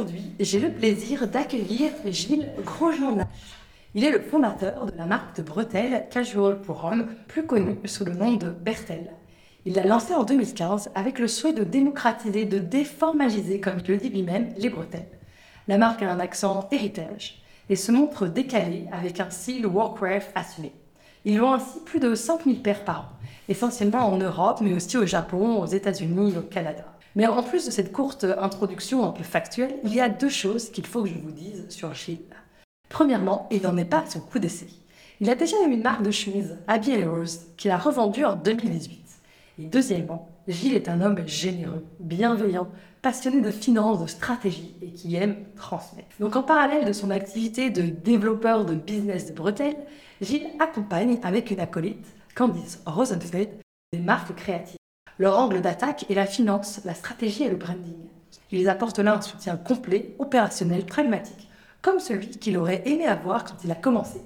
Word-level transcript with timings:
Aujourd'hui, 0.00 0.32
j'ai 0.40 0.60
le 0.60 0.72
plaisir 0.72 1.28
d'accueillir 1.28 1.90
Gilles 2.06 2.48
Grosjean-Nash. 2.64 3.26
Il 3.94 4.02
est 4.02 4.10
le 4.10 4.22
fondateur 4.22 4.86
de 4.86 4.96
la 4.96 5.04
marque 5.04 5.36
de 5.36 5.42
bretelles 5.42 6.06
Casual 6.10 6.62
pour 6.62 6.86
hommes, 6.86 7.06
plus 7.28 7.44
connue 7.44 7.76
sous 7.84 8.06
le 8.06 8.14
nom 8.14 8.32
de 8.32 8.48
Bertel. 8.48 9.12
Il 9.66 9.74
l'a 9.74 9.84
lancée 9.84 10.14
en 10.14 10.24
2015 10.24 10.92
avec 10.94 11.18
le 11.18 11.28
souhait 11.28 11.52
de 11.52 11.64
démocratiser, 11.64 12.46
de 12.46 12.58
déformaliser, 12.58 13.60
comme 13.60 13.74
il 13.84 13.90
le 13.90 13.98
dit 13.98 14.08
lui-même, 14.08 14.48
les 14.56 14.70
bretelles. 14.70 15.10
La 15.68 15.76
marque 15.76 16.02
a 16.02 16.10
un 16.10 16.18
accent 16.18 16.66
héritage 16.72 17.42
et 17.68 17.76
se 17.76 17.92
montre 17.92 18.26
décalée 18.26 18.86
avec 18.92 19.20
un 19.20 19.28
style 19.28 19.66
workwear 19.66 20.22
façonné. 20.22 20.72
Ils 21.26 21.38
vend 21.38 21.52
ainsi 21.52 21.78
plus 21.84 22.00
de 22.00 22.14
5000 22.14 22.62
paires 22.62 22.86
par 22.86 23.00
an, 23.00 23.08
essentiellement 23.50 24.10
en 24.10 24.16
Europe, 24.16 24.60
mais 24.62 24.72
aussi 24.72 24.96
au 24.96 25.04
Japon, 25.04 25.60
aux 25.60 25.66
États-Unis 25.66 26.32
et 26.32 26.38
au 26.38 26.42
Canada. 26.42 26.86
Mais 27.16 27.26
en 27.26 27.42
plus 27.42 27.66
de 27.66 27.70
cette 27.70 27.92
courte 27.92 28.24
introduction 28.24 29.04
un 29.04 29.10
peu 29.10 29.24
factuelle, 29.24 29.74
il 29.84 29.94
y 29.94 30.00
a 30.00 30.08
deux 30.08 30.28
choses 30.28 30.70
qu'il 30.70 30.86
faut 30.86 31.02
que 31.02 31.08
je 31.08 31.18
vous 31.18 31.32
dise 31.32 31.66
sur 31.68 31.92
Gilles. 31.94 32.20
Premièrement, 32.88 33.48
il 33.50 33.62
n'en 33.62 33.76
est 33.76 33.84
pas 33.84 34.00
à 34.00 34.06
son 34.06 34.20
coup 34.20 34.38
d'essai. 34.38 34.68
Il 35.20 35.28
a 35.28 35.34
déjà 35.34 35.56
eu 35.66 35.70
une 35.70 35.82
marque 35.82 36.02
de 36.02 36.10
chemise, 36.10 36.56
Abby 36.66 37.02
Rose, 37.04 37.48
qu'il 37.56 37.70
a 37.70 37.78
revendue 37.78 38.24
en 38.24 38.36
2018. 38.36 39.04
Et 39.58 39.64
deuxièmement, 39.64 40.28
Gilles 40.48 40.74
est 40.74 40.88
un 40.88 41.00
homme 41.00 41.26
généreux, 41.26 41.84
bienveillant, 41.98 42.68
passionné 43.02 43.40
de 43.40 43.50
finance, 43.50 44.00
de 44.00 44.06
stratégie 44.06 44.74
et 44.80 44.90
qui 44.90 45.16
aime 45.16 45.36
transmettre. 45.56 46.08
Donc 46.18 46.36
en 46.36 46.42
parallèle 46.42 46.86
de 46.86 46.92
son 46.92 47.10
activité 47.10 47.70
de 47.70 47.82
développeur 47.82 48.64
de 48.64 48.74
business 48.74 49.26
de 49.26 49.32
bretelles, 49.32 49.76
Gilles 50.20 50.48
accompagne 50.58 51.18
avec 51.22 51.50
une 51.50 51.60
acolyte, 51.60 52.06
Candice 52.34 52.80
Rosenfeld, 52.86 53.50
des 53.92 53.98
marques 53.98 54.34
créatives. 54.34 54.76
Leur 55.20 55.38
angle 55.38 55.60
d'attaque 55.60 56.06
est 56.08 56.14
la 56.14 56.24
finance, 56.24 56.80
la 56.86 56.94
stratégie 56.94 57.42
et 57.42 57.50
le 57.50 57.56
branding. 57.56 58.08
Ils 58.52 58.70
apportent 58.70 59.00
là 59.00 59.16
un 59.16 59.20
soutien 59.20 59.58
complet, 59.58 60.14
opérationnel, 60.18 60.86
pragmatique, 60.86 61.50
comme 61.82 62.00
celui 62.00 62.30
qu'il 62.30 62.56
aurait 62.56 62.80
aimé 62.86 63.04
avoir 63.04 63.44
quand 63.44 63.56
il 63.62 63.70
a 63.70 63.74
commencé. 63.74 64.22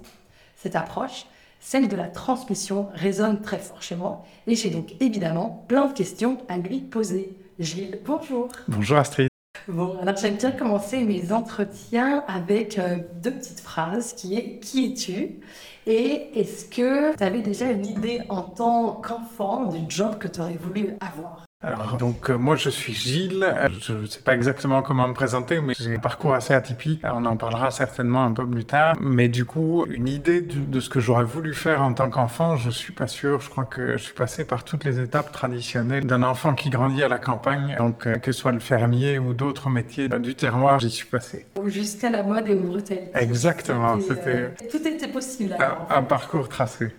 Cette 0.55 0.77
approche, 0.77 1.27
celle 1.59 1.89
de 1.89 1.97
la 1.97 2.06
transmission, 2.06 2.91
résonne 2.95 3.42
très 3.42 3.59
fort 3.59 3.83
chez 3.83 3.97
moi 3.97 4.25
et 4.47 4.55
j'ai 4.55 4.70
donc 4.70 4.95
évidemment 5.00 5.65
plein 5.67 5.87
de 5.87 5.92
questions 5.92 6.39
à 6.48 6.59
lui 6.59 6.78
poser. 6.78 7.37
Gilles, 7.59 7.98
bonjour. 8.05 8.47
Bonjour 8.69 8.98
Astrid. 8.98 9.27
Bon, 9.67 9.98
alors 10.00 10.17
j'aime 10.17 10.37
bien 10.37 10.53
commencer 10.53 11.03
mes 11.03 11.33
entretiens 11.33 12.22
avec 12.28 12.78
euh, 12.78 12.98
deux 13.20 13.33
petites 13.33 13.61
phrases 13.61 14.12
qui 14.12 14.37
est 14.37 14.61
qui 14.61 14.92
es-tu? 14.92 15.41
Et 15.87 16.39
est-ce 16.39 16.65
que 16.67 17.17
tu 17.17 17.23
avais 17.23 17.43
déjà 17.43 17.71
une 17.71 17.87
idée 17.87 18.23
en 18.29 18.43
tant 18.43 19.01
qu'enfant 19.03 19.67
du 19.67 19.79
job 19.89 20.19
que 20.19 20.29
tu 20.29 20.41
aurais 20.41 20.57
voulu 20.57 20.97
avoir? 21.01 21.45
Alors, 21.67 21.97
donc, 21.97 22.31
euh, 22.31 22.37
moi, 22.37 22.57
je 22.57 22.69
suis 22.69 22.93
Gilles. 22.93 23.47
Je 23.81 23.93
ne 23.95 24.07
sais 24.07 24.20
pas 24.20 24.34
exactement 24.34 24.83
comment 24.83 25.09
me 25.09 25.15
présenter, 25.15 25.61
mais 25.61 25.75
j'ai 25.79 25.97
un 25.97 25.98
parcours 25.98 26.34
assez 26.34 26.53
atypique. 26.53 27.01
On 27.05 27.25
en 27.25 27.37
parlera 27.37 27.71
certainement 27.71 28.25
un 28.25 28.33
peu 28.33 28.47
plus 28.47 28.65
tard. 28.65 28.97
Mais 29.01 29.29
du 29.29 29.45
coup, 29.45 29.87
une 29.89 30.09
idée 30.09 30.41
de, 30.43 30.81
ce 30.81 30.89
que 30.89 31.01
j'aurais 31.01 31.25
voulu 31.25 31.55
faire 31.55 31.83
en 31.83 31.95
tant 31.95 32.11
qu'enfant, 32.11 32.56
je 32.56 32.71
suis 32.71 32.93
pas 32.93 33.06
sûr. 33.06 33.41
Je 33.41 33.48
crois 33.48 33.65
que 33.65 33.97
je 33.97 34.03
suis 34.03 34.15
passé 34.15 34.45
par 34.45 34.65
toutes 34.65 34.84
les 34.84 35.01
étapes 35.01 35.33
traditionnelles 35.33 36.06
d'un 36.06 36.23
enfant 36.23 36.55
qui 36.55 36.71
grandit 36.71 37.03
à 37.03 37.09
la 37.09 37.19
campagne. 37.19 37.75
Donc, 37.78 38.06
euh, 38.06 38.17
que 38.17 38.33
ce 38.33 38.41
soit 38.41 38.53
le 38.53 38.61
fermier 38.61 39.19
ou 39.19 39.33
d'autres 39.33 39.71
métiers 39.71 40.09
du 40.09 40.34
terroir, 40.34 40.81
j'y 40.81 40.91
suis 40.91 41.06
passé. 41.06 41.47
Jusqu'à 41.67 42.11
la 42.11 42.23
mode 42.23 42.49
et 42.49 42.55
bretelles. 42.55 43.11
Exactement. 43.15 43.99
C'était, 44.01 44.28
euh, 44.28 44.49
tout 44.71 44.87
était 44.87 45.09
possible. 45.09 45.56
un 45.91 46.03
parcours 46.03 46.49
tracé. 46.49 46.93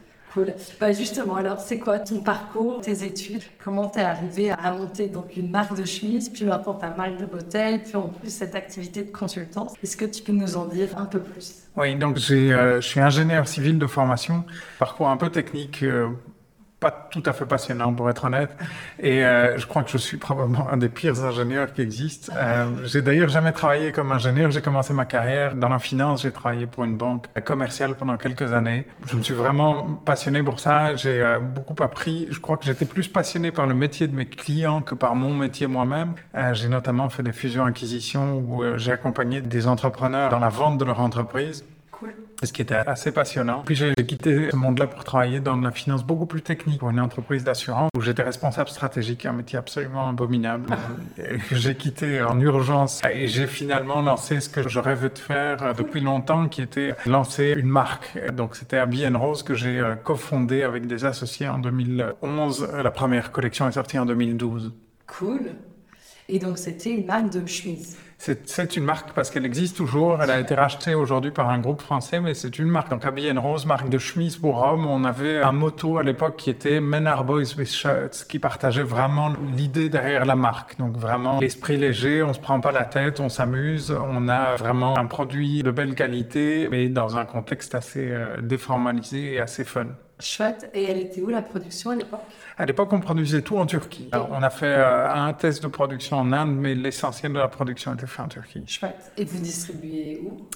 Bah, 0.79 0.91
justement, 0.91 1.35
alors 1.35 1.59
c'est 1.59 1.79
quoi 1.79 1.99
ton 1.99 2.19
parcours, 2.19 2.81
tes 2.81 3.03
études? 3.03 3.43
Comment 3.63 3.89
tu 3.89 3.99
es 3.99 4.03
arrivé 4.03 4.51
à 4.51 4.71
monter 4.71 5.07
donc 5.07 5.35
une 5.37 5.49
marque 5.49 5.77
de 5.77 5.85
chemise, 5.85 6.29
puis 6.29 6.45
maintenant 6.45 6.73
ta 6.73 6.89
marque 6.89 7.17
de 7.17 7.25
bretelles, 7.25 7.81
puis 7.83 7.95
en 7.95 8.09
plus 8.09 8.29
cette 8.29 8.55
activité 8.55 9.03
de 9.03 9.11
consultance 9.11 9.73
Est-ce 9.81 9.97
que 9.97 10.05
tu 10.05 10.21
peux 10.21 10.33
nous 10.33 10.57
en 10.57 10.65
dire 10.65 10.89
un 10.97 11.05
peu 11.05 11.19
plus? 11.19 11.63
Oui, 11.77 11.95
donc 11.95 12.17
euh, 12.31 12.81
je 12.81 12.87
suis 12.87 12.99
ingénieur 12.99 13.47
civil 13.47 13.77
de 13.77 13.87
formation, 13.87 14.43
parcours 14.79 15.09
un 15.09 15.17
peu 15.17 15.29
technique. 15.29 15.83
Euh, 15.83 16.09
pas 16.85 17.09
tout 17.09 17.23
à 17.25 17.33
fait 17.33 17.45
passionnant 17.45 17.91
pour 17.91 18.07
être 18.11 18.25
honnête. 18.25 18.55
Et 18.99 19.25
euh, 19.25 19.57
je 19.57 19.65
crois 19.65 19.81
que 19.81 19.89
je 19.89 19.97
suis 19.97 20.17
probablement 20.17 20.69
un 20.69 20.77
des 20.77 20.89
pires 20.89 21.19
ingénieurs 21.23 21.73
qui 21.73 21.81
existent. 21.81 22.31
Euh, 22.35 22.65
j'ai 22.83 23.01
d'ailleurs 23.01 23.29
jamais 23.29 23.53
travaillé 23.53 23.91
comme 23.91 24.11
ingénieur. 24.11 24.51
J'ai 24.51 24.61
commencé 24.61 24.93
ma 24.93 25.05
carrière 25.05 25.55
dans 25.55 25.69
la 25.69 25.79
finance. 25.79 26.21
J'ai 26.21 26.31
travaillé 26.31 26.67
pour 26.67 26.83
une 26.83 26.95
banque 26.95 27.25
commerciale 27.43 27.95
pendant 27.95 28.17
quelques 28.17 28.53
années. 28.53 28.85
Je 29.07 29.15
me 29.15 29.23
suis 29.23 29.33
vraiment 29.33 29.99
passionné 30.05 30.43
pour 30.43 30.59
ça. 30.59 30.95
J'ai 30.95 31.21
euh, 31.23 31.39
beaucoup 31.39 31.81
appris. 31.81 32.27
Je 32.29 32.39
crois 32.39 32.57
que 32.57 32.65
j'étais 32.65 32.85
plus 32.85 33.07
passionné 33.07 33.51
par 33.51 33.65
le 33.65 33.73
métier 33.73 34.07
de 34.07 34.15
mes 34.15 34.27
clients 34.27 34.81
que 34.81 34.93
par 34.93 35.15
mon 35.15 35.33
métier 35.33 35.65
moi-même. 35.65 36.13
J'ai 36.53 36.67
notamment 36.67 37.09
fait 37.09 37.23
des 37.23 37.31
fusions-acquisitions 37.31 38.37
où 38.37 38.63
j'ai 38.77 38.91
accompagné 38.91 39.41
des 39.41 39.67
entrepreneurs 39.67 40.29
dans 40.29 40.39
la 40.39 40.49
vente 40.49 40.77
de 40.77 40.85
leur 40.85 40.99
entreprise. 40.99 41.65
Cool. 41.99 42.13
Ce 42.43 42.51
qui 42.51 42.61
était 42.61 42.75
assez 42.75 43.11
passionnant. 43.11 43.63
Puis 43.65 43.75
j'ai 43.75 43.93
quitté 43.95 44.49
ce 44.51 44.55
monde-là 44.55 44.87
pour 44.87 45.03
travailler 45.05 45.39
dans 45.39 45.55
la 45.55 45.71
finance 45.71 46.03
beaucoup 46.03 46.25
plus 46.25 46.41
technique 46.41 46.79
pour 46.79 46.89
une 46.89 46.99
entreprise 46.99 47.45
d'assurance 47.45 47.89
où 47.95 48.01
j'étais 48.01 48.23
responsable 48.23 48.69
stratégique, 48.69 49.25
un 49.25 49.31
métier 49.31 49.57
absolument 49.57 50.09
abominable. 50.09 50.65
j'ai 51.51 51.75
quitté 51.75 52.21
en 52.21 52.39
urgence 52.41 53.01
et 53.09 53.27
j'ai 53.27 53.47
finalement 53.47 54.01
lancé 54.01 54.41
ce 54.41 54.49
que 54.49 54.67
je 54.67 54.79
rêvais 54.79 55.09
de 55.09 55.17
faire 55.17 55.73
depuis 55.73 56.01
longtemps, 56.01 56.49
qui 56.49 56.61
était 56.61 56.93
lancer 57.05 57.53
une 57.55 57.69
marque. 57.69 58.17
Donc 58.33 58.57
c'était 58.57 58.77
Abby 58.77 59.07
Rose 59.07 59.43
que 59.43 59.53
j'ai 59.53 59.79
euh, 59.79 59.95
cofondé 59.95 60.63
avec 60.63 60.87
des 60.87 61.05
associés 61.05 61.47
en 61.47 61.59
2011. 61.59 62.69
La 62.83 62.91
première 62.91 63.31
collection 63.31 63.67
est 63.69 63.73
sortie 63.73 63.97
en 63.99 64.05
2012. 64.05 64.73
Cool. 65.07 65.51
Et 66.27 66.39
donc 66.39 66.57
c'était 66.57 66.91
une 66.91 67.05
marque 67.05 67.29
de 67.29 67.45
chemise. 67.45 67.97
C'est 68.17 68.75
une 68.75 68.85
marque 68.85 69.11
parce 69.13 69.29
qu'elle 69.29 69.45
existe 69.45 69.77
toujours. 69.77 70.21
Elle 70.21 70.31
a 70.31 70.39
été 70.39 70.55
rachetée 70.55 70.95
aujourd'hui 70.95 71.31
par 71.31 71.49
un 71.49 71.59
groupe 71.59 71.81
français, 71.81 72.19
mais 72.19 72.33
c'est 72.33 72.57
une 72.57 72.67
marque. 72.67 72.89
Donc, 72.89 73.05
Abby 73.05 73.29
Rose, 73.31 73.65
marque 73.65 73.89
de 73.89 73.97
chemise 73.97 74.37
pour 74.37 74.63
hommes. 74.63 74.85
On 74.87 75.03
avait 75.03 75.41
un 75.41 75.51
motto 75.51 75.97
à 75.97 76.03
l'époque 76.03 76.37
qui 76.37 76.49
était 76.49 76.79
Men 76.79 77.07
are 77.07 77.23
boys 77.23 77.55
with 77.57 77.69
shirts, 77.69 78.25
qui 78.27 78.39
partageait 78.39 78.83
vraiment 78.83 79.33
l'idée 79.55 79.89
derrière 79.89 80.25
la 80.25 80.35
marque. 80.35 80.77
Donc, 80.79 80.97
vraiment 80.97 81.39
l'esprit 81.39 81.77
léger, 81.77 82.23
on 82.23 82.33
se 82.33 82.39
prend 82.39 82.59
pas 82.61 82.71
la 82.71 82.85
tête, 82.85 83.19
on 83.19 83.29
s'amuse. 83.29 83.91
On 83.91 84.27
a 84.27 84.55
vraiment 84.55 84.97
un 84.97 85.05
produit 85.05 85.61
de 85.61 85.71
belle 85.71 85.93
qualité, 85.93 86.67
mais 86.71 86.89
dans 86.89 87.17
un 87.17 87.25
contexte 87.25 87.75
assez 87.75 88.11
euh, 88.11 88.41
déformalisé 88.41 89.33
et 89.33 89.39
assez 89.39 89.63
fun. 89.63 89.87
Chouette. 90.19 90.69
Et 90.73 90.83
elle 90.85 90.97
était 90.99 91.21
où 91.21 91.27
la 91.29 91.41
production 91.41 91.91
à 91.91 91.95
l'époque? 91.95 92.21
À 92.57 92.65
l'époque, 92.65 92.91
on 92.93 92.99
produisait 93.01 93.41
tout 93.41 93.57
en 93.57 93.65
Turquie. 93.65 94.07
Alors, 94.13 94.29
on 94.31 94.41
a 94.41 94.49
fait 94.49 94.65
euh, 94.65 95.13
un 95.13 95.33
test 95.33 95.61
de 95.61 95.67
production 95.67 96.17
en 96.17 96.31
Inde, 96.31 96.55
mais 96.55 96.73
l'essentiel 96.73 97.33
de 97.33 97.39
la 97.39 97.47
production 97.49 97.93
était 97.93 98.07
fait 98.07 98.21
en 98.21 98.27
Turquie. 98.27 98.63
Chouette. 98.67 99.11
Et 99.17 99.25
vous 99.25 99.39
distribuez 99.39 100.21
où? 100.23 100.47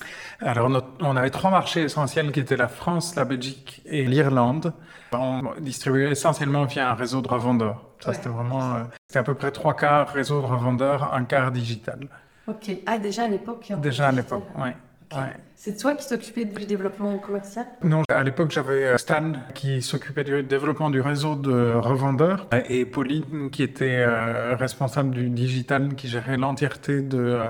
Alors, 0.41 0.69
notre- 0.69 0.87
on 1.01 1.15
avait 1.17 1.29
trois 1.29 1.51
marchés 1.51 1.81
essentiels 1.83 2.31
qui 2.31 2.39
étaient 2.39 2.55
la 2.57 2.69
France, 2.69 3.15
la 3.15 3.25
Belgique 3.25 3.81
et 3.85 4.05
l'Irlande. 4.05 4.73
On 5.11 5.41
distribuait 5.59 6.11
essentiellement 6.11 6.65
via 6.65 6.91
un 6.91 6.93
réseau 6.93 7.21
de 7.21 7.27
revendeurs. 7.27 7.83
Ça, 7.99 8.09
Ouais. 8.09 8.15
c'était 8.15 8.29
vraiment, 8.29 8.75
euh, 8.75 8.83
c'était 9.07 9.19
à 9.19 9.23
peu 9.23 9.33
près 9.33 9.51
trois 9.51 9.75
quarts 9.75 10.07
réseau 10.13 10.39
de 10.41 10.45
revendeurs, 10.45 11.13
un 11.13 11.25
quart 11.25 11.51
digital. 11.51 12.07
Ok. 12.47 12.71
Ah, 12.85 12.97
déjà 12.97 13.23
à 13.23 13.27
l'époque. 13.27 13.71
Déjà 13.77 14.07
à 14.07 14.11
l'époque, 14.11 14.45
ouais. 14.57 14.75
Ouais. 15.13 15.33
C'est 15.55 15.75
toi 15.75 15.93
qui 15.93 16.07
t'occupais 16.07 16.45
du 16.45 16.65
développement 16.65 17.17
commercial? 17.17 17.65
Non, 17.83 18.03
à 18.07 18.23
l'époque, 18.23 18.51
j'avais 18.51 18.85
euh, 18.85 18.97
Stan 18.97 19.33
qui 19.53 19.81
s'occupait 19.81 20.23
du 20.23 20.41
développement 20.41 20.89
du 20.89 21.01
réseau 21.01 21.35
de 21.35 21.73
revendeurs 21.75 22.47
et 22.69 22.85
Pauline 22.85 23.49
qui 23.51 23.63
était 23.63 24.05
euh, 24.07 24.55
responsable 24.55 25.11
du 25.11 25.29
digital, 25.29 25.95
qui 25.95 26.07
gérait 26.07 26.37
l'entièreté 26.37 27.01
de 27.01 27.17
euh, 27.17 27.43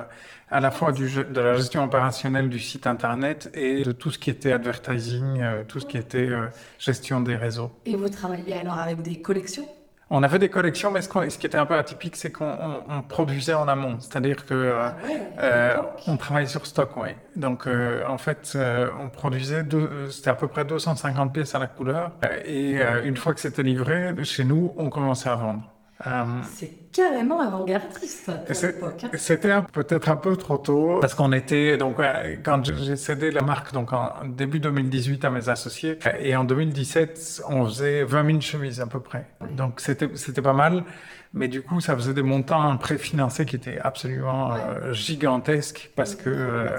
à 0.49 0.59
la 0.59 0.71
fois 0.71 0.91
du, 0.91 1.07
de 1.07 1.39
la 1.39 1.53
gestion 1.53 1.83
opérationnelle 1.83 2.49
du 2.49 2.57
site 2.57 2.87
internet 2.87 3.51
et 3.53 3.83
de 3.83 3.91
tout 3.91 4.09
ce 4.09 4.17
qui 4.17 4.31
était 4.31 4.51
advertising, 4.51 5.41
euh, 5.41 5.63
tout 5.67 5.79
ce 5.79 5.85
qui 5.85 5.97
était 5.97 6.29
gestion 6.79 7.21
des 7.21 7.35
réseaux. 7.35 7.71
Et 7.85 7.95
vous 7.95 8.09
travaillez 8.09 8.55
alors 8.55 8.79
avec 8.79 9.03
des 9.03 9.21
collections? 9.21 9.67
On 10.11 10.23
avait 10.23 10.39
des 10.39 10.49
collections, 10.49 10.89
mais 10.89 11.01
ce, 11.01 11.37
qui 11.37 11.45
était 11.45 11.57
un 11.57 11.67
peu 11.67 11.75
atypique, 11.75 12.15
c'est 12.15 12.31
qu'on 12.31 12.45
on- 12.49 12.83
on 12.97 13.01
produisait 13.03 13.53
en 13.53 13.67
amont, 13.67 13.97
c'est-à-dire 13.99 14.43
que 14.45 14.53
euh, 14.55 14.89
Ah 14.89 15.43
euh, 15.43 15.77
on 16.07 16.17
travaillait 16.17 16.47
sur 16.47 16.65
stock, 16.65 16.89
oui. 16.97 17.09
Donc, 17.35 17.67
euh, 17.67 18.03
en 18.07 18.17
fait, 18.17 18.53
euh, 18.55 18.89
on 18.99 19.09
produisait, 19.09 19.63
c'était 20.09 20.31
à 20.31 20.35
peu 20.35 20.47
près 20.47 20.65
250 20.65 21.31
pièces 21.31 21.53
à 21.53 21.59
la 21.59 21.67
couleur. 21.67 22.11
Et 22.45 22.79
euh, 22.81 23.03
une 23.05 23.17
fois 23.17 23.33
que 23.35 23.39
c'était 23.39 23.61
livré, 23.63 24.13
chez 24.23 24.43
nous, 24.45 24.73
on 24.77 24.89
commençait 24.89 25.29
à 25.29 25.35
vendre. 25.35 25.61
Euh, 26.07 26.23
C'est 26.49 26.91
carrément 26.93 27.41
avant-gardiste 27.41 28.29
à 28.49 28.53
c'est- 28.53 28.67
l'époque. 28.73 29.03
hein. 29.03 29.09
C'était 29.15 29.53
peut-être 29.73 30.09
un 30.09 30.15
peu 30.15 30.37
trop 30.37 30.57
tôt. 30.57 30.97
Parce 31.01 31.13
qu'on 31.13 31.33
était 31.33 31.75
donc 31.77 31.97
quand 32.43 32.63
j'ai 32.63 32.95
cédé 32.95 33.31
la 33.31 33.41
marque 33.41 33.73
donc 33.73 33.91
en 33.91 34.13
début 34.25 34.59
2018 34.61 35.25
à 35.25 35.29
mes 35.29 35.49
associés 35.49 35.99
et 36.21 36.35
en 36.37 36.45
2017 36.45 37.41
on 37.49 37.65
faisait 37.65 38.03
20 38.05 38.25
000 38.25 38.39
chemises 38.41 38.79
à 38.79 38.87
peu 38.87 39.01
près. 39.01 39.27
Donc 39.51 39.81
c'était 39.81 40.09
c'était 40.15 40.41
pas 40.41 40.53
mal. 40.53 40.83
Mais 41.33 41.47
du 41.47 41.61
coup 41.61 41.79
ça 41.81 41.95
faisait 41.95 42.13
des 42.13 42.23
montants 42.23 42.75
préfinancés 42.77 43.45
qui 43.45 43.57
étaient 43.57 43.77
absolument 43.79 44.53
euh, 44.55 44.93
gigantesques 44.93 45.91
parce 45.95 46.15
que 46.15 46.29
euh, 46.29 46.69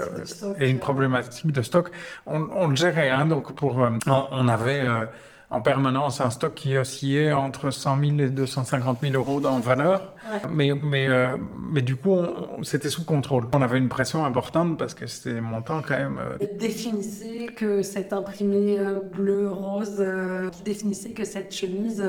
et 0.59 0.69
une 0.69 0.79
problématique 0.79 1.51
de 1.51 1.61
stock. 1.61 1.89
On, 2.25 2.47
on 2.55 2.67
le 2.67 2.75
gérait 2.75 3.09
hein, 3.11 3.25
donc 3.27 3.53
pour 3.55 3.81
euh, 3.83 3.91
on, 4.07 4.23
on 4.31 4.47
avait 4.49 4.81
euh, 4.81 5.05
en 5.51 5.59
permanence 5.59 6.21
un 6.21 6.29
stock 6.29 6.53
qui 6.55 6.77
oscillait 6.77 7.33
entre 7.33 7.71
100 7.71 7.99
000 7.99 8.19
et 8.19 8.29
250 8.29 8.99
000 9.01 9.13
euros 9.15 9.45
en 9.45 9.59
valeur. 9.59 10.13
Mais, 10.49 10.71
mais, 10.81 11.09
euh, 11.09 11.35
mais 11.59 11.81
du 11.81 11.97
coup, 11.97 12.17
c'était 12.63 12.89
sous 12.89 13.03
contrôle. 13.03 13.47
On 13.53 13.61
avait 13.61 13.77
une 13.77 13.89
pression 13.89 14.23
importante 14.23 14.77
parce 14.77 14.93
que 14.93 15.07
c'était 15.07 15.35
des 15.35 15.41
montants 15.41 15.81
quand 15.85 15.97
même. 15.97 16.19
Euh, 16.19 16.47
définissait 16.57 17.47
que 17.53 17.81
cet 17.81 18.13
imprimé 18.13 18.79
euh, 18.79 19.01
bleu-rose, 19.01 20.01
qui 20.53 20.63
définissait 20.63 21.11
que 21.11 21.25
cette 21.25 21.53
chemise 21.53 22.01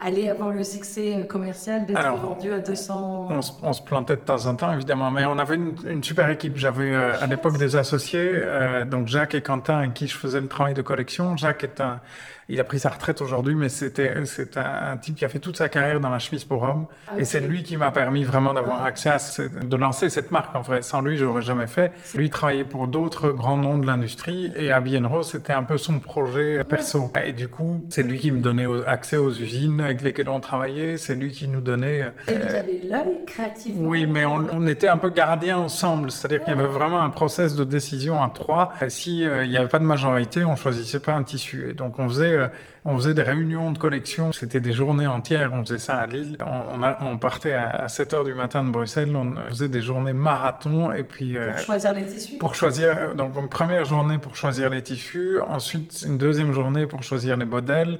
allait 0.00 0.28
avoir 0.28 0.50
le 0.50 0.64
succès 0.64 1.26
commercial 1.28 1.86
d'être 1.86 2.16
vendu 2.16 2.52
à 2.52 2.58
200 2.58 3.28
on, 3.62 3.72
se 3.72 3.82
plantait 3.82 4.16
de 4.16 4.20
temps 4.20 4.46
en 4.46 4.56
temps, 4.56 4.72
évidemment, 4.72 5.12
mais 5.12 5.24
on 5.24 5.38
avait 5.38 5.54
une, 5.54 6.02
super 6.02 6.28
équipe. 6.28 6.56
J'avais 6.56 6.92
à 6.92 7.26
l'époque 7.26 7.56
des 7.56 7.76
associés, 7.76 8.32
donc 8.90 9.06
Jacques 9.06 9.36
et 9.36 9.42
Quentin, 9.42 9.78
avec 9.78 9.94
qui 9.94 10.08
je 10.08 10.16
faisais 10.16 10.40
le 10.40 10.48
travail 10.48 10.74
de 10.74 10.82
collection. 10.82 11.36
Jacques 11.36 11.62
est 11.62 11.80
un 11.80 12.00
il 12.48 12.60
a 12.60 12.64
pris 12.64 12.78
sa 12.78 12.90
retraite 12.90 13.20
aujourd'hui, 13.20 13.54
mais 13.54 13.68
c'était 13.68 14.12
c'est 14.24 14.56
un, 14.56 14.96
type 14.96 15.16
qui 15.16 15.24
a 15.24 15.28
fait 15.28 15.38
toute 15.38 15.56
sa 15.56 15.68
carrière 15.68 16.00
dans 16.00 16.10
la 16.10 16.18
chemise 16.18 16.44
pour 16.44 16.62
hommes. 16.62 16.86
Ah, 17.08 17.12
et 17.18 17.24
c'est 17.24 17.40
lui 17.40 17.62
qui 17.62 17.76
m'a 17.76 17.90
permis 17.90 18.24
vraiment 18.24 18.54
d'avoir 18.54 18.84
accès 18.84 19.10
à 19.10 19.18
de 19.64 19.76
lancer 19.76 20.10
cette 20.10 20.30
marque. 20.30 20.54
En 20.54 20.60
vrai, 20.60 20.82
sans 20.82 21.00
lui, 21.00 21.16
je 21.16 21.24
n'aurais 21.24 21.42
jamais 21.42 21.66
fait. 21.66 21.92
Lui 22.14 22.30
travaillait 22.30 22.64
pour 22.64 22.88
d'autres 22.88 23.30
grands 23.30 23.56
noms 23.56 23.78
de 23.78 23.86
l'industrie 23.86 24.52
et 24.56 24.70
à 24.72 24.82
Rose, 25.04 25.30
c'était 25.30 25.52
un 25.52 25.62
peu 25.62 25.78
son 25.78 25.98
projet 25.98 26.62
perso. 26.64 27.10
Et 27.24 27.32
du 27.32 27.48
coup, 27.48 27.84
c'est 27.88 28.02
lui 28.02 28.18
qui 28.18 28.30
me 28.30 28.40
donnait 28.40 28.66
accès 28.86 29.16
aux 29.16 29.30
usines 29.30 29.80
avec 29.80 30.02
lesquelles 30.02 30.28
on 30.28 30.40
travaillait. 30.40 30.96
C'est 30.96 31.14
lui 31.14 31.30
qui 31.30 31.48
nous 31.48 31.60
donnait. 31.60 32.12
Et 32.28 32.34
vous 32.34 32.54
avez 32.54 32.80
l'œil 32.84 33.24
créatif. 33.26 33.74
Oui, 33.76 34.06
mais 34.06 34.24
on, 34.24 34.66
était 34.66 34.88
un 34.88 34.96
peu 34.96 35.10
gardiens 35.10 35.58
ensemble. 35.58 36.10
C'est-à-dire 36.10 36.44
qu'il 36.44 36.54
y 36.54 36.58
avait 36.58 36.66
vraiment 36.66 37.00
un 37.02 37.10
process 37.10 37.54
de 37.54 37.64
décision 37.64 38.22
à 38.22 38.28
trois. 38.28 38.72
Si 38.88 39.24
euh, 39.24 39.44
il 39.44 39.50
n'y 39.50 39.56
avait 39.56 39.68
pas 39.68 39.78
de 39.78 39.84
majorité, 39.84 40.44
on 40.44 40.56
choisissait 40.56 41.00
pas 41.00 41.12
un 41.12 41.22
tissu. 41.22 41.70
Et 41.70 41.74
donc 41.74 41.98
on 41.98 42.08
faisait 42.08 42.33
euh, 42.34 42.48
on 42.84 42.96
faisait 42.96 43.14
des 43.14 43.22
réunions 43.22 43.72
de 43.72 43.78
collection. 43.78 44.32
C'était 44.32 44.60
des 44.60 44.72
journées 44.72 45.06
entières. 45.06 45.52
On 45.52 45.64
faisait 45.64 45.78
ça 45.78 45.96
à 45.96 46.06
Lille. 46.06 46.36
On, 47.00 47.18
partait 47.18 47.54
à, 47.54 47.88
7 47.88 48.14
heures 48.14 48.24
du 48.24 48.34
matin 48.34 48.62
de 48.64 48.70
Bruxelles. 48.70 49.14
On 49.16 49.34
faisait 49.48 49.68
des 49.68 49.80
journées 49.80 50.12
marathon. 50.12 50.92
Et 50.92 51.04
puis, 51.04 51.36
euh, 51.36 51.52
pour 51.52 51.60
choisir 51.60 51.92
les 51.94 52.04
tissus. 52.04 52.38
Pour 52.38 52.54
choisir, 52.54 53.14
donc 53.14 53.32
une 53.40 53.48
première 53.48 53.84
journée 53.84 54.18
pour 54.18 54.36
choisir 54.36 54.70
les 54.70 54.82
tissus. 54.82 55.40
Ensuite, 55.48 56.04
une 56.06 56.18
deuxième 56.18 56.52
journée 56.52 56.86
pour 56.86 57.02
choisir 57.02 57.36
les 57.36 57.46
modèles. 57.46 57.98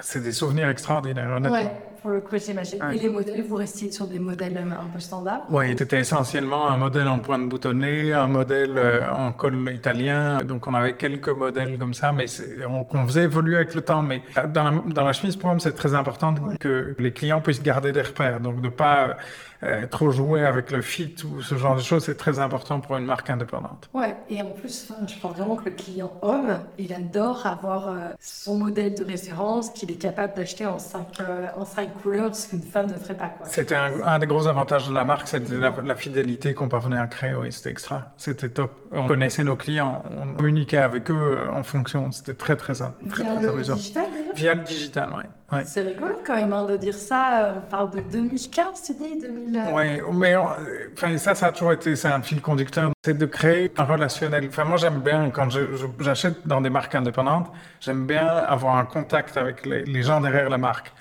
c'est 0.00 0.22
des 0.22 0.32
souvenirs 0.32 0.68
extraordinaires, 0.68 1.30
honnêtement 1.36 1.70
pour 2.04 2.12
le 2.12 2.20
coup, 2.20 2.36
j'imagine. 2.36 2.80
Et 2.92 2.98
les 2.98 3.08
modèles, 3.08 3.42
vous 3.48 3.54
restiez 3.54 3.90
sur 3.90 4.06
des 4.06 4.18
modèles 4.18 4.58
euh, 4.58 4.78
un 4.78 4.90
peu 4.92 5.00
standards? 5.00 5.46
Oui, 5.48 5.74
c'était 5.78 6.00
essentiellement 6.00 6.68
un 6.68 6.76
modèle 6.76 7.08
en 7.08 7.18
pointe 7.18 7.48
boutonnée, 7.48 8.12
un 8.12 8.26
modèle 8.26 8.76
euh, 8.76 9.10
en 9.10 9.32
col 9.32 9.70
italien. 9.74 10.42
Donc, 10.44 10.66
on 10.66 10.74
avait 10.74 10.96
quelques 10.96 11.30
modèles 11.30 11.78
comme 11.78 11.94
ça, 11.94 12.12
mais 12.12 12.26
on, 12.68 12.86
on, 12.92 13.06
faisait 13.06 13.22
évoluer 13.22 13.56
avec 13.56 13.74
le 13.74 13.80
temps. 13.80 14.02
Mais 14.02 14.20
dans 14.52 14.64
la, 14.64 14.82
dans 14.86 15.04
la 15.04 15.14
chemise 15.14 15.36
pour 15.36 15.50
c'est 15.58 15.72
très 15.72 15.94
important 15.94 16.34
que 16.60 16.94
les 16.98 17.12
clients 17.12 17.40
puissent 17.40 17.62
garder 17.62 17.90
des 17.90 18.02
repères. 18.02 18.38
Donc, 18.38 18.60
de 18.60 18.68
pas 18.68 19.16
euh, 19.64 19.86
trop 19.86 20.10
jouer 20.10 20.44
avec 20.44 20.70
le 20.70 20.82
fit 20.82 21.14
ou 21.24 21.40
ce 21.40 21.54
genre 21.54 21.76
de 21.76 21.80
choses, 21.80 22.04
c'est 22.04 22.16
très 22.16 22.38
important 22.38 22.80
pour 22.80 22.96
une 22.96 23.06
marque 23.06 23.30
indépendante. 23.30 23.88
Ouais, 23.94 24.14
et 24.28 24.42
en 24.42 24.50
plus, 24.50 24.92
je 25.08 25.18
pense 25.18 25.36
vraiment 25.36 25.56
que 25.56 25.66
le 25.66 25.70
client 25.70 26.12
homme, 26.22 26.58
il 26.78 26.92
adore 26.92 27.46
avoir 27.46 27.88
euh, 27.88 28.10
son 28.20 28.58
modèle 28.58 28.94
de 28.94 29.04
référence 29.04 29.70
qu'il 29.70 29.90
est 29.90 30.00
capable 30.00 30.34
d'acheter 30.34 30.66
en 30.66 30.78
cinq, 30.78 31.20
euh, 31.20 31.46
en 31.56 31.64
cinq 31.64 31.90
couleurs, 32.02 32.34
ce 32.34 32.50
qu'une 32.50 32.62
femme 32.62 32.86
ne 32.86 32.94
ferait 32.94 33.16
pas. 33.16 33.32
C'était 33.44 33.74
un, 33.74 34.18
des 34.18 34.26
gros 34.26 34.46
avantages 34.46 34.88
de 34.88 34.94
la 34.94 35.04
marque, 35.04 35.28
c'était 35.28 35.54
la, 35.56 35.94
fidélité 35.94 36.54
qu'on 36.54 36.68
parvenait 36.68 36.98
à 36.98 37.06
créer. 37.06 37.34
Oui, 37.34 37.52
c'était 37.52 37.70
extra. 37.70 38.12
C'était 38.16 38.48
top. 38.48 38.72
On 38.92 39.06
connaissait 39.06 39.44
nos 39.44 39.56
clients, 39.56 40.02
on 40.10 40.34
communiquait 40.34 40.78
avec 40.78 41.10
eux 41.10 41.38
en 41.52 41.62
fonction. 41.62 42.12
C'était 42.12 42.34
très, 42.34 42.56
très, 42.56 42.74
très, 42.74 42.92
très, 43.08 43.24
Via 43.24 43.40
le 43.40 43.62
digital, 43.62 44.04
Via 44.34 44.54
le 44.54 44.62
digital, 44.62 45.08
oui. 45.16 45.24
C'est 45.64 45.82
rigolo 45.82 46.20
quand 46.26 46.36
même 46.36 46.52
hein, 46.52 46.64
de 46.64 46.76
dire 46.76 46.94
ça. 46.94 47.54
On 47.56 47.70
parle 47.70 47.90
de 47.90 48.00
2015, 48.00 48.82
tu 48.82 48.92
dis 48.94 49.20
2000... 49.20 49.62
Oui, 49.72 49.84
mais 50.12 50.36
enfin, 50.36 51.16
ça, 51.18 51.34
ça 51.34 51.46
a 51.46 51.52
toujours 51.52 51.72
été 51.72 51.94
c'est 51.96 52.08
un 52.08 52.22
fil 52.22 52.40
conducteur. 52.40 52.90
C'est 53.04 53.16
de 53.16 53.26
créer 53.26 53.70
un 53.76 53.84
relationnel. 53.84 54.46
Enfin, 54.48 54.64
moi, 54.64 54.78
j'aime 54.78 55.00
bien, 55.00 55.30
quand 55.30 55.48
j'achète 56.00 56.46
dans 56.46 56.60
des 56.60 56.70
marques 56.70 56.94
indépendantes, 56.94 57.52
j'aime 57.80 58.06
bien 58.06 58.26
avoir 58.26 58.76
un 58.76 58.86
contact 58.86 59.36
avec 59.36 59.66
les, 59.66 60.02
gens 60.02 60.20
derrière 60.20 60.48
la 60.48 60.58
marque. 60.58 60.92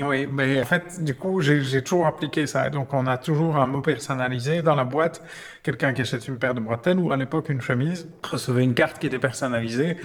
Oui, 0.00 0.28
mais 0.30 0.62
en 0.62 0.64
fait, 0.64 1.02
du 1.02 1.14
coup, 1.14 1.40
j'ai 1.40 1.82
toujours 1.82 2.06
appliqué 2.06 2.46
ça. 2.46 2.70
Donc, 2.70 2.94
on 2.94 3.06
a 3.06 3.18
toujours 3.18 3.56
un 3.56 3.66
mot 3.66 3.80
personnalisé 3.80 4.62
dans 4.62 4.76
la 4.76 4.84
boîte. 4.84 5.22
Quelqu'un 5.62 5.92
qui 5.92 6.02
achète 6.02 6.26
une 6.28 6.38
paire 6.38 6.54
de 6.54 6.60
bretelles 6.60 6.98
ou 6.98 7.12
à 7.12 7.16
l'époque 7.16 7.48
une 7.48 7.60
chemise 7.60 8.08
recevait 8.22 8.64
une 8.64 8.74
carte 8.74 8.98
qui 8.98 9.08
était 9.08 9.18
personnalisée. 9.18 9.96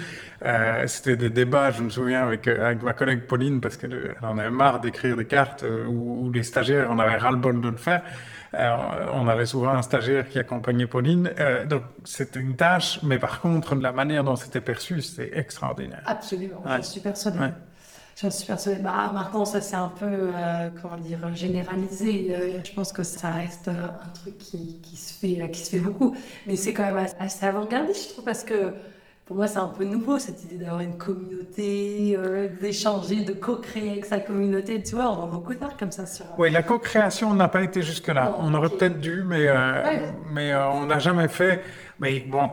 Euh, 0.43 0.85
C'était 0.87 1.15
des 1.15 1.29
débats, 1.29 1.71
je 1.71 1.83
me 1.83 1.89
souviens, 1.89 2.23
avec, 2.23 2.47
avec 2.47 2.81
ma 2.83 2.93
collègue 2.93 3.21
Pauline, 3.21 3.61
parce 3.61 3.76
qu'elle 3.77 4.15
en 4.21 4.37
avait 4.37 4.49
marre 4.49 4.79
d'écrire 4.79 5.15
des 5.15 5.25
cartes 5.25 5.63
euh, 5.63 5.85
où, 5.85 6.31
les 6.31 6.43
stagiaires 6.43 6.91
en 6.91 6.99
avaient 6.99 7.17
ras-le-bol 7.17 7.61
de 7.61 7.69
le 7.69 7.77
faire. 7.77 8.03
On 9.13 9.27
avait 9.27 9.45
souvent 9.45 9.71
un 9.71 9.81
stagiaire 9.81 10.29
qui 10.29 10.39
accompagnait 10.39 10.87
Pauline. 10.87 11.31
Euh, 11.39 11.65
donc, 11.65 11.83
c'était 12.05 12.39
une 12.39 12.55
tâche, 12.55 12.99
mais 13.03 13.19
par 13.19 13.41
contre, 13.41 13.75
la 13.75 13.91
manière 13.91 14.23
dont 14.23 14.35
c'était 14.35 14.61
perçu, 14.61 15.01
c'était 15.01 15.37
extraordinaire. 15.37 16.01
Absolument, 16.05 16.63
je 16.77 16.81
suis 16.81 17.01
persuadée. 17.01 17.39
Je 18.15 18.29
suis 18.29 18.47
persuadée. 18.47 18.81
Bah, 18.81 19.11
maintenant, 19.13 19.45
ça 19.45 19.61
c'est 19.61 19.75
un 19.75 19.89
peu, 19.89 20.05
euh, 20.09 20.69
comment 20.81 20.97
dire, 20.97 21.19
généralisé. 21.35 22.35
je 22.63 22.73
pense 22.73 22.91
que 22.91 23.03
ça 23.03 23.29
reste 23.29 23.67
un 23.67 24.09
truc 24.13 24.37
qui, 24.37 24.79
qui, 24.81 24.95
se 24.95 25.13
fait, 25.13 25.51
qui 25.51 25.59
se 25.59 25.69
fait 25.69 25.79
beaucoup. 25.79 26.15
Mais 26.47 26.55
c'est 26.55 26.73
quand 26.73 26.91
même 26.91 27.05
assez 27.19 27.45
avant-gardiste, 27.45 28.07
je 28.07 28.13
trouve, 28.13 28.25
parce 28.25 28.43
que 28.43 28.73
pour 29.27 29.35
moi, 29.35 29.47
c'est 29.47 29.59
un 29.59 29.67
peu 29.67 29.83
nouveau 29.83 30.19
cette 30.19 30.41
idée 30.45 30.55
d'avoir 30.55 30.79
une 30.79 30.97
communauté, 30.97 32.15
euh, 32.17 32.47
d'échanger, 32.61 33.25
de 33.25 33.33
co-créer 33.33 33.91
avec 33.91 34.05
sa 34.05 34.19
communauté. 34.19 34.81
Tu 34.81 34.95
vois, 34.95 35.11
on 35.11 35.25
a 35.25 35.27
beaucoup 35.27 35.53
d'art 35.53 35.75
comme 35.75 35.91
ça 35.91 36.05
sur. 36.05 36.25
Oui, 36.37 36.49
la 36.49 36.63
co-création 36.63 37.33
n'a 37.33 37.49
pas 37.49 37.61
été 37.61 37.81
jusque-là. 37.81 38.37
on 38.39 38.53
aurait 38.53 38.69
peut-être 38.69 39.01
dû, 39.01 39.23
mais, 39.27 39.47
euh, 39.49 40.11
mais 40.31 40.53
euh, 40.53 40.69
on 40.69 40.85
n'a 40.85 40.99
jamais 40.99 41.27
fait. 41.27 41.61
Mais 41.99 42.21
bon, 42.21 42.49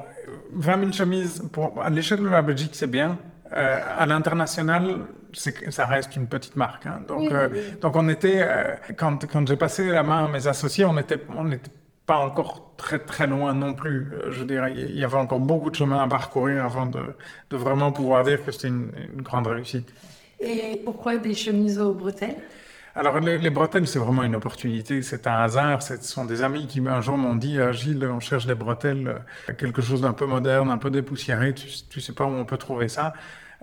20 0.52 0.80
000 0.80 0.92
chemises 0.92 1.48
pour, 1.52 1.80
à 1.80 1.90
l'échelle 1.90 2.20
de 2.20 2.28
la 2.28 2.42
Belgique, 2.42 2.72
c'est 2.74 2.90
bien. 2.90 3.18
à 3.52 4.04
l'international, 4.06 5.06
ça 5.32 5.86
reste 5.86 6.16
une 6.16 6.26
petite 6.26 6.56
marque. 6.56 6.86
Hein. 6.86 7.02
Donc, 7.06 7.32
donc 7.80 7.94
on 7.94 8.08
était, 8.08 8.44
quand, 8.96 9.26
quand 9.30 9.46
j'ai 9.46 9.56
passé 9.56 9.90
la 9.90 10.02
main 10.02 10.24
à 10.24 10.28
mes 10.28 10.48
associés, 10.48 10.84
on 10.84 10.98
était, 10.98 11.20
on 11.36 11.52
était 11.52 11.70
pas 12.06 12.18
encore 12.18 12.74
très 12.76 12.98
très 12.98 13.26
loin 13.26 13.54
non 13.54 13.74
plus. 13.74 14.12
Euh, 14.12 14.30
je 14.30 14.44
dirais, 14.44 14.74
il 14.76 14.98
y 14.98 15.04
avait 15.04 15.16
encore 15.16 15.40
beaucoup 15.40 15.70
de 15.70 15.76
chemin 15.76 16.02
à 16.02 16.08
parcourir 16.08 16.64
avant 16.64 16.86
de, 16.86 17.00
de 17.50 17.56
vraiment 17.56 17.92
pouvoir 17.92 18.24
dire 18.24 18.44
que 18.44 18.52
c'était 18.52 18.68
une, 18.68 18.90
grande 19.16 19.46
réussite. 19.46 19.92
Et 20.40 20.80
pourquoi 20.84 21.16
des 21.16 21.34
chemises 21.34 21.78
aux 21.78 21.94
bretelles? 21.94 22.36
Alors, 22.96 23.18
les, 23.18 23.50
bretelles, 23.50 23.88
c'est 23.88 23.98
vraiment 23.98 24.22
une 24.22 24.36
opportunité, 24.36 25.02
c'est 25.02 25.26
un 25.26 25.34
hasard. 25.34 25.82
Ce 25.82 25.96
sont 25.96 26.24
des 26.24 26.42
amis 26.42 26.68
qui, 26.68 26.80
un 26.86 27.00
jour, 27.00 27.16
m'ont 27.16 27.34
dit 27.34 27.58
ah, 27.58 27.72
Gilles, 27.72 28.06
on 28.06 28.20
cherche 28.20 28.46
des 28.46 28.54
bretelles, 28.54 29.20
euh, 29.48 29.52
quelque 29.54 29.82
chose 29.82 30.00
d'un 30.02 30.12
peu 30.12 30.26
moderne, 30.26 30.70
un 30.70 30.78
peu 30.78 30.90
dépoussiéré, 30.90 31.54
tu, 31.54 31.66
tu 31.90 32.00
sais 32.00 32.12
pas 32.12 32.24
où 32.24 32.28
on 32.28 32.44
peut 32.44 32.58
trouver 32.58 32.88
ça. 32.88 33.12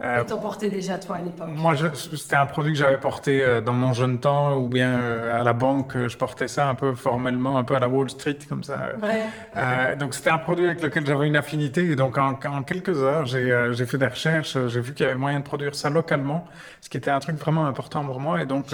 Euh, 0.03 0.23
T'en 0.23 0.39
portais 0.39 0.69
déjà 0.69 0.97
toi 0.97 1.17
à 1.17 1.21
l'époque 1.21 1.47
Moi, 1.55 1.75
c'était 1.93 2.35
un 2.35 2.47
produit 2.47 2.73
que 2.73 2.79
j'avais 2.79 2.97
porté 2.97 3.43
euh, 3.43 3.61
dans 3.61 3.73
mon 3.73 3.93
jeune 3.93 4.19
temps, 4.19 4.55
ou 4.57 4.67
bien 4.67 4.99
euh, 4.99 5.39
à 5.39 5.43
la 5.43 5.53
banque, 5.53 5.95
je 6.07 6.17
portais 6.17 6.47
ça 6.47 6.67
un 6.67 6.75
peu 6.75 6.95
formellement, 6.95 7.57
un 7.57 7.63
peu 7.63 7.75
à 7.75 7.79
la 7.79 7.87
Wall 7.87 8.09
Street 8.09 8.37
comme 8.49 8.63
ça. 8.63 8.79
Ouais. 9.01 9.21
Euh, 9.57 9.95
donc 9.95 10.15
c'était 10.15 10.31
un 10.31 10.39
produit 10.39 10.65
avec 10.65 10.81
lequel 10.81 11.05
j'avais 11.05 11.27
une 11.27 11.35
affinité, 11.35 11.91
et 11.91 11.95
donc 11.95 12.17
en, 12.17 12.39
en 12.43 12.63
quelques 12.63 12.97
heures, 13.03 13.27
j'ai 13.27 13.85
fait 13.85 13.97
des 13.99 14.07
recherches, 14.07 14.57
j'ai 14.67 14.81
vu 14.81 14.93
qu'il 14.93 15.05
y 15.05 15.09
avait 15.09 15.17
moyen 15.17 15.39
de 15.39 15.45
produire 15.45 15.75
ça 15.75 15.89
localement, 15.89 16.45
ce 16.81 16.89
qui 16.89 16.97
était 16.97 17.11
un 17.11 17.19
truc 17.19 17.37
vraiment 17.37 17.67
important 17.67 18.03
pour 18.03 18.19
moi, 18.19 18.41
et 18.41 18.45
donc 18.45 18.67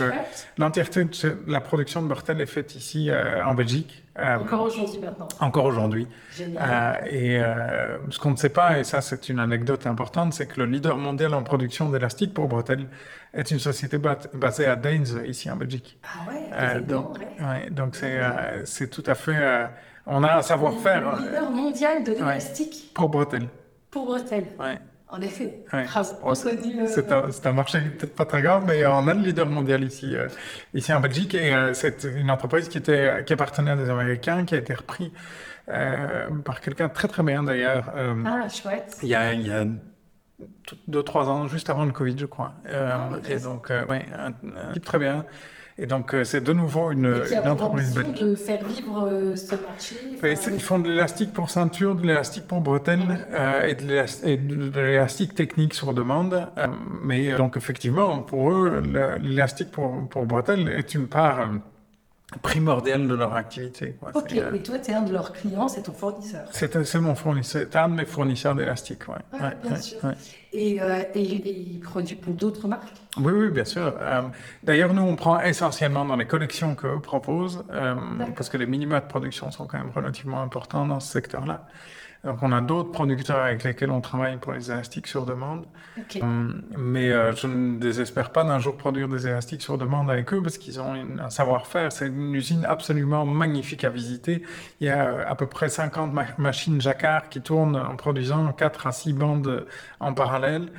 l'entièreté 0.58 1.06
de 1.06 1.38
la 1.48 1.60
production 1.60 2.02
de 2.02 2.08
Bertel 2.08 2.40
est 2.40 2.46
faite 2.46 2.76
ici 2.76 3.12
en 3.46 3.54
Belgique. 3.54 4.04
Euh, 4.20 4.40
encore 4.40 4.64
aujourd'hui 4.64 5.00
maintenant. 5.00 5.28
Encore 5.40 5.66
aujourd'hui. 5.66 6.08
Euh, 6.40 6.94
et 7.06 7.40
euh, 7.40 7.98
ce 8.10 8.18
qu'on 8.20 8.32
ne 8.32 8.36
sait 8.36 8.50
pas, 8.50 8.80
et 8.80 8.84
ça 8.84 9.02
c'est 9.02 9.30
une 9.30 9.40
anecdote 9.40 9.86
importante, 9.86 10.34
c'est 10.34 10.48
que 10.48 10.60
le 10.60 10.66
leader 10.66 10.98
mondial 10.98 11.34
en 11.34 11.44
production 11.44 11.90
d'élastique 11.90 12.34
pour 12.34 12.48
bretelles 12.48 12.88
est 13.34 13.52
une 13.52 13.60
société 13.60 14.00
basée 14.34 14.66
à 14.66 14.76
Daines, 14.76 15.06
ici 15.28 15.52
en 15.52 15.56
Belgique. 15.56 16.00
Ah 16.04 16.30
ouais, 16.32 16.82
donc, 16.82 17.20
ouais, 17.20 17.70
donc 17.70 17.96
c'est 17.96 18.20
c'est 18.66 18.90
tout 18.90 19.04
à 19.06 19.14
fait... 19.14 19.68
on 20.08 20.24
a 20.24 20.38
un 20.38 20.42
savoir-faire. 20.42 21.18
Le 21.18 21.26
leader 21.26 21.52
mondial 21.52 22.04
de 22.04 22.14
l'élastique. 22.14 22.92
pour 22.96 23.10
bretelles. 23.10 23.48
Pour 23.92 24.06
bretelles. 24.06 24.48
Ouais. 24.60 24.80
En 25.10 25.22
effet. 25.22 25.64
C'est 26.88 27.46
un, 27.48 27.54
marché 27.54 27.80
peut-être 27.80 28.14
pas 28.14 28.26
très 28.26 28.42
grave, 28.42 28.66
mais 28.68 28.86
on 28.86 29.08
a 29.08 29.14
le 29.14 29.22
leader 29.22 29.46
mondial 29.46 29.84
ici, 29.84 30.14
euh, 30.16 30.28
ici 30.74 30.92
en 30.92 31.00
Belgique. 31.00 31.34
Et 31.34 31.54
euh, 31.54 31.74
c'est 31.74 32.04
une 32.04 32.30
entreprise 32.30 32.68
qui, 32.68 32.78
était, 32.78 33.24
qui 33.26 33.32
appartenait 33.32 33.72
à 33.72 33.76
des 33.78 33.90
Américains, 33.90 34.44
qui 34.44 34.56
a 34.56 34.58
été 34.58 34.74
repris 34.74 35.14
euh, 35.70 36.28
par 36.44 36.60
quelqu'un 36.60 36.90
très 36.90 37.08
très 37.08 37.24
bien 37.24 37.44
d'ailleurs. 37.44 37.94
ah, 38.26 38.50
chouette. 38.50 38.98
Il 39.02 39.08
y 39.08 39.16
a, 39.16 39.32
il 39.32 39.48
y 39.48 39.52
a 39.52 39.66
deux, 40.88 41.04
trois 41.04 41.30
ans, 41.30 41.48
juste 41.48 41.70
avant 41.70 41.86
le 41.86 41.94
Covid, 41.94 42.18
je 42.18 42.26
crois. 42.26 42.56
Ah, 42.70 43.10
et 43.30 43.40
donc, 43.40 43.70
ouais, 43.70 44.06
un, 44.14 44.34
type 44.74 44.84
très 44.84 45.00
bien. 45.00 45.26
Et 45.80 45.86
donc, 45.86 46.14
euh, 46.16 46.24
c'est 46.24 46.42
de 46.42 46.54
nouveau 46.54 46.90
une, 46.92 47.22
une 47.32 47.48
entreprise 47.50 47.94
belge. 47.94 48.20
de 48.20 48.34
faire 48.36 48.64
vivre 48.66 49.08
euh, 49.12 49.36
ce 49.36 49.52
marché. 49.56 49.96
Enfin, 50.16 50.30
Ils 50.52 50.60
font 50.60 50.80
de 50.80 50.90
l'élastique 50.90 51.32
pour 51.34 51.52
ceinture, 51.52 51.94
de 51.96 52.08
l'élastique 52.08 52.48
pour 52.48 52.62
bretelles 52.62 53.28
euh, 53.32 53.68
et 53.68 53.76
de 53.76 53.84
l'élas- 53.86 54.22
et 54.26 54.38
de 54.38 54.72
l'élastique 54.80 55.36
technique 55.36 55.76
sur 55.76 55.94
demande. 55.94 56.48
Euh, 56.58 56.68
mais 57.04 57.32
euh, 57.32 57.38
donc 57.38 57.58
effectivement, 57.58 58.20
pour 58.20 58.52
eux, 58.52 58.82
l'élastique 59.22 59.70
pour, 59.72 60.08
pour 60.10 60.26
bretelles 60.26 60.68
est 60.70 60.96
une 60.96 61.08
part 61.08 61.48
euh, 62.34 62.40
primordiale 62.42 63.08
de 63.08 63.14
leur 63.16 63.34
activité. 63.36 63.96
quoi. 64.00 64.12
Ok, 64.14 64.26
C'est, 64.30 64.40
euh, 64.42 64.54
et 64.54 64.62
toi, 64.64 64.80
tu 64.80 64.92
es 64.92 64.94
un 64.94 65.02
de 65.02 65.14
leurs 65.14 65.32
clients, 65.34 65.68
c'est 65.68 65.84
ton 65.84 65.94
fournisseur. 65.94 66.48
C'est 66.52 66.84
c'est 66.84 67.00
mon 67.00 67.16
fournisseur, 67.16 67.66
c'est 67.72 67.78
un 67.78 67.90
de 67.90 67.94
mes 67.96 68.06
fournisseurs 68.06 68.56
d'élastique. 68.56 69.08
Ouais. 69.08 69.16
Ouais, 69.34 69.40
Ouais, 69.46 69.58
bien 69.64 69.72
ouais, 69.72 69.82
sûr. 69.82 70.00
Et, 70.54 70.82
euh, 70.82 71.04
et, 71.14 71.22
et 71.22 71.60
il 71.74 71.80
produit 71.80 72.16
pour 72.16 72.34
d'autres 72.34 72.68
marques? 72.68 72.88
Oui, 73.18 73.34
oui, 73.34 73.50
bien 73.50 73.66
sûr. 73.66 73.94
Euh, 74.00 74.22
D'ailleurs, 74.64 74.94
nous, 74.94 75.02
on 75.04 75.16
prend 75.16 75.40
essentiellement 75.42 76.06
dans 76.06 76.16
les 76.16 76.26
collections 76.28 76.76
qu'eux 76.76 77.00
proposent, 77.00 77.64
euh, 77.72 77.96
parce 78.36 78.50
que 78.50 78.58
les 78.58 78.66
minima 78.66 79.00
de 79.00 79.08
production 79.08 79.52
sont 79.52 79.66
quand 79.68 79.78
même 79.78 79.92
relativement 79.96 80.42
importants 80.42 80.86
dans 80.86 81.00
ce 81.00 81.12
secteur-là. 81.12 81.66
Donc, 82.24 82.40
on 82.42 82.52
a 82.52 82.62
d'autres 82.62 82.92
producteurs 82.92 83.40
avec 83.40 83.64
lesquels 83.64 83.92
on 83.92 84.02
travaille 84.02 84.38
pour 84.38 84.52
les 84.54 84.70
élastiques 84.72 85.08
sur 85.08 85.26
demande. 85.26 85.66
Euh, 86.24 86.52
mais 86.78 87.12
euh, 87.12 87.34
je 87.34 87.48
ne 87.48 87.78
désespère 87.80 88.32
pas 88.32 88.44
d'un 88.44 88.60
jour 88.60 88.76
produire 88.76 89.08
des 89.08 89.28
élastiques 89.28 89.62
sur 89.62 89.78
demande 89.78 90.10
avec 90.12 90.34
eux 90.34 90.42
parce 90.42 90.58
qu'ils 90.58 90.82
ont 90.82 90.94
une- 90.96 91.20
un 91.20 91.30
savoir-faire. 91.30 91.92
C'est 91.92 92.08
une 92.08 92.34
usine 92.36 92.66
absolument 92.66 93.26
magnifique 93.26 93.84
à 93.84 93.90
visiter. 93.90 94.44
Il 94.82 94.88
y 94.88 94.90
a 94.90 95.08
euh, 95.08 95.24
à 95.28 95.36
peu 95.36 95.48
près 95.48 95.70
50 95.70 96.12
ma- 96.14 96.26
machines 96.38 96.82
jacquard 96.82 97.30
qui 97.30 97.42
tournent 97.42 97.78
en 97.78 97.96
produisant 97.96 98.52
4 98.52 98.88
à 98.88 98.92
6 98.92 99.14
bandes 99.14 99.66
en 100.00 100.14
parallèle. 100.14 100.70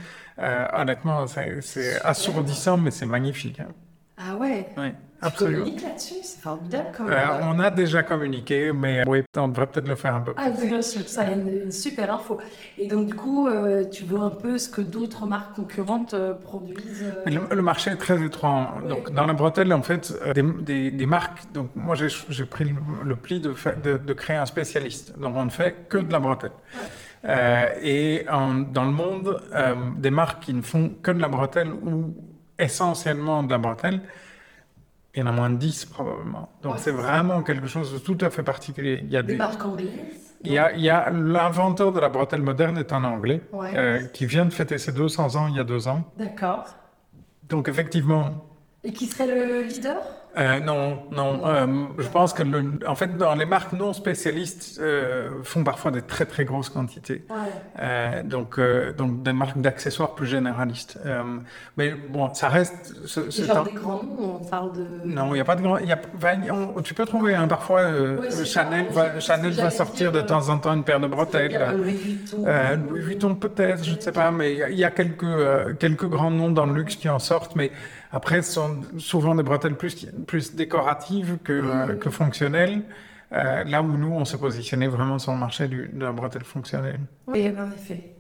Euh, 0.41 0.67
honnêtement, 0.75 1.27
c'est 1.27 1.61
c'est 1.63 2.01
assourdissant, 2.05 2.77
mais 2.77 2.91
c'est 2.91 3.07
magnifique. 3.07 3.61
hein. 3.61 3.69
Ah 4.77 4.81
ouais 4.81 4.95
Tu 5.21 5.27
absolument. 5.27 5.65
communiques 5.65 5.83
là-dessus, 5.83 6.15
c'est 6.23 6.41
formidable 6.41 6.87
même. 7.01 7.09
Euh, 7.11 7.41
on 7.43 7.59
a 7.59 7.71
déjà 7.71 8.05
communiqué, 8.05 8.71
mais 8.73 9.03
oui, 9.09 9.23
on 9.37 9.49
devrait 9.49 9.67
peut-être 9.67 9.89
le 9.89 9.97
faire 9.97 10.15
un 10.15 10.21
peu. 10.21 10.33
Ah, 10.37 10.51
bien 10.51 10.81
sûr, 10.81 11.09
ça 11.09 11.23
a 11.23 11.33
une, 11.33 11.49
une 11.65 11.73
super 11.73 12.15
info. 12.15 12.39
Et 12.79 12.87
donc, 12.87 13.07
du 13.07 13.15
coup, 13.15 13.49
euh, 13.49 13.85
tu 13.85 14.05
vois 14.05 14.21
un 14.27 14.31
peu 14.31 14.59
ce 14.59 14.69
que 14.69 14.81
d'autres 14.81 15.27
marques 15.27 15.57
concurrentes 15.57 16.15
euh, 16.15 16.35
produisent. 16.35 17.03
euh, 17.27 17.31
Le, 17.51 17.53
le 17.57 17.63
marché 17.63 17.91
est 17.91 17.97
très 17.97 18.23
étroit. 18.23 18.75
Donc, 18.89 19.11
dans 19.13 19.27
la 19.27 19.33
bretelle, 19.33 19.73
en 19.73 19.83
fait, 19.83 20.15
euh, 20.25 20.33
des, 20.33 20.43
des- 20.43 20.91
des 20.93 21.07
marques. 21.07 21.53
Donc, 21.53 21.71
moi, 21.75 21.97
j'ai 21.97 22.45
pris 22.45 22.65
le, 22.67 22.77
le 23.05 23.17
pli 23.17 23.41
de, 23.41 23.53
fa- 23.55 23.73
de, 23.75 23.97
de 23.99 24.13
créer 24.13 24.37
un 24.37 24.47
spécialiste. 24.47 25.19
Donc, 25.19 25.35
on 25.37 25.47
ne 25.47 25.51
fait 25.51 25.89
que 25.89 25.99
de 25.99 26.13
la 26.13 26.21
bretelle. 26.21 26.53
Euh, 27.25 27.67
et 27.83 28.25
en- 28.31 28.55
dans 28.55 28.85
le 28.85 28.93
monde, 28.93 29.41
euh, 29.53 29.75
des 29.97 30.13
marques 30.13 30.45
qui 30.45 30.55
ne 30.55 30.63
font 30.63 30.91
que 31.03 31.11
de 31.11 31.21
la 31.21 31.29
bretelle 31.29 31.73
ou 31.73 32.15
essentiellement 32.57 33.43
de 33.43 33.51
la 33.51 33.59
bretelle, 33.59 34.01
il 35.15 35.21
y 35.21 35.23
en 35.23 35.27
a 35.27 35.33
moins 35.33 35.51
de 35.51 35.57
10 35.57 35.87
probablement. 35.87 36.51
Donc, 36.63 36.75
Ouais, 36.75 36.79
c'est 36.79 36.91
vraiment 36.93 37.43
quelque 37.43 37.67
chose 37.67 37.93
de 37.93 37.99
tout 37.99 38.19
à 38.21 38.31
fait 38.31 38.43
particulier. 38.43 39.01
Il 39.03 39.11
y 39.11 39.17
a 39.17 39.23
Des 39.23 39.33
des, 39.33 39.39
marques 39.39 39.65
anglaises 39.65 39.89
il 40.45 40.53
y 40.53 40.89
a, 40.91 41.11
l'inventeur 41.11 41.91
de 41.93 41.99
la 41.99 42.09
bretelle 42.09 42.43
moderne 42.43 42.79
est 42.79 42.93
un 42.93 43.03
Anglais 43.03 43.41
Ouais. 43.53 43.73
euh, 43.77 44.05
qui 44.07 44.25
vient 44.25 44.45
de 44.45 44.53
fêter 44.53 44.79
ses 44.79 44.93
200 44.93 45.35
ans 45.35 45.49
il 45.49 45.57
y 45.57 45.59
a 45.59 45.65
deux 45.65 45.89
ans. 45.89 46.05
D'accord. 46.17 46.65
Donc 47.49 47.69
effectivement, 47.69 48.47
Et 48.85 48.93
qui 48.93 49.07
serait 49.07 49.27
le 49.27 49.63
leader? 49.63 49.97
Euh, 50.39 50.61
non, 50.61 50.99
non. 51.11 51.41
euh, 51.47 51.67
je 51.99 52.09
pense 52.09 52.33
que, 52.33 52.43
le, 52.43 52.79
en 52.87 52.95
fait, 52.95 53.17
dans 53.17 53.35
les 53.35 53.45
marques 53.47 53.73
non 53.73 53.93
spécialistes 53.93 54.79
euh, 54.81 55.31
font 55.43 55.65
parfois 55.65 55.91
des 55.91 56.03
très 56.03 56.25
très 56.27 56.45
grosses 56.45 56.69
quantités. 56.71 57.25
Ouais. 57.31 57.37
Euh, 57.81 58.23
donc, 58.23 58.59
euh, 58.59 58.93
donc 58.93 59.23
des 59.23 59.33
marques 59.33 59.59
d'accessoires 59.61 60.15
plus 60.15 60.27
généralistes. 60.27 60.99
Euh, 61.07 61.23
mais 61.77 61.91
bon, 61.93 62.33
ça 62.35 62.49
reste. 62.49 62.95
ce- 63.07 63.31
ce 63.31 63.43
genre 63.45 63.57
temps- 63.59 63.63
des 63.65 63.73
grands 63.73 64.03
noms, 64.03 64.41
on 64.41 64.45
parle 64.45 64.73
de. 64.73 64.87
Non, 65.05 65.29
il 65.31 65.35
n'y 65.35 65.41
a 65.41 65.45
pas 65.45 65.57
de 65.57 65.63
grand. 65.63 65.79
il 65.79 65.89
Y 65.89 65.93
a, 65.93 65.99
on- 66.55 66.81
tu 66.83 66.95
peux 66.95 67.05
trouver 67.07 67.35
hein, 67.35 67.49
parfois 67.49 67.81
euh, 67.81 68.19
c'est 68.31 68.45
Chanel, 68.47 68.87
va, 68.91 69.19
Chanel 69.21 69.53
va 69.53 69.71
sortir 69.71 70.13
de 70.13 70.21
temps 70.21 70.49
en 70.49 70.59
temps 70.59 70.73
une 70.75 70.85
paire 70.85 71.01
de 71.01 71.07
bretelles. 71.09 71.59
Louis 71.77 71.93
Vuitton. 71.95 72.45
Euh, 72.47 72.77
Louis 72.77 73.01
Vuitton 73.01 73.35
peut-être, 73.35 73.85
je 73.85 73.95
ne 73.95 74.01
sais 74.01 74.13
pas, 74.13 74.31
mais 74.31 74.55
il 74.71 74.75
y 74.75 74.79
y 74.79 74.85
a 74.85 74.91
quelques, 74.91 75.25
euh, 75.25 75.75
quelques 75.75 76.07
grands 76.07 76.31
noms 76.31 76.51
dans 76.51 76.67
le 76.67 76.75
luxe 76.75 76.97
qui 76.97 77.09
en 77.09 77.19
sortent, 77.19 77.57
mais 77.57 77.71
après, 78.13 78.43
ce 78.43 78.53
sont 78.53 78.81
souvent 78.99 79.35
des 79.35 79.43
bretelles 79.43 79.77
plus, 79.77 80.07
plus 80.27 80.55
décoratives 80.55 81.39
que, 81.45 81.53
euh, 81.53 81.95
que 81.97 82.11
fonctionnelles, 82.11 82.83
euh, 83.33 83.65
là 83.65 83.83
où 83.83 83.97
nous, 83.99 84.13
on 84.13 84.25
s'est 84.25 84.39
positionné 84.39 84.89
vraiment 84.89 85.19
sur 85.19 85.33
le 85.33 85.39
marché 85.39 85.69
du, 85.69 85.91
de 85.93 86.05
la 86.05 86.13
bretelle 86.13 86.45
fonctionnelle. 86.45 87.01
Oui, 87.27 87.47
en 87.59 87.71
effet. 87.73 88.15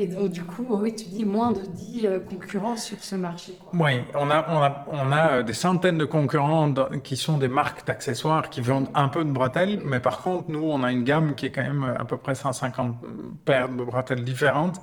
Et 0.00 0.06
donc, 0.06 0.30
du 0.30 0.44
coup, 0.44 0.64
oui, 0.70 0.94
tu 0.94 1.06
dis 1.06 1.24
moins 1.24 1.50
de 1.50 1.60
10 1.60 2.06
euh, 2.06 2.20
concurrents 2.20 2.76
sur 2.76 2.98
ce 3.02 3.16
marché. 3.16 3.58
Quoi. 3.60 3.84
Oui, 3.86 4.00
on 4.14 4.30
a, 4.30 4.46
on 4.48 4.62
a, 4.62 4.86
on 4.92 5.10
a 5.12 5.30
euh, 5.32 5.42
des 5.42 5.52
centaines 5.52 5.98
de 5.98 6.04
concurrents 6.04 6.68
dans- 6.68 6.88
qui 7.02 7.16
sont 7.16 7.36
des 7.36 7.48
marques 7.48 7.84
d'accessoires 7.84 8.48
qui 8.48 8.60
vendent 8.60 8.90
un 8.94 9.08
peu 9.08 9.24
de 9.24 9.30
bretelles, 9.32 9.80
mais 9.84 9.98
par 9.98 10.18
contre, 10.22 10.50
nous, 10.50 10.62
on 10.62 10.84
a 10.84 10.92
une 10.92 11.02
gamme 11.02 11.34
qui 11.34 11.46
est 11.46 11.50
quand 11.50 11.62
même 11.64 11.82
à 11.98 12.04
peu 12.04 12.16
près 12.16 12.36
150 12.36 12.96
paires 13.44 13.68
de 13.68 13.82
bretelles 13.82 14.22
différentes. 14.22 14.80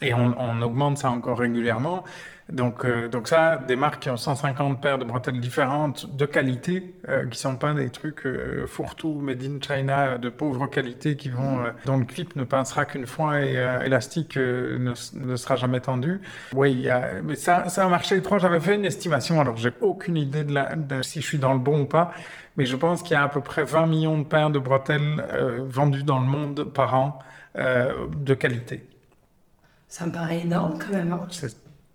Et 0.00 0.12
on, 0.14 0.34
on 0.38 0.60
augmente 0.62 0.98
ça 0.98 1.10
encore 1.10 1.38
régulièrement. 1.38 2.02
Donc, 2.52 2.84
euh, 2.84 3.08
donc 3.08 3.28
ça, 3.28 3.56
des 3.56 3.76
marques 3.76 4.02
qui 4.02 4.10
ont 4.10 4.18
150 4.18 4.82
paires 4.82 4.98
de 4.98 5.04
bretelles 5.04 5.40
différentes 5.40 6.14
de 6.14 6.26
qualité, 6.26 6.94
euh, 7.08 7.26
qui 7.26 7.38
sont 7.38 7.56
pas 7.56 7.72
des 7.72 7.88
trucs 7.88 8.26
euh, 8.26 8.66
fourre-tout, 8.66 9.14
made 9.14 9.42
in 9.42 9.58
China, 9.58 10.18
de 10.18 10.28
pauvre 10.28 10.66
qualité, 10.66 11.16
qui 11.16 11.30
vont, 11.30 11.60
euh, 11.60 11.70
dont 11.86 11.96
le 11.96 12.04
clip 12.04 12.36
ne 12.36 12.44
pincera 12.44 12.84
qu'une 12.84 13.06
fois 13.06 13.40
et 13.40 13.54
élastique 13.86 14.36
ne, 14.36 14.94
sera 15.36 15.56
jamais 15.56 15.80
tendu. 15.80 16.20
Oui, 16.54 16.72
il 16.72 16.80
y 16.80 16.90
a, 16.90 17.22
mais 17.24 17.36
ça, 17.36 17.64
c'est 17.68 17.80
un 17.80 17.88
marché 17.88 18.16
étroit. 18.16 18.36
J'avais 18.36 18.60
fait 18.60 18.74
une 18.74 18.84
estimation, 18.84 19.40
alors 19.40 19.56
j'ai 19.56 19.72
aucune 19.80 20.18
idée 20.18 20.44
de, 20.44 20.52
la, 20.52 20.76
de 20.76 21.00
si 21.00 21.22
je 21.22 21.26
suis 21.26 21.38
dans 21.38 21.54
le 21.54 21.58
bon 21.58 21.80
ou 21.80 21.86
pas, 21.86 22.12
mais 22.58 22.66
je 22.66 22.76
pense 22.76 23.02
qu'il 23.02 23.12
y 23.12 23.16
a 23.16 23.22
à 23.22 23.28
peu 23.28 23.40
près 23.40 23.64
20 23.64 23.86
millions 23.86 24.18
de 24.18 24.24
paires 24.24 24.50
de 24.50 24.58
bretelles 24.58 25.24
vendues 25.68 26.04
dans 26.04 26.20
le 26.20 26.26
monde 26.26 26.64
par 26.64 26.94
an 26.94 27.18
de 27.54 28.34
qualité. 28.34 28.86
Ça 29.88 30.06
me 30.06 30.12
paraît 30.12 30.40
énorme 30.40 30.78
quand 30.78 30.92
même. 30.92 31.12
Hein. 31.12 31.28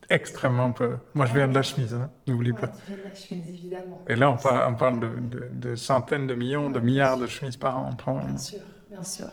Extrêmement 0.10 0.72
peu. 0.72 0.98
Moi, 1.16 1.26
je 1.26 1.34
viens 1.34 1.48
de 1.48 1.54
la 1.54 1.64
chemise, 1.64 1.94
hein, 1.94 2.10
n'oublie 2.28 2.52
Ouais, 2.52 2.62
pas. 2.62 2.68
tu 2.68 2.74
fais 2.86 2.98
de 2.98 3.04
la 3.04 3.14
chemise, 3.14 3.50
évidemment. 3.50 4.06
Et 4.08 4.16
là, 4.16 4.32
on 4.32 4.38
parle, 4.38 4.74
on 4.74 4.76
parle 4.76 5.00
de, 5.02 5.08
de- 5.20 5.50
de 5.52 5.76
centaines 5.76 6.28
de 6.28 6.34
millions, 6.34 6.70
de 6.70 6.80
milliards 6.80 7.18
de 7.18 7.28
chemises 7.28 7.58
par 7.58 7.78
an. 7.78 7.90
Bien 8.20 8.38
sûr, 8.38 8.60
bien 8.90 9.04
sûr. 9.04 9.28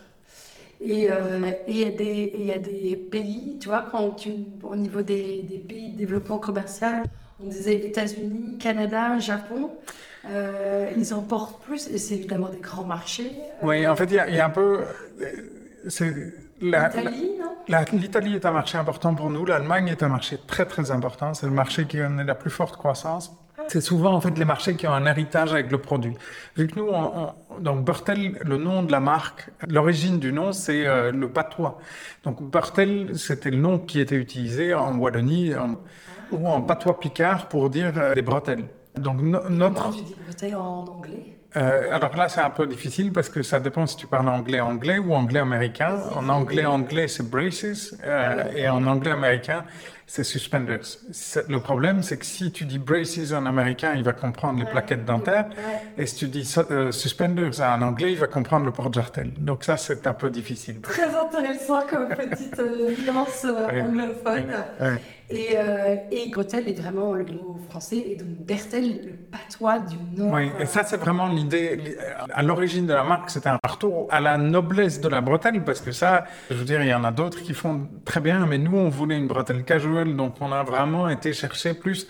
Et 0.80 1.10
euh, 1.10 1.52
et 1.66 1.72
il 1.72 1.78
y, 1.78 1.84
a 1.84 1.90
des- 1.90 2.04
et 2.04 2.40
il 2.40 2.46
y 2.46 2.52
a 2.52 2.58
des 2.58 2.96
pays, 2.96 3.58
tu 3.60 3.68
vois, 3.68 3.82
quand 3.90 4.12
tu, 4.12 4.32
au 4.62 4.76
niveau 4.76 5.02
des, 5.02 5.42
des 5.42 5.58
pays 5.58 5.90
de 5.90 5.96
développement 5.96 6.38
commercial, 6.38 7.04
on 7.40 7.44
disait 7.46 7.76
États-Unis, 7.86 8.58
Canada, 8.58 9.18
Japon, 9.18 9.72
euh, 10.26 10.90
ils 10.96 11.14
emportent 11.14 11.62
plus, 11.62 11.88
et 11.88 11.98
c'est 11.98 12.16
évidemment 12.16 12.48
des 12.48 12.58
grands 12.60 12.84
marchés. 12.84 13.32
Oui, 13.62 13.86
en 13.86 13.96
fait, 13.96 14.04
il 14.06 14.14
y 14.14 14.18
a, 14.18 14.28
il 14.28 14.34
y 14.34 14.40
a 14.40 14.46
un 14.46 14.50
peu. 14.50 14.84
euh, 15.20 15.32
C'est 15.88 16.34
L'Italie, 16.60 17.32
non? 17.38 17.44
La- 17.68 17.84
L'Italie 17.92 18.34
est 18.36 18.46
un 18.46 18.50
marché 18.52 18.78
important 18.78 19.14
pour 19.14 19.30
nous. 19.30 19.44
L'Allemagne 19.44 19.88
est 19.88 20.02
un 20.02 20.08
marché 20.08 20.38
très 20.46 20.66
très 20.66 20.90
important. 20.90 21.34
C'est 21.34 21.46
le 21.46 21.52
marché 21.52 21.86
qui 21.86 21.98
connaît 21.98 22.24
la 22.24 22.34
plus 22.34 22.50
forte 22.50 22.76
croissance. 22.76 23.32
C'est 23.68 23.80
souvent 23.80 24.12
en 24.12 24.20
fait 24.20 24.36
les 24.36 24.44
marchés 24.44 24.76
qui 24.76 24.86
ont 24.86 24.92
un 24.92 25.06
héritage 25.06 25.52
avec 25.54 25.70
le 25.70 25.78
produit. 25.78 26.12
Vu 26.56 26.66
que 26.66 26.78
nous, 26.78 26.88
on, 26.88 27.32
on- 27.56 27.60
donc 27.60 27.84
Bertel, 27.84 28.38
le 28.44 28.58
nom 28.58 28.82
de 28.82 28.92
la 28.92 29.00
marque, 29.00 29.48
l'origine 29.68 30.18
du 30.18 30.32
nom, 30.34 30.52
c'est 30.52 30.86
euh, 30.86 31.10
le 31.12 31.30
patois. 31.30 31.78
Donc 32.24 32.42
Bertel, 32.42 33.16
c'était 33.18 33.50
le 33.50 33.56
nom 33.56 33.78
qui 33.78 34.00
était 34.00 34.16
utilisé 34.16 34.74
en 34.74 34.96
Wallonie 34.98 35.54
en- 35.54 35.76
ou 36.30 36.46
en 36.46 36.60
patois 36.60 37.00
picard 37.00 37.48
pour 37.48 37.70
dire 37.70 37.92
euh, 37.96 38.14
des 38.14 38.22
bretelles. 38.22 38.64
Donc 38.98 39.22
no- 39.22 39.48
notre 39.48 39.82
Comment 39.82 39.94
tu 39.96 40.02
dis 40.02 40.16
bretelles 40.26 40.56
en 40.56 40.84
anglais? 40.84 41.33
Euh, 41.56 41.94
alors 41.94 42.16
là, 42.16 42.28
c'est 42.28 42.40
un 42.40 42.50
peu 42.50 42.66
difficile 42.66 43.12
parce 43.12 43.28
que 43.28 43.42
ça 43.42 43.60
dépend 43.60 43.86
si 43.86 43.96
tu 43.96 44.06
parles 44.06 44.28
anglais 44.28 44.60
anglais 44.60 44.98
ou 44.98 45.14
anglais 45.14 45.40
américain. 45.40 46.00
En 46.14 46.28
anglais 46.28 46.64
anglais, 46.64 47.06
c'est 47.06 47.28
braces 47.28 47.94
euh, 48.04 48.52
et 48.56 48.68
en 48.68 48.84
anglais 48.86 49.12
américain, 49.12 49.64
c'est 50.06 50.24
suspenders. 50.24 50.80
Le 51.48 51.58
problème, 51.60 52.02
c'est 52.02 52.18
que 52.18 52.26
si 52.26 52.52
tu 52.52 52.64
dis 52.64 52.78
braces 52.78 53.32
en 53.32 53.46
américain, 53.46 53.94
il 53.96 54.04
va 54.04 54.12
comprendre 54.12 54.58
les 54.58 54.66
plaquettes 54.66 55.04
dentaires. 55.04 55.46
Ouais. 55.50 56.02
Et 56.02 56.06
si 56.06 56.16
tu 56.16 56.28
dis 56.28 56.54
euh, 56.70 56.92
suspenders 56.92 57.60
en 57.60 57.82
anglais, 57.82 58.12
il 58.12 58.18
va 58.18 58.26
comprendre 58.26 58.66
le 58.66 58.72
porte-jartel. 58.72 59.32
Donc 59.38 59.64
ça, 59.64 59.76
c'est 59.76 60.06
un 60.06 60.14
peu 60.14 60.30
difficile. 60.30 60.80
Très 60.80 61.14
intéressant 61.14 61.82
comme 61.88 62.08
petite 62.08 62.58
euh, 62.58 62.94
nuance 63.04 63.44
euh, 63.44 63.82
anglophone. 63.82 64.52
Ouais. 64.80 65.00
Et, 65.30 65.56
euh, 65.56 65.96
et 66.10 66.28
bretelle 66.28 66.68
est 66.68 66.78
vraiment 66.78 67.14
le 67.14 67.24
mot 67.24 67.58
français, 67.70 67.96
et 67.96 68.16
donc 68.16 68.28
Bertel, 68.46 69.06
le 69.06 69.12
patois 69.12 69.78
du 69.78 69.96
Nord. 70.18 70.34
Oui, 70.34 70.50
et 70.60 70.66
ça 70.66 70.84
c'est 70.84 70.98
vraiment 70.98 71.28
l'idée. 71.28 71.96
À 72.30 72.42
l'origine 72.42 72.86
de 72.86 72.92
la 72.92 73.04
marque, 73.04 73.30
c'était 73.30 73.48
un 73.48 73.58
retour 73.66 74.06
à 74.10 74.20
la 74.20 74.36
noblesse 74.36 75.00
de 75.00 75.08
la 75.08 75.22
bretelle, 75.22 75.64
parce 75.64 75.80
que 75.80 75.92
ça, 75.92 76.24
je 76.50 76.54
veux 76.56 76.66
dire, 76.66 76.82
il 76.82 76.88
y 76.88 76.94
en 76.94 77.04
a 77.04 77.10
d'autres 77.10 77.40
qui 77.40 77.54
font 77.54 77.88
très 78.04 78.20
bien, 78.20 78.44
mais 78.44 78.58
nous, 78.58 78.76
on 78.76 78.90
voulait 78.90 79.16
une 79.16 79.26
bretelle 79.26 79.64
donc 80.02 80.34
on 80.40 80.50
a 80.52 80.62
vraiment 80.62 81.08
été 81.08 81.32
chercher 81.32 81.74
plus 81.74 82.06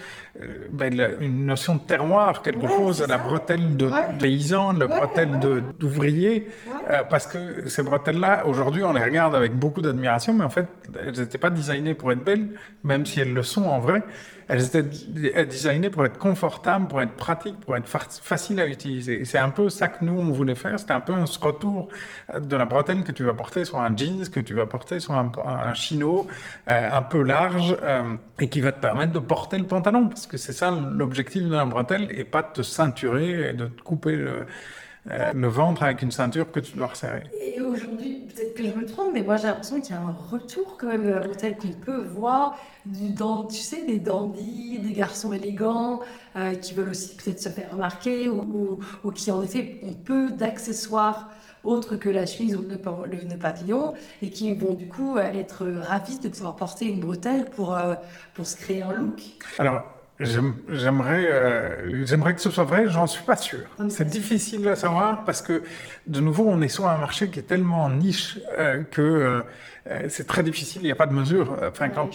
ben, 0.73 0.95
la- 0.97 1.11
une 1.21 1.47
notion 1.47 1.77
de 1.77 1.81
terroir, 1.81 2.43
quelque 2.43 2.63
Ouais, 2.67 2.69
chose, 2.77 3.05
la 3.09 3.19
bretelle 3.19 3.77
de 3.77 3.87
Ouais. 3.87 3.93
paysan, 4.19 4.73
la 4.73 4.87
Ouais, 4.87 4.99
bretelle 4.99 5.39
d'ouvrier, 5.79 6.49
euh, 6.91 7.03
parce 7.09 7.27
que 7.27 7.69
ces 7.69 7.83
bretelles-là, 7.83 8.45
aujourd'hui, 8.47 8.83
on 8.83 8.93
les 8.93 9.03
regarde 9.05 9.35
avec 9.35 9.55
beaucoup 9.55 9.81
d'admiration, 9.81 10.33
mais 10.35 10.45
en 10.45 10.51
fait, 10.51 10.67
elles 11.01 11.19
n'étaient 11.19 11.39
pas 11.39 11.51
designées 11.51 11.95
pour 11.95 12.11
être 12.13 12.25
belles, 12.25 12.49
même 12.83 13.07
si 13.07 13.21
elles 13.21 13.33
le 13.33 13.43
sont 13.43 13.65
en 13.65 13.79
vrai. 13.79 14.03
Elles 14.47 14.63
étaient 14.67 14.83
designées 15.47 15.89
pour 15.89 16.05
être 16.05 16.19
confortables, 16.19 16.87
pour 16.87 17.01
être 17.01 17.13
pratiques, 17.15 17.59
pour 17.61 17.77
être 17.79 17.87
fa- 17.89 18.01
faciles 18.11 18.61
à 18.61 18.67
utiliser. 18.67 19.21
Et 19.23 19.25
c'est 19.25 19.39
un 19.39 19.49
peu 19.49 19.71
ça 19.71 19.89
que 19.89 20.05
nous, 20.05 20.19
on 20.21 20.31
voulait 20.33 20.55
faire. 20.55 20.79
C'était 20.79 20.93
un 20.93 21.01
peu 21.01 21.15
un 21.15 21.25
retour 21.41 21.89
de 22.39 22.55
la 22.57 22.67
bretelle 22.67 23.05
que 23.05 23.13
tu 23.13 23.25
vas 23.25 23.33
porter 23.33 23.65
sur 23.65 23.79
un 23.81 23.97
jeans, 23.97 24.29
que 24.29 24.41
tu 24.41 24.53
vas 24.53 24.67
porter 24.67 25.01
sur 25.01 25.15
un, 25.15 25.33
un 25.47 25.73
chino 25.73 26.27
euh, 26.71 26.91
un 26.93 27.01
peu 27.01 27.23
large 27.23 27.75
euh, 27.83 28.03
et 28.39 28.49
qui 28.51 28.61
va 28.61 28.73
te 28.73 28.81
permettre 28.81 29.13
de 29.15 29.19
porter 29.19 29.57
le 29.57 29.65
pantalon. 29.65 30.09
Parce 30.09 30.24
que 30.27 30.37
c'est 30.37 30.53
ça 30.53 30.71
l'objectif 30.71 31.43
de 31.43 31.55
la 31.55 31.65
bretelle 31.65 32.09
et 32.11 32.25
pas 32.25 32.43
de 32.43 32.53
te 32.53 32.63
ceinturer 32.63 33.51
et 33.51 33.53
de 33.53 33.67
te 33.67 33.83
couper 33.83 34.17
le, 34.17 34.47
euh, 35.11 35.33
le 35.35 35.49
ventre 35.49 35.83
avec 35.83 36.01
une 36.01 36.11
ceinture 36.11 36.51
que 36.51 36.61
tu 36.61 36.77
dois 36.77 36.87
resserrer. 36.87 37.25
Et 37.41 37.61
aujourd'hui, 37.61 38.27
peut-être 38.27 38.55
que 38.55 38.65
je 38.65 38.73
me 38.73 38.87
trompe, 38.87 39.11
mais 39.13 39.23
moi 39.23 39.37
j'ai 39.37 39.49
l'impression 39.49 39.81
qu'il 39.81 39.95
y 39.95 39.99
a 39.99 40.01
un 40.01 40.17
retour 40.31 40.77
quand 40.79 40.87
même 40.89 41.05
de 41.05 41.11
la 41.11 41.21
bretelle 41.21 41.57
qu'on 41.59 41.69
peut 41.69 42.03
voir, 42.05 42.59
du, 42.87 43.11
dans, 43.11 43.45
tu 43.45 43.61
sais, 43.61 43.85
des 43.85 43.99
dandys, 43.99 44.79
des 44.79 44.93
garçons 44.93 45.33
élégants 45.33 46.01
euh, 46.37 46.55
qui 46.55 46.73
veulent 46.73 46.89
aussi 46.89 47.17
peut-être 47.17 47.41
se 47.41 47.51
faire 47.51 47.71
remarquer 47.73 48.29
ou, 48.29 48.41
ou, 48.41 48.79
ou 49.05 49.11
qui 49.11 49.31
en 49.31 49.43
effet 49.43 49.81
ont 49.83 49.93
peu 49.93 50.31
d'accessoires 50.31 51.29
autres 51.65 51.97
que 51.97 52.09
la 52.09 52.27
chemise 52.27 52.57
ou 52.57 52.63
le, 52.63 52.77
le 52.77 53.39
papillon 53.39 53.95
et 54.23 54.31
qui 54.31 54.55
vont 54.55 54.75
du 54.75 54.87
coup 54.87 55.19
être 55.19 55.67
ravis 55.67 56.19
de 56.19 56.29
pouvoir 56.29 56.57
porter 56.57 56.87
une 56.87 57.01
bretelle 57.01 57.47
pour, 57.51 57.75
euh, 57.75 57.95
pour 58.35 58.47
se 58.47 58.57
créer 58.57 58.83
un 58.83 58.93
look. 58.93 59.21
Alors, 59.59 59.83
j'aimerais 60.21 61.27
euh, 61.31 62.05
j'aimerais 62.07 62.35
que 62.35 62.41
ce 62.41 62.51
soit 62.51 62.65
vrai, 62.65 62.89
j'en 62.89 63.07
suis 63.07 63.25
pas 63.25 63.37
sûr. 63.37 63.61
C'est 63.89 64.07
difficile 64.07 64.67
à 64.69 64.77
savoir 64.77 65.25
parce 65.25 65.43
que, 65.43 65.63
de 66.07 66.21
nouveau, 66.21 66.45
on 66.47 66.61
est 66.63 66.69
sur 66.69 66.89
un 66.89 66.99
marché 66.99 67.29
qui 67.31 67.41
est 67.41 67.43
tellement 67.43 67.89
niche 67.91 68.39
euh, 68.59 68.83
que 68.85 69.43
euh, 69.87 70.09
c'est 70.09 70.27
très 70.27 70.43
difficile, 70.43 70.83
il 70.83 70.87
n'y 70.87 70.93
a 70.93 70.97
pas 70.97 71.07
de 71.07 71.15
mesure. 71.15 71.57
Enfin, 71.69 71.89
quand, 71.89 72.11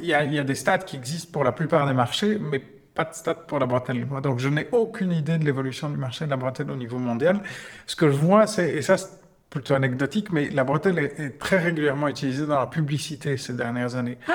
il 0.00 0.06
y, 0.06 0.14
a, 0.14 0.24
il 0.24 0.32
y 0.32 0.38
a 0.38 0.44
des 0.44 0.54
stats 0.54 0.78
qui 0.78 0.96
existent 0.96 1.30
pour 1.32 1.44
la 1.44 1.52
plupart 1.52 1.86
des 1.86 1.92
marchés, 1.94 2.38
mais 2.38 2.60
pas 2.94 3.04
de 3.04 3.14
stats 3.14 3.34
pour 3.34 3.58
la 3.58 3.66
bretelle. 3.66 4.06
Donc, 4.22 4.38
je 4.38 4.48
n'ai 4.48 4.68
aucune 4.72 5.12
idée 5.12 5.38
de 5.38 5.44
l'évolution 5.44 5.90
du 5.90 5.96
marché 5.96 6.24
de 6.24 6.30
la 6.30 6.36
bretelle 6.36 6.70
au 6.70 6.76
niveau 6.76 6.98
mondial. 6.98 7.40
Ce 7.86 7.94
que 7.94 8.10
je 8.10 8.16
vois, 8.16 8.46
c'est, 8.46 8.70
et 8.70 8.82
ça, 8.82 8.96
c'est 8.96 9.19
plutôt 9.50 9.74
anecdotique, 9.74 10.30
mais 10.32 10.48
la 10.48 10.62
bretelle 10.64 10.98
est, 10.98 11.18
est 11.20 11.38
très 11.38 11.58
régulièrement 11.58 12.06
utilisée 12.08 12.46
dans 12.46 12.58
la 12.60 12.66
publicité 12.66 13.36
ces 13.36 13.52
dernières 13.52 13.96
années. 13.96 14.16
Ah, 14.28 14.32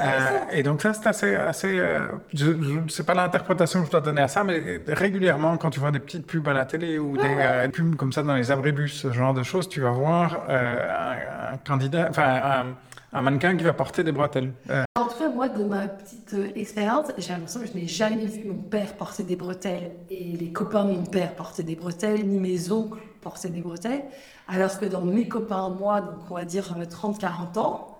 Euh, 0.00 0.04
et 0.52 0.62
donc 0.62 0.80
ça, 0.80 0.92
c'est 0.92 1.08
assez, 1.08 1.34
assez 1.34 1.76
euh, 1.80 1.98
je, 2.32 2.52
je 2.86 2.92
sais 2.92 3.02
pas 3.02 3.14
l'interprétation 3.14 3.80
que 3.80 3.86
je 3.86 3.90
dois 3.90 4.00
donner 4.00 4.20
à 4.22 4.28
ça, 4.28 4.44
mais 4.44 4.80
régulièrement, 4.86 5.56
quand 5.56 5.70
tu 5.70 5.80
vois 5.80 5.90
des 5.90 5.98
petites 5.98 6.24
pubs 6.24 6.46
à 6.46 6.52
la 6.52 6.66
télé 6.66 7.00
ou 7.00 7.16
des 7.16 7.24
euh, 7.26 7.66
pubs 7.68 7.96
comme 7.96 8.12
ça 8.12 8.22
dans 8.22 8.36
les 8.36 8.52
abribus, 8.52 8.92
ce 8.92 9.10
genre 9.12 9.34
de 9.34 9.42
choses, 9.42 9.68
tu 9.68 9.80
vas 9.80 9.90
voir 9.90 10.44
euh, 10.48 10.88
un, 11.50 11.54
un 11.54 11.56
candidat, 11.66 12.06
enfin 12.10 12.40
un, 13.12 13.18
un 13.18 13.22
mannequin 13.22 13.56
qui 13.56 13.64
va 13.64 13.72
porter 13.72 14.04
des 14.04 14.12
bretelles. 14.12 14.52
En 14.94 15.06
tout 15.08 15.18
cas, 15.18 15.30
moi, 15.30 15.48
de 15.48 15.64
ma 15.64 15.88
petite 15.88 16.36
expérience, 16.54 17.06
j'ai 17.18 17.32
l'impression 17.32 17.60
que 17.62 17.66
je 17.66 17.72
n'ai 17.74 17.88
jamais 17.88 18.26
vu 18.26 18.44
mon 18.46 18.54
père 18.62 18.94
porter 18.94 19.24
des 19.24 19.34
bretelles 19.34 19.90
et 20.10 20.36
les 20.38 20.52
copains 20.52 20.84
de 20.84 20.92
mon 20.92 21.04
père 21.06 21.34
porter 21.34 21.64
des 21.64 21.74
bretelles, 21.74 22.24
ni 22.24 22.38
mes 22.38 22.70
oncles 22.70 23.00
porter 23.20 23.48
des 23.48 23.62
bretelles. 23.62 24.04
Alors 24.48 24.78
que 24.78 24.86
dans 24.86 25.02
mes 25.02 25.28
copains, 25.28 25.68
moi, 25.68 26.00
donc 26.00 26.30
on 26.30 26.34
va 26.34 26.44
dire 26.44 26.74
euh, 26.76 26.84
30-40 26.84 27.58
ans, 27.58 27.98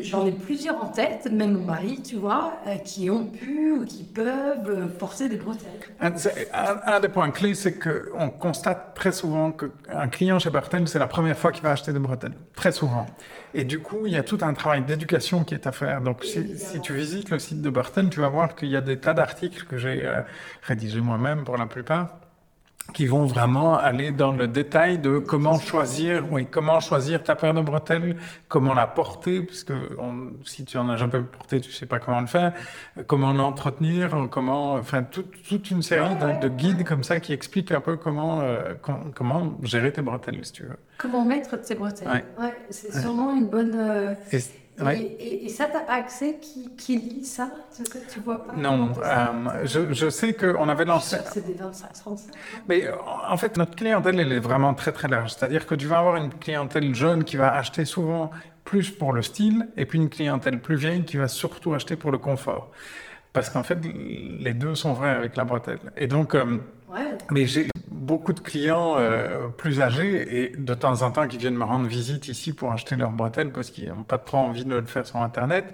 j'en 0.00 0.26
ai 0.26 0.32
plusieurs 0.32 0.82
en 0.82 0.88
tête, 0.88 1.30
même 1.30 1.54
mon 1.54 1.64
mari, 1.64 2.00
tu 2.02 2.16
vois, 2.16 2.52
euh, 2.66 2.76
qui 2.76 3.10
ont 3.10 3.26
pu 3.26 3.72
ou 3.72 3.84
qui 3.84 4.04
peuvent 4.04 4.68
euh, 4.68 4.86
porter 4.86 5.28
des 5.28 5.36
bretelles. 5.36 5.68
un, 6.00 7.00
des 7.00 7.08
points 7.08 7.30
clés, 7.30 7.54
c'est 7.54 7.78
qu'on 7.78 8.30
constate 8.30 8.94
très 8.94 9.12
souvent 9.12 9.52
qu'un 9.52 10.08
client 10.08 10.38
chez 10.38 10.50
Bertel, 10.50 10.86
c'est 10.88 10.98
la 10.98 11.06
première 11.06 11.36
fois 11.36 11.52
qu'il 11.52 11.62
va 11.62 11.72
acheter 11.72 11.92
des 11.92 11.98
bretelles. 11.98 12.34
Très 12.54 12.72
souvent. 12.72 13.06
Et 13.54 13.64
du 13.64 13.80
coup, 13.80 14.06
il 14.06 14.12
y 14.12 14.16
a 14.16 14.22
tout 14.22 14.38
un 14.42 14.52
travail 14.54 14.82
d'éducation 14.82 15.44
qui 15.44 15.54
est 15.54 15.66
à 15.66 15.72
faire. 15.72 16.00
Donc, 16.00 16.24
si, 16.24 16.80
tu 16.80 16.94
visites 16.94 17.30
le 17.30 17.38
site 17.38 17.62
de 17.62 17.70
Bertel, 17.70 18.10
tu 18.10 18.20
vas 18.20 18.28
voir 18.28 18.54
qu'il 18.54 18.68
y 18.68 18.76
a 18.76 18.80
des 18.80 18.98
tas 18.98 19.14
d'articles 19.14 19.64
que 19.66 19.78
j'ai 19.78 20.06
euh, 20.06 20.20
rédigés 20.62 21.00
moi-même 21.00 21.44
pour 21.44 21.56
la 21.56 21.66
plupart 21.66 22.18
qui 22.94 23.06
vont 23.06 23.26
vraiment 23.26 23.76
aller 23.76 24.10
dans 24.12 24.32
le 24.32 24.48
détail 24.48 24.98
de 24.98 25.18
comment 25.18 25.58
choisir, 25.58 26.24
oui, 26.32 26.46
comment 26.50 26.80
choisir 26.80 27.22
ta 27.22 27.36
paire 27.36 27.52
de 27.54 27.60
bretelles, 27.60 28.16
comment 28.48 28.72
la 28.74 28.86
porter, 28.86 29.42
puisque 29.42 29.72
on- 29.98 30.30
si 30.44 30.64
tu 30.64 30.78
en 30.78 30.88
as 30.88 30.96
jamais 30.96 31.20
porté, 31.20 31.60
tu 31.60 31.70
sais 31.70 31.86
pas 31.86 31.98
comment 31.98 32.20
le 32.20 32.26
faire, 32.26 32.52
comment 33.06 33.32
l'entretenir, 33.32 34.28
comment, 34.30 34.72
enfin, 34.74 35.02
toute, 35.02 35.42
toute 35.46 35.70
une 35.70 35.82
série 35.82 36.14
de, 36.16 36.40
de 36.40 36.48
guides 36.48 36.84
comme 36.84 37.02
ça 37.04 37.20
qui 37.20 37.32
expliquent 37.32 37.72
un 37.72 37.80
peu 37.80 37.96
comment, 37.96 38.40
euh, 38.40 38.74
com- 38.80 39.12
comment 39.14 39.52
gérer 39.62 39.92
tes 39.92 40.00
bretelles, 40.02 40.44
si 40.44 40.52
tu 40.52 40.62
veux. 40.62 40.76
Comment 40.96 41.24
mettre 41.24 41.58
ces 41.62 41.74
bretelles 41.74 42.08
Ouais. 42.40 42.54
c'est 42.70 42.92
sûrement 42.98 43.34
une 43.34 43.46
bonne... 43.48 43.74
euh, 43.76 44.14
Et, 44.32 44.38
ouais. 44.84 45.16
Et, 45.20 45.48
ça, 45.48 45.66
t'as 45.72 45.80
pas 45.80 45.94
accès 45.94 46.38
qui, 46.40 46.70
qui 46.76 46.96
lit 46.98 47.24
ça? 47.24 47.50
Tu, 47.74 47.84
sais, 47.84 48.02
tu 48.12 48.20
vois 48.20 48.44
pas 48.44 48.52
Non, 48.54 48.90
euh, 49.02 49.64
je, 49.64 49.92
je 49.92 50.08
sais 50.10 50.34
qu'on 50.34 50.68
avait 50.68 50.84
lancé, 50.84 51.16
C'est 51.32 51.46
des 51.46 51.54
25, 51.54 51.92
35. 51.92 52.32
Mais 52.68 52.84
en 53.28 53.36
fait, 53.36 53.56
notre 53.56 53.74
clientèle, 53.76 54.20
elle 54.20 54.32
est 54.32 54.38
vraiment 54.40 54.74
très 54.74 54.92
très 54.92 55.08
large. 55.08 55.32
C'est-à-dire 55.34 55.66
que 55.66 55.74
tu 55.74 55.86
vas 55.86 55.98
avoir 55.98 56.16
une 56.16 56.30
clientèle 56.32 56.94
jeune 56.94 57.24
qui 57.24 57.36
va 57.36 57.54
acheter 57.54 57.84
souvent 57.84 58.30
plus 58.64 58.90
pour 58.90 59.12
le 59.14 59.22
style, 59.22 59.68
et 59.78 59.86
puis 59.86 59.98
une 59.98 60.10
clientèle 60.10 60.60
plus 60.60 60.76
vieille 60.76 61.04
qui 61.04 61.16
va 61.16 61.26
surtout 61.26 61.72
acheter 61.72 61.96
pour 61.96 62.10
le 62.10 62.18
confort. 62.18 62.70
Parce 63.32 63.48
qu'en 63.50 63.62
fait, 63.62 63.78
les 63.84 64.52
deux 64.54 64.74
sont 64.74 64.92
vrais 64.92 65.10
avec 65.10 65.36
la 65.36 65.44
bretelle. 65.44 65.80
Et 65.96 66.06
donc, 66.06 66.34
euh, 66.34 66.58
Ouais. 66.90 67.16
mais 67.30 67.46
j'ai 67.46 67.68
beaucoup 68.08 68.32
de 68.32 68.40
clients 68.40 68.94
euh, 68.96 69.48
plus 69.56 69.80
âgés 69.82 70.14
et 70.44 70.56
de 70.56 70.74
temps 70.74 71.02
en 71.02 71.10
temps 71.10 71.28
qui 71.28 71.36
viennent 71.36 71.54
me 71.56 71.64
rendre 71.64 71.86
visite 71.86 72.26
ici 72.28 72.52
pour 72.54 72.72
acheter 72.72 72.96
leurs 72.96 73.10
bretelles 73.10 73.50
parce 73.52 73.68
qu'ils 73.70 73.88
n'ont 73.90 74.02
pas 74.02 74.16
trop 74.18 74.38
envie 74.38 74.64
de 74.64 74.74
le 74.74 74.86
faire 74.86 75.06
sur 75.06 75.18
Internet. 75.22 75.66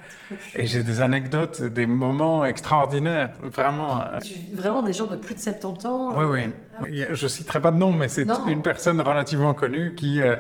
Et 0.57 0.67
j'ai 0.67 0.83
des 0.83 1.01
anecdotes, 1.01 1.63
des 1.63 1.87
moments 1.87 2.45
extraordinaires, 2.45 3.31
vraiment. 3.43 4.01
euh, 4.01 4.19
Vraiment 4.53 4.83
des 4.83 4.93
gens 4.93 5.07
de 5.07 5.17
plus 5.17 5.35
de 5.37 5.41
70 5.41 5.87
ans. 5.87 6.13
oui, 6.19 6.25
oui. 6.25 7.03
A- 7.05 7.15
Je 7.15 7.29
citerai 7.29 7.61
pas 7.61 7.71
de 7.71 7.77
nom, 7.77 7.93
mais 7.93 8.09
c'est 8.09 8.27
une 8.49 8.63
personne 8.63 9.01
relativement 9.01 9.55
connue 9.55 9.95
qui, 9.95 10.21
euh, 10.21 10.35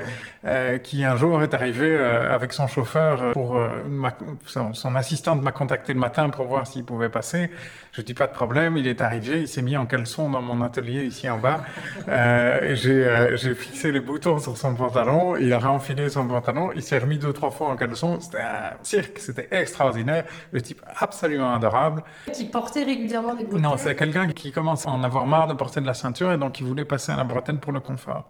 euh, 0.44 0.78
qui 0.78 1.04
un 1.04 1.14
jour 1.16 1.40
est 1.44 1.54
arrivée 1.54 1.94
euh, 1.96 2.34
avec 2.34 2.52
son 2.52 2.66
chauffeur 2.66 3.30
pour 3.32 3.56
euh, 3.56 3.68
m'a- 3.88 4.16
son, 4.46 4.74
son 4.74 4.96
assistante 4.96 5.40
m'a 5.42 5.52
contacté 5.52 5.94
le 5.94 6.00
matin 6.00 6.28
pour 6.30 6.46
voir 6.46 6.66
s'il 6.66 6.84
pouvait 6.84 7.08
passer. 7.08 7.50
Je 7.92 8.02
dis 8.02 8.14
pas 8.14 8.26
de 8.26 8.32
problème. 8.32 8.76
Il 8.76 8.88
est 8.88 9.00
arrivé, 9.00 9.42
il 9.42 9.48
s'est 9.48 9.62
mis 9.62 9.76
en 9.76 9.86
caleçon 9.86 10.28
dans 10.28 10.42
mon 10.42 10.60
atelier 10.60 11.04
ici 11.04 11.30
en 11.30 11.38
bas. 11.38 11.60
Euh, 12.08 12.74
j'ai 12.74 13.04
euh, 13.06 13.36
j'ai 13.36 13.54
fixé 13.54 13.92
les 13.92 14.00
boutons 14.00 14.38
sur 14.38 14.56
son 14.56 14.74
pantalon. 14.74 15.36
Il 15.36 15.52
a 15.52 15.58
renfilé 15.58 16.08
son 16.08 16.26
pantalon. 16.26 16.70
Il 16.74 16.82
s'est 16.82 16.98
remis 16.98 17.18
deux 17.18 17.32
trois 17.32 17.50
fois 17.50 17.68
en 17.68 17.76
caleçon. 17.76 18.20
C'était 18.20 18.40
un 18.40 18.72
cirque. 18.82 19.18
C'était 19.18 19.48
extraordinaire. 19.50 20.24
Le 20.52 20.60
type 20.60 20.82
absolument 20.98 21.54
adorable. 21.54 22.02
Qui 22.32 22.46
portaient 22.46 22.84
régulièrement 22.84 23.34
des 23.34 23.44
bretelles. 23.44 23.62
Non, 23.62 23.76
c'est 23.76 23.94
quelqu'un 23.96 24.28
qui 24.28 24.52
commence 24.52 24.86
à 24.86 24.90
en 24.90 25.02
avoir 25.02 25.26
marre 25.26 25.46
de 25.46 25.54
porter 25.54 25.80
de 25.80 25.86
la 25.86 25.94
ceinture 25.94 26.32
et 26.32 26.38
donc 26.38 26.60
il 26.60 26.66
voulait 26.66 26.84
passer 26.84 27.12
à 27.12 27.16
la 27.16 27.24
bretelle 27.24 27.58
pour 27.58 27.72
le 27.72 27.80
confort. 27.80 28.28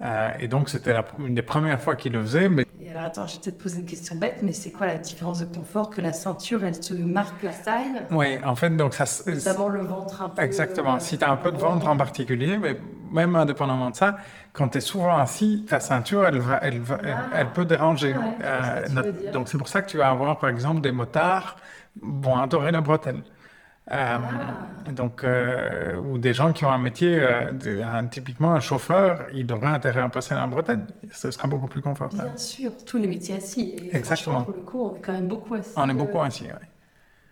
Euh, 0.00 0.30
et 0.38 0.46
donc 0.46 0.68
c'était 0.68 0.94
une 1.18 1.34
des 1.34 1.42
premières 1.42 1.80
fois 1.80 1.96
qu'il 1.96 2.12
le 2.12 2.22
faisait, 2.22 2.48
mais 2.48 2.64
Et 2.80 2.90
alors 2.90 3.02
attends, 3.02 3.26
je 3.26 3.34
vais 3.34 3.40
peut-être 3.42 3.58
poser 3.58 3.80
une 3.80 3.86
question 3.86 4.14
bête, 4.16 4.36
mais 4.42 4.52
c'est 4.52 4.70
quoi 4.70 4.86
la 4.86 4.96
différence 4.98 5.40
de 5.40 5.44
confort 5.46 5.90
que 5.90 6.00
la 6.00 6.12
ceinture, 6.12 6.62
elle 6.64 6.78
te 6.78 6.94
marque 6.94 7.42
la 7.42 7.52
taille? 7.52 8.02
Oui, 8.12 8.38
en 8.44 8.54
fait, 8.54 8.70
donc 8.70 8.94
ça, 8.94 9.04
Notamment 9.28 9.68
le 9.68 9.80
ventre 9.82 10.22
un 10.22 10.28
peu. 10.28 10.40
exactement. 10.42 10.94
euh, 10.96 11.00
Si 11.00 11.18
tu 11.18 11.24
as 11.24 11.30
un 11.32 11.36
peu 11.36 11.50
de 11.50 11.58
ventre 11.58 11.88
en 11.88 11.96
particulier, 11.96 12.58
mais 12.58 12.78
même 13.10 13.34
indépendamment 13.34 13.90
de 13.90 13.96
ça, 13.96 14.18
quand 14.52 14.68
tu 14.68 14.78
es 14.78 14.80
souvent 14.80 15.18
assis, 15.18 15.66
ta 15.68 15.80
ceinture, 15.80 16.24
elle, 16.26 16.38
va, 16.38 16.60
elle, 16.62 16.78
va, 16.80 16.98
elle, 17.02 17.16
Ah. 17.18 17.36
elle 17.40 17.48
peut 17.50 17.64
déranger. 17.64 18.12
Ouais, 18.14 18.86
ce 18.86 18.92
dire. 19.10 19.32
donc 19.32 19.48
c'est 19.48 19.58
pour 19.58 19.68
ça 19.68 19.82
que 19.82 19.90
tu 19.90 19.96
vas 19.98 20.10
avoir, 20.10 20.38
par 20.38 20.50
exemple, 20.50 20.80
des 20.80 20.92
motards 20.92 21.56
vont 22.00 22.36
adorer 22.36 22.70
la 22.70 22.80
bretelle. 22.80 23.22
Euh, 23.90 24.18
donc, 24.92 25.24
euh, 25.24 25.96
ou 25.96 26.18
des 26.18 26.34
gens 26.34 26.52
qui 26.52 26.64
ont 26.64 26.70
un 26.70 26.78
métier, 26.78 27.18
euh, 27.18 27.52
de- 27.52 27.80
un- 27.82 28.06
typiquement 28.06 28.52
un 28.52 28.60
chauffeur, 28.60 29.26
il 29.32 29.50
aurait 29.52 29.66
intérêt 29.68 30.00
à 30.02 30.08
passer 30.08 30.34
à 30.34 30.38
la 30.40 30.46
bretelle. 30.46 30.80
Ce 31.12 31.30
sera 31.30 31.48
beaucoup 31.48 31.68
plus 31.68 31.80
confortable. 31.80 32.28
Bien 32.28 32.36
sûr, 32.36 32.72
tous 32.86 32.98
les 32.98 33.06
métiers 33.06 33.36
assis. 33.36 33.76
Et 33.90 33.96
Exactement. 33.96 34.42
Pour 34.44 34.54
le 34.54 34.60
coup, 34.62 34.82
on 34.92 34.96
est 34.96 35.00
quand 35.00 35.12
même 35.12 35.28
beaucoup 35.28 35.54
assis. 35.54 35.72
On 35.76 35.88
est 35.88 35.94
beaucoup 35.94 36.20
ainsi, 36.20 36.44
ouais. 36.44 36.52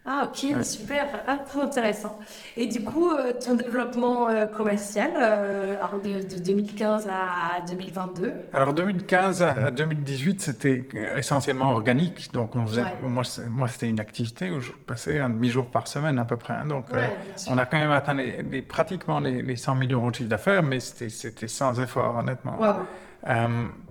Ah, 0.09 0.29
ok, 0.31 0.63
super, 0.63 1.07
ah, 1.27 1.39
très 1.39 1.63
intéressant. 1.63 2.17
Et 2.57 2.67
du 2.69 2.85
coup, 2.85 3.11
euh, 3.11 3.33
ton 3.45 3.55
développement 3.55 4.29
euh, 4.29 4.47
commercial, 4.47 5.11
euh, 5.17 5.75
alors 5.83 6.01
de, 6.01 6.23
de 6.37 6.41
2015 6.41 7.09
à 7.09 7.61
2022, 7.67 8.33
Alors 8.53 8.73
2015 8.73 9.43
à 9.43 9.71
2018, 9.73 10.41
c'était 10.41 10.85
essentiellement 11.17 11.71
organique. 11.73 12.31
Donc 12.33 12.55
on 12.55 12.65
faisait, 12.67 12.83
Ouais. 12.83 12.95
moi, 13.03 13.25
moi 13.51 13.67
c'était 13.69 13.89
une 13.89 13.99
activité 13.99 14.51
où 14.53 14.61
je 14.61 14.71
passais 14.71 15.19
un 15.19 15.29
demi-jour 15.31 15.67
par 15.67 15.89
semaine 15.89 16.21
à 16.21 16.25
peu 16.25 16.37
près. 16.37 16.55
hein. 16.55 16.67
Donc 16.67 16.89
Ouais, 16.93 17.17
on 17.51 17.59
a 17.59 17.67
quand 17.67 17.79
même 17.79 17.91
atteint 17.91 18.15
les, 18.15 18.43
les- 18.43 18.63
pratiquement 18.63 19.19
les, 19.19 19.43
les 19.43 19.57
100 19.57 19.77
000 19.77 19.91
euros 19.93 20.11
de 20.11 20.15
chiffre 20.17 20.29
d'affaires, 20.29 20.63
mais 20.63 20.79
c'était 20.79 21.49
sans 21.49 21.81
effort 21.81 22.17
honnêtement. 22.19 22.57
Waouh. 22.61 22.77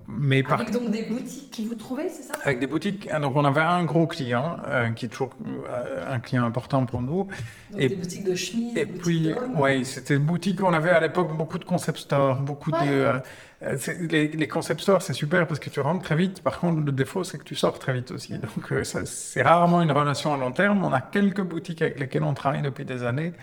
Mais 0.08 0.44
par 0.44 0.60
Avec 0.62 0.72
donc 0.72 0.92
des 0.92 1.04
boutiques 1.04 1.50
qui 1.50 1.66
vous 1.66 1.74
trouvaient, 1.76 2.10
c'est 2.10 2.22
ça? 2.24 2.34
Avec 2.44 2.60
des 2.60 2.68
boutiques. 2.68 3.08
ah, 3.12 3.20
Donc, 3.20 3.36
on 3.36 3.44
avait 3.44 3.62
un 3.62 3.84
gros 3.86 4.06
client 4.06 4.58
euh, 4.68 4.90
qui 4.92 5.06
est 5.06 5.10
toujours 5.10 5.32
euh, 5.68 6.14
un 6.14 6.20
client 6.20 6.46
important 6.46 6.86
pour 6.86 7.02
nous. 7.02 7.24
Donc 7.72 7.80
Et- 7.82 7.90
des 7.90 7.96
boutiques 7.96 8.24
de 8.24 8.36
chemises, 8.36 8.78
Et 8.78 8.86
puis, 8.86 9.34
ouais, 9.58 9.84
c'était 9.84 10.16
une 10.16 10.24
boutique. 10.26 10.62
On 10.64 10.74
avait 10.74 10.92
à 10.92 11.00
l'époque 11.00 11.36
beaucoup 11.36 11.58
de 11.58 11.66
concept 11.66 11.98
stores, 11.98 12.40
beaucoup 12.42 12.72
Ouais. 12.72 12.88
de. 12.88 13.22
euh, 13.64 13.78
les, 14.12 14.28
les 14.28 14.48
concept 14.48 14.82
stores, 14.82 15.02
c'est 15.02 15.14
super 15.14 15.48
parce 15.48 15.60
que 15.60 15.72
tu 15.72 15.80
rentres 15.80 16.04
très 16.04 16.16
vite. 16.16 16.42
Par 16.44 16.60
contre, 16.60 16.82
le 16.86 16.92
défaut, 16.92 17.24
c'est 17.24 17.40
que 17.40 17.44
tu 17.44 17.56
sors 17.56 17.80
très 17.80 17.94
vite 17.94 18.12
aussi. 18.12 18.34
Donc, 18.38 18.72
euh, 18.72 18.84
c'est 18.84 19.42
rarement 19.42 19.82
une 19.82 19.92
relation 19.92 20.34
à 20.34 20.38
long 20.38 20.52
terme. 20.52 20.84
On 20.84 20.94
a 20.94 21.02
quelques 21.02 21.42
boutiques 21.42 21.82
avec 21.82 22.00
lesquelles 22.00 22.24
on 22.24 22.34
travaille 22.36 22.62
depuis 22.62 22.86
des 22.86 23.04
années 23.04 23.34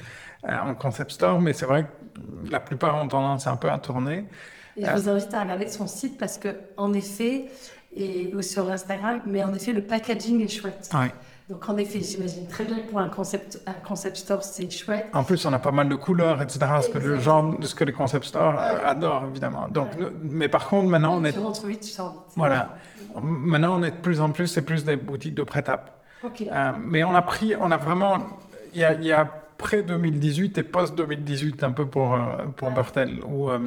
en 0.49 0.75
concept 0.75 1.11
store, 1.13 1.41
mais 1.41 1.53
c'est 1.53 1.67
vrai 1.67 1.85
que 1.85 2.51
la 2.53 2.61
plupart 2.61 2.97
ont 3.03 3.09
tendance 3.09 3.47
un 3.49 3.57
peu 3.57 3.71
à 3.71 3.79
tourner. 3.79 4.25
Et 4.77 4.85
je 4.85 4.91
vous 4.91 5.09
invite 5.09 5.35
à 5.35 5.43
regarder 5.43 5.69
son 5.69 5.87
site 5.87 6.19
parce 6.19 6.39
que, 6.39 6.49
en 6.77 6.93
effet, 6.93 7.47
et 7.95 8.33
ou 8.35 8.41
sur 8.43 8.71
Instagram, 8.71 9.21
mais 9.27 9.45
en 9.45 9.53
effet, 9.55 9.73
le 9.73 9.83
packaging 9.83 10.43
est 10.43 10.49
chouette. 10.49 10.91
Ouais. 10.95 11.13
Donc, 11.51 11.69
en 11.69 11.77
effet, 11.77 12.01
j'imagine 12.01 12.47
très 12.47 12.65
bien 12.65 12.79
que 12.79 12.89
pour 12.89 13.01
un 13.01 13.09
concept, 13.09 13.61
un 13.67 13.75
concept 13.87 14.17
store, 14.17 14.43
c'est 14.43 14.71
chouette. 14.71 15.07
En 15.13 15.25
plus, 15.25 15.45
on 15.45 15.53
a 15.53 15.59
pas 15.59 15.73
mal 15.73 15.89
de 15.89 15.95
couleurs, 15.97 16.41
etc. 16.41 16.61
Ce 16.83 16.89
que 16.89 16.99
le 16.99 17.19
genre, 17.19 17.55
ce 17.61 17.75
que 17.75 17.85
les 17.85 17.93
concept 17.93 18.25
stores 18.25 18.59
euh, 18.59 18.87
adorent, 18.87 19.27
évidemment. 19.31 19.69
Donc, 19.69 19.89
mais 20.23 20.49
par 20.49 20.69
contre, 20.69 20.89
maintenant, 20.89 21.17
on 21.19 21.25
est 21.25 21.33
Tu 21.33 21.39
rentres 21.41 21.67
vite, 21.67 21.81
tu 21.81 21.89
sors 21.89 22.13
vite. 22.13 22.37
Voilà. 22.37 22.77
Maintenant, 23.21 23.79
on 23.79 23.83
est 23.83 23.91
de 23.91 23.97
plus 23.97 24.21
en 24.21 24.31
plus, 24.31 24.47
c'est 24.47 24.63
plus 24.63 24.85
des 24.85 24.97
boutiques 24.97 25.35
de 25.35 25.43
prêt-à-porter. 25.43 26.49
Euh, 26.51 26.73
mais 26.81 27.05
on 27.05 27.15
a 27.15 27.23
pris, 27.23 27.55
on 27.61 27.71
a 27.71 27.77
vraiment, 27.77 28.19
il 28.73 28.81
y 28.81 28.85
a, 28.85 28.95
y 28.95 29.13
a 29.13 29.29
pré-2018 29.59 30.59
et 30.59 30.63
post-2018 30.63 31.65
un 31.65 31.73
peu 31.73 31.87
pour, 31.87 32.15
euh, 32.15 32.19
pour 32.57 32.71
Bertel, 32.71 33.21
où 33.27 33.49
euh, 33.51 33.59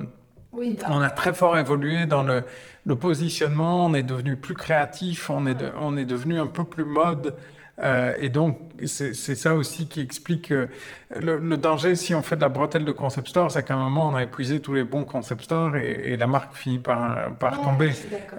Oui, 0.57 0.77
bah, 0.79 0.87
on 0.91 1.01
a 1.01 1.09
très 1.09 1.33
fort 1.33 1.57
évolué 1.57 2.05
dans 2.05 2.23
le, 2.23 2.43
le 2.85 2.95
positionnement, 2.95 3.85
on 3.85 3.93
est 3.93 4.03
devenu 4.03 4.37
plus 4.37 4.53
créatif, 4.53 5.29
on 5.29 5.45
est, 5.47 5.55
de- 5.55 5.71
on 5.79 5.97
est 5.97 6.05
devenu 6.05 6.39
un 6.39 6.47
peu 6.47 6.63
plus 6.63 6.85
mode. 6.85 7.35
euh, 7.83 8.13
et 8.19 8.29
donc, 8.29 8.57
c'est 8.85 9.13
ça 9.13 9.53
aussi 9.53 9.87
qui 9.89 9.99
explique 9.99 10.51
euh, 10.51 10.67
le, 11.19 11.37
le 11.39 11.57
danger 11.57 11.95
si 11.95 12.15
on 12.15 12.21
fait 12.21 12.37
de 12.37 12.41
la 12.41 12.47
bretelle 12.49 12.85
de 12.85 12.91
concept 12.93 13.27
store, 13.27 13.51
c'est 13.51 13.63
qu'à 13.63 13.73
un 13.73 13.83
moment, 13.83 14.07
on 14.09 14.15
a 14.15 14.23
épuisé 14.23 14.61
tous 14.61 14.73
les 14.73 14.83
bons 14.85 15.03
concept 15.03 15.41
stores 15.43 15.75
et, 15.75 16.13
et 16.13 16.17
la 16.17 16.27
marque 16.27 16.55
finit 16.55 16.79
par, 16.79 17.35
par 17.37 17.59
tomber. 17.61 17.91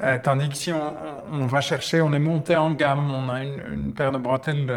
Euh, 0.03 0.19
tandis 0.23 0.49
que 0.49 0.57
si 0.57 0.73
on, 0.73 0.95
on- 1.33 1.47
va 1.47 1.61
chercher, 1.61 2.01
on 2.01 2.13
est 2.15 2.19
monté 2.19 2.57
en 2.57 2.71
gamme, 2.71 3.11
on 3.11 3.29
a 3.29 3.43
une, 3.45 3.61
une 3.73 3.93
paire 3.95 4.13
de 4.13 4.19
bretelles. 4.19 4.71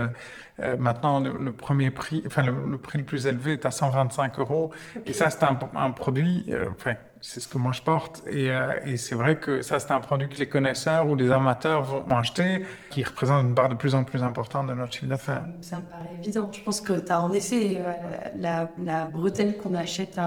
euh, 0.61 0.75
maintenant, 0.77 1.19
le, 1.21 1.33
le 1.39 1.51
premier 1.53 1.89
prix, 1.91 2.21
enfin 2.25 2.43
le, 2.43 2.53
le 2.69 2.77
prix 2.77 2.97
le 2.99 3.05
plus 3.05 3.27
élevé 3.27 3.53
est 3.53 3.65
à 3.65 3.71
125 3.71 4.39
euros. 4.39 4.71
Et 5.05 5.13
ça, 5.13 5.29
c'est 5.29 5.43
un, 5.43 5.57
un 5.75 5.91
produit. 5.91 6.45
euh, 6.49 6.65
enfin, 6.71 6.95
c'est 7.21 7.39
ce 7.39 7.47
que 7.47 7.57
moi 7.57 7.71
je 7.71 7.81
porte. 7.81 8.23
Et, 8.27 8.49
euh, 8.51 8.71
et 8.85 8.97
c'est 8.97 9.15
vrai 9.15 9.37
que 9.39 9.61
ça, 9.61 9.79
c'est 9.79 9.91
un 9.91 9.99
produit 9.99 10.29
que 10.29 10.37
les 10.37 10.47
connaisseurs 10.49 11.07
ou 11.07 11.15
les 11.15 11.31
amateurs 11.31 11.83
vont 11.83 12.05
acheter, 12.17 12.65
qui 12.89 13.03
représente 13.03 13.43
une 13.45 13.55
part 13.55 13.69
de 13.69 13.75
plus 13.75 13.93
en 13.95 14.03
plus 14.03 14.23
importante 14.23 14.67
de 14.67 14.73
notre 14.73 14.93
chiffre 14.93 15.07
d'affaires. 15.07 15.45
Ça 15.61 15.77
me 15.77 15.81
paraît 15.83 16.15
évident. 16.21 16.49
Je 16.51 16.61
pense 16.61 16.81
que 16.81 16.93
tu 16.93 17.11
as 17.11 17.21
en 17.21 17.31
effet 17.33 17.77
euh, 17.79 17.91
la, 18.37 18.69
la 18.77 19.05
bretelle 19.05 19.57
qu'on 19.57 19.75
achète 19.75 20.19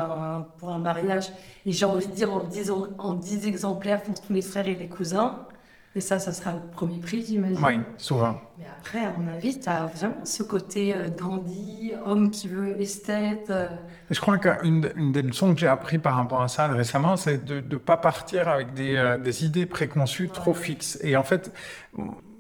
pour 0.59 0.71
un 0.71 0.79
mariage, 0.79 1.29
et 1.67 1.73
j'ai 1.73 1.85
envie 1.85 2.07
de 2.07 2.13
dire 2.13 2.33
en 2.33 2.41
10, 2.45 2.71
en- 2.71 2.89
en 2.99 3.15
10 3.15 3.47
exemplaires 3.47 4.03
pour 4.03 4.21
tous 4.21 4.33
les 4.33 4.43
frères 4.43 4.67
et 4.69 4.75
les 4.75 4.89
cousins. 4.89 5.47
Et 5.95 6.01
ça, 6.01 6.19
ça 6.19 6.33
sera 6.33 6.53
le 6.53 6.61
premier 6.73 6.99
prix, 7.01 7.23
j'imagine. 7.27 7.63
Oui, 7.63 7.79
souvent. 7.99 8.41
Mais 8.59 8.65
après, 8.79 9.05
à 9.05 9.13
mon 9.19 9.29
avis, 9.31 9.61
tu 9.61 9.69
as 9.69 9.85
vraiment 9.87 10.25
ce 10.25 10.43
côté 10.43 10.95
euh, 10.95 11.09
dandy, 11.11 11.93
homme 12.07 12.31
qui 12.31 12.49
veut 12.49 12.81
esthète. 12.81 13.51
euh, 13.51 13.69
Je 14.11 14.19
crois 14.19 14.39
qu'une 14.39 14.91
une 14.97 15.13
des 15.13 15.21
leçons 15.21 15.53
que 15.53 15.61
j'ai 15.61 15.67
appris 15.69 15.99
par 15.99 16.17
rapport 16.17 16.41
à 16.41 16.49
ça 16.49 16.67
récemment, 16.69 17.17
c'est 17.19 17.45
de 17.45 17.57
ne 17.61 17.77
pas 17.77 17.99
partir 17.99 18.49
avec 18.49 18.73
des, 18.73 18.97
euh, 18.97 19.19
des 19.19 19.45
idées 19.45 19.67
préconçues 19.67 20.31
trop 20.31 20.55
fixes. 20.55 20.99
Et 21.03 21.15
en 21.15 21.23
fait, 21.25 21.53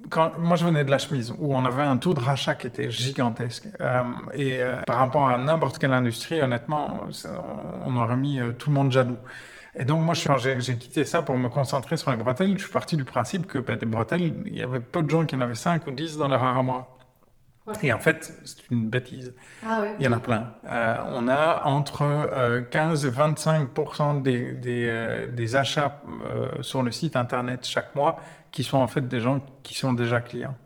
quand, 0.09 0.39
moi 0.39 0.57
je 0.57 0.65
venais 0.65 0.85
de 0.85 0.91
la 0.91 0.99
chemise, 0.99 1.35
où 1.39 1.55
on 1.55 1.65
avait 1.67 1.83
un 1.83 1.99
taux 1.99 2.15
de 2.15 2.21
rachat 2.21 2.55
qui 2.55 2.67
était 2.69 2.91
gigantesque. 2.91 3.69
Euh, 3.83 4.03
et 4.35 4.63
euh, 4.63 4.77
par 4.87 4.97
rapport 4.97 5.29
à 5.29 5.37
n'importe 5.37 5.79
quelle 5.79 5.93
industrie, 5.93 6.41
honnêtement, 6.41 7.01
ça- 7.13 7.43
on 7.85 7.97
aurait 7.97 8.17
mis 8.17 8.41
euh, 8.41 8.53
tout 8.53 8.71
le 8.71 8.77
monde 8.77 8.91
jaloux. 8.93 9.19
Et 9.75 9.85
donc 9.85 10.03
moi, 10.03 10.15
j'ai 10.15 10.77
quitté 10.77 11.05
ça 11.05 11.23
pour 11.23 11.37
me 11.39 11.49
concentrer 11.49 11.97
sur 11.97 12.11
les 12.11 12.17
bretelles, 12.17 12.59
je 12.59 12.65
suis 12.65 12.73
parti 12.73 12.97
du 12.97 13.05
principe 13.05 13.47
que 13.47 13.59
ben, 13.59 13.77
des 13.77 13.87
bretelles, 13.87 14.35
il 14.47 14.57
y 14.57 14.63
avait 14.63 14.81
peu 14.81 15.03
de 15.03 15.09
gens 15.09 15.25
qui 15.25 15.35
en 15.35 15.41
avaient 15.41 15.55
5 15.55 15.87
ou 15.87 15.93
10 15.93 16.19
dans 16.19 16.29
leur 16.29 16.43
armoire. 16.43 16.89
Ouais. 17.67 17.75
Et 17.85 17.93
en 17.93 17.99
fait, 17.99 18.35
c'est 18.45 18.69
une 18.71 18.91
bêtise. 18.91 19.35
Ah 19.65 19.81
ouais. 19.81 19.95
Il 19.99 20.05
y 20.05 20.09
en 20.09 20.13
a 20.13 20.19
plein. 20.19 20.53
Euh, 20.67 20.97
on 21.13 21.29
a 21.29 21.63
entre 21.65 22.03
euh, 22.03 22.63
15 22.63 23.07
et 23.07 23.11
25 23.11 24.23
des, 24.23 24.53
des, 24.53 24.87
euh, 24.89 25.27
des 25.29 25.57
achats 25.57 26.03
euh, 26.35 26.49
sur 26.61 26.83
le 26.83 26.91
site 26.91 27.15
internet 27.15 27.65
chaque 27.65 27.95
mois 27.95 28.19
qui 28.51 28.65
sont 28.65 28.79
en 28.79 28.89
fait 28.89 29.07
des 29.07 29.21
gens 29.21 29.41
qui 29.63 29.75
sont 29.75 29.93
déjà 29.93 30.21
clients 30.21 30.57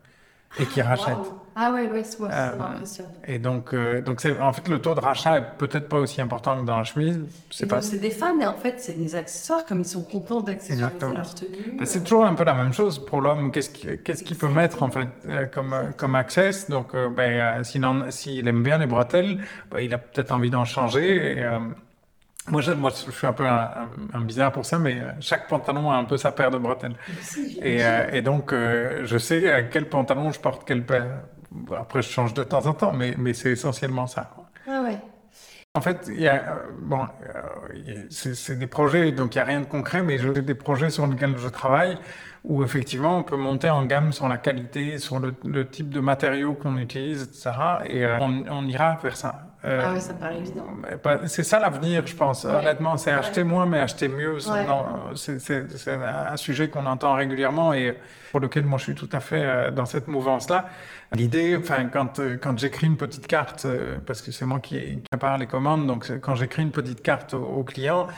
et 0.58 0.64
qui 0.64 0.80
rachètent. 0.80 1.18
Waouh. 1.18 1.40
Ah 1.58 1.72
ouais, 1.72 1.88
ouais, 1.90 2.04
c'est 2.04 2.22
Euh, 2.22 2.56
m'impressionne. 2.56 3.06
Et 3.26 3.38
donc, 3.38 3.72
euh, 3.72 4.02
donc 4.02 4.20
en 4.40 4.52
fait 4.52 4.68
le 4.68 4.78
taux 4.78 4.94
de 4.94 5.00
rachat 5.00 5.38
est 5.38 5.44
peut-être 5.56 5.88
pas 5.88 5.98
aussi 5.98 6.20
important 6.20 6.60
que 6.60 6.66
dans 6.66 6.76
la 6.76 6.84
chemise. 6.84 7.18
C'est 7.50 7.66
pas. 7.66 7.80
C'est 7.80 7.96
des 7.98 8.10
fans, 8.10 8.38
et 8.38 8.46
en 8.46 8.52
fait, 8.52 8.74
c'est 8.78 8.92
des 8.92 9.16
accessoires, 9.16 9.64
comme 9.64 9.80
ils 9.80 9.86
sont 9.86 10.02
contents 10.02 10.44
Exactement. 10.44 11.14
leur 11.14 11.34
tenue. 11.34 11.76
Ben, 11.78 11.86
C'est 11.86 12.04
toujours 12.04 12.26
un 12.26 12.34
peu 12.34 12.44
la 12.44 12.52
même 12.52 12.74
chose 12.74 12.98
pour 13.02 13.22
l'homme. 13.22 13.50
Qu'est-ce 13.52 13.70
qu'il 13.70 14.36
peut 14.36 14.48
mettre 14.48 14.82
en 14.82 14.90
fait 14.90 15.08
euh, 15.28 15.46
comme 15.46 15.72
euh, 15.72 15.84
comme 15.96 16.14
access 16.14 16.68
Donc, 16.68 16.94
euh, 16.94 17.08
ben, 17.08 17.60
euh, 17.60 18.10
s'il 18.10 18.46
aime 18.46 18.62
bien 18.62 18.76
les 18.76 18.86
bretelles, 18.86 19.38
ben, 19.70 19.80
il 19.80 19.94
a 19.94 19.98
peut-être 19.98 20.32
envie 20.32 20.50
d'en 20.50 20.66
changer. 20.66 21.36
Euh, 21.42 21.58
moi, 22.48 22.60
je, 22.60 22.70
moi, 22.72 22.90
je 22.90 23.10
suis 23.10 23.26
un 23.26 23.32
peu 23.32 23.44
un, 23.44 24.20
bizarre 24.20 24.52
pour 24.52 24.64
ça, 24.64 24.78
mais 24.78 25.00
euh, 25.00 25.10
chaque 25.20 25.48
pantalon 25.48 25.90
a 25.90 25.96
un 25.96 26.04
peu 26.04 26.16
sa 26.16 26.30
paire 26.30 26.50
de 26.52 26.58
bretelles. 26.58 26.94
Et, 27.60 27.84
euh, 27.84 28.08
et 28.12 28.22
donc, 28.22 28.52
euh, 28.52 29.00
je 29.04 29.18
sais 29.18 29.50
à 29.50 29.62
quel 29.64 29.88
pantalon 29.88 30.30
je 30.30 30.38
porte 30.38 30.64
quelle 30.64 30.84
paire. 30.86 31.22
Après, 31.78 32.02
je 32.02 32.08
change 32.08 32.34
de 32.34 32.42
temps 32.44 32.66
en 32.66 32.72
temps, 32.74 32.92
mais, 32.92 33.14
mais 33.18 33.32
c'est 33.34 33.50
essentiellement 33.50 34.06
ça. 34.06 34.30
Ah 34.68 34.82
ouais. 34.82 34.98
En 35.74 35.80
fait, 35.82 36.06
il 36.08 36.20
y 36.22 36.28
a, 36.28 36.34
euh, 36.36 36.54
bon, 36.80 37.00
euh, 37.02 38.06
c'est 38.10 38.58
des 38.58 38.66
projets, 38.66 39.12
donc 39.12 39.34
il 39.34 39.38
n'y 39.38 39.42
a 39.42 39.44
rien 39.44 39.60
de 39.60 39.66
concret, 39.66 40.02
mais 40.02 40.16
j'ai 40.16 40.32
des 40.32 40.54
projets 40.54 40.88
sur 40.88 41.06
lesquels 41.06 41.36
je 41.36 41.48
travaille 41.48 41.98
où 42.44 42.62
effectivement 42.64 43.18
on 43.18 43.22
peut 43.24 43.36
monter 43.36 43.68
en 43.68 43.84
gamme 43.84 44.12
sur 44.12 44.26
la 44.28 44.38
qualité, 44.38 44.98
sur 44.98 45.18
le, 45.18 45.34
le 45.44 45.68
type 45.68 45.90
de 45.90 46.00
matériaux 46.00 46.54
qu'on 46.54 46.78
utilise, 46.78 47.22
etc. 47.24 47.50
Et 47.86 48.04
euh, 48.06 48.18
on, 48.20 48.44
on 48.48 48.64
ira 48.66 48.96
vers 49.02 49.16
ça. 49.16 49.42
Euh, 49.64 49.82
Ah 49.84 49.92
ouais, 49.92 50.00
ça 50.00 50.12
me 50.14 50.18
paraît 50.18 50.38
évident. 50.38 50.64
pas- 51.02 51.26
C'est 51.26 51.42
ça 51.42 51.58
l'avenir, 51.58 52.06
je 52.06 52.14
pense. 52.14 52.44
Ouais. 52.44 52.54
Honnêtement, 52.54 52.96
c'est 52.96 53.10
acheter 53.10 53.42
moins, 53.42 53.66
mais 53.66 53.80
acheter 53.80 54.06
mieux. 54.08 54.38
C'est- 54.38 54.50
Ouais. 54.52 56.04
un 56.30 56.36
sujet 56.36 56.68
qu'on 56.70 56.86
entend 56.86 57.14
régulièrement 57.14 57.72
et 57.74 57.98
pour 58.30 58.40
lequel 58.40 58.64
moi 58.64 58.78
je 58.78 58.84
suis 58.84 58.94
tout 58.94 59.08
à 59.12 59.20
fait 59.20 59.72
dans 59.72 59.86
cette 59.86 60.06
mouvance-là. 60.08 60.66
L'idée, 61.12 61.56
enfin, 61.56 61.86
quand, 61.86 62.18
euh, 62.18 62.36
quand 62.36 62.58
j'écris 62.58 62.86
une 62.86 62.96
petite 62.96 63.26
carte, 63.26 63.64
euh, 63.64 63.98
parce 64.06 64.22
que 64.22 64.32
c'est 64.32 64.44
moi 64.44 64.60
qui, 64.60 64.78
qui 64.78 65.02
prépare 65.10 65.38
les 65.38 65.46
commandes, 65.46 65.86
donc 65.86 66.10
quand 66.20 66.34
j'écris 66.34 66.62
une 66.62 66.72
petite 66.72 67.02
carte 67.02 67.34
au, 67.34 67.42
au 67.44 67.64
client, 67.64 68.08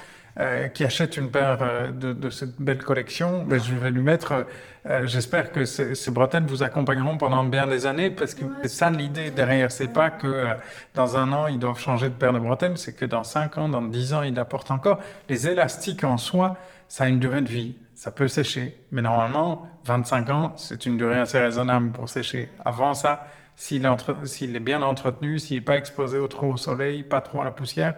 euh, 0.40 0.68
qui 0.68 0.84
achète 0.84 1.16
une 1.16 1.30
paire 1.30 1.58
euh, 1.62 1.90
de, 1.90 2.12
de 2.12 2.30
cette 2.30 2.60
belle 2.60 2.82
collection, 2.82 3.42
ben, 3.44 3.60
je 3.60 3.74
vais 3.74 3.90
lui 3.90 4.02
mettre. 4.02 4.46
euh, 4.86 5.06
J'espère 5.06 5.50
que 5.52 5.64
ces, 5.64 6.10
bretelles 6.12 6.44
vous 6.46 6.62
accompagneront 6.62 7.18
pendant 7.18 7.42
bien 7.44 7.66
des 7.66 7.86
années, 7.86 8.10
parce 8.10 8.34
que 8.34 8.44
c'est 8.62 8.68
ça 8.68 8.90
l'idée 8.90 9.30
derrière. 9.32 9.70
C'est 9.72 9.92
pas 9.92 10.10
que 10.10 10.46
dans 10.94 11.16
un 11.16 11.32
an 11.32 11.46
ils 11.48 11.58
doivent 11.58 11.80
changer 11.80 12.08
de 12.08 12.14
paire 12.14 12.32
de 12.32 12.38
bretelles, 12.38 12.78
c'est 12.78 12.94
que 12.94 13.04
dans 13.04 13.24
5 13.24 13.58
ans, 13.58 13.68
dans 13.68 13.82
10 13.82 14.14
ans, 14.14 14.22
ils 14.22 14.34
la 14.34 14.44
portent 14.44 14.70
encore. 14.70 15.00
Les 15.28 15.48
élastiques 15.48 16.04
en 16.04 16.16
soi, 16.18 16.56
ça 16.88 17.04
a 17.04 17.08
une 17.08 17.18
durée 17.18 17.42
de 17.42 17.48
vie. 17.48 17.76
Ça 17.98 18.12
peut 18.12 18.28
sécher, 18.28 18.80
mais 18.92 19.02
normalement, 19.02 19.66
25 19.84 20.30
ans, 20.30 20.52
c'est 20.54 20.86
une 20.86 20.96
durée 20.96 21.18
assez 21.18 21.36
raisonnable 21.40 21.90
pour 21.90 22.08
sécher. 22.08 22.48
Avant 22.64 22.94
ça, 22.94 23.26
s'il 23.56 23.84
est, 23.84 24.60
bien 24.60 24.82
entretenu, 24.82 25.40
s'il 25.40 25.56
n'est 25.56 25.64
pas 25.64 25.76
exposé 25.76 26.16
au 26.16 26.28
trop 26.28 26.52
au 26.52 26.56
soleil, 26.56 27.02
pas 27.02 27.20
trop 27.20 27.40
à 27.40 27.44
la 27.44 27.50
poussière, 27.50 27.96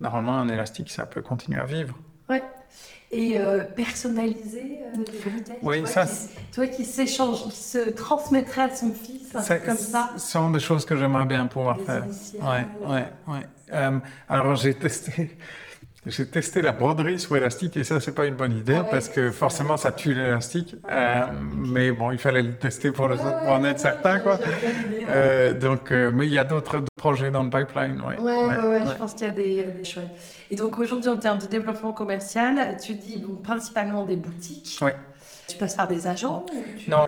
normalement, 0.00 0.38
un 0.38 0.48
élastique, 0.48 0.90
ça 0.90 1.04
peut 1.04 1.20
continuer 1.20 1.60
à 1.60 1.66
vivre. 1.66 1.98
Ouais. 2.30 2.42
Et 3.10 3.38
euh, 3.38 3.62
personnaliser 3.62 4.78
euh, 4.80 5.04
des 5.04 5.30
bouteilles. 5.30 5.58
Oui, 5.60 5.80
toi, 5.80 5.88
ça, 5.90 6.06
qui, 6.06 6.54
toi 6.54 6.66
qui 6.68 6.86
s'échange, 6.86 7.42
qui 7.42 7.56
se 7.56 7.90
transmettrait 7.90 8.62
à 8.62 8.74
son 8.74 8.94
fils, 8.94 9.36
un 9.36 9.58
comme 9.58 9.76
ça? 9.76 10.12
Ce 10.16 10.30
sont 10.30 10.50
des 10.50 10.60
choses 10.60 10.86
que 10.86 10.96
j'aimerais 10.96 11.26
bien 11.26 11.46
pouvoir 11.46 11.76
Des 11.76 11.84
faire. 11.84 12.06
initiales. 12.06 12.42
Ouais, 12.42 12.88
ouais, 12.88 13.34
ouais. 13.34 13.46
Euh, 13.74 13.98
alors 14.30 14.56
j'ai 14.56 14.72
testé, 14.78 15.36
j'ai 16.06 16.26
testé 16.26 16.62
la 16.62 16.72
broderie 16.72 17.18
sur 17.18 17.36
élastique 17.36 17.76
et 17.76 17.84
ça 17.84 17.98
c'est 18.00 18.14
pas 18.14 18.26
une 18.26 18.34
bonne 18.36 18.56
idée 18.56 18.76
Ah 18.78 18.82
ouais, 18.82 18.88
parce 18.90 19.08
que 19.08 19.30
forcément 19.30 19.76
ça 19.76 19.92
tue 19.92 20.14
l'élastique. 20.14 20.76
Euh, 20.90 21.22
mais 21.56 21.90
bon, 21.90 22.12
il 22.12 22.18
fallait 22.18 22.42
le 22.42 22.54
tester 22.54 22.92
pour, 22.92 23.08
le, 23.08 23.16
pour 23.16 23.26
en 23.52 23.64
être 23.64 23.80
certain 23.80 24.20
quoi. 24.20 24.38
Euh, 25.08 25.52
donc, 25.52 25.90
euh, 25.92 26.10
mais 26.14 26.26
il 26.26 26.32
y 26.32 26.38
a 26.38 26.44
d'autres 26.44 26.82
projets 26.96 27.30
dans 27.30 27.42
le 27.42 27.50
pipeline. 27.50 28.00
Ouais, 28.00 28.18
Ouais, 28.18 28.44
ouais, 28.46 28.68
ouais, 28.68 28.80
je 28.86 28.92
pense 28.94 29.14
qu'il 29.14 29.26
y 29.26 29.30
a 29.30 29.32
des, 29.32 29.64
des. 29.64 29.82
Et 30.50 30.56
donc 30.56 30.78
aujourd'hui, 30.78 31.10
en 31.10 31.16
termes 31.16 31.38
de 31.38 31.46
développement 31.46 31.92
commercial, 31.92 32.76
tu 32.82 32.94
dis 32.94 33.18
donc, 33.20 33.42
principalement 33.42 34.04
des 34.04 34.16
boutiques. 34.16 34.78
Ouais. 34.82 34.94
Tu 35.48 35.56
passes 35.56 35.74
par 35.74 35.86
des 35.88 36.06
agents 36.08 36.44
tu- 36.78 36.90
Non, 36.90 37.06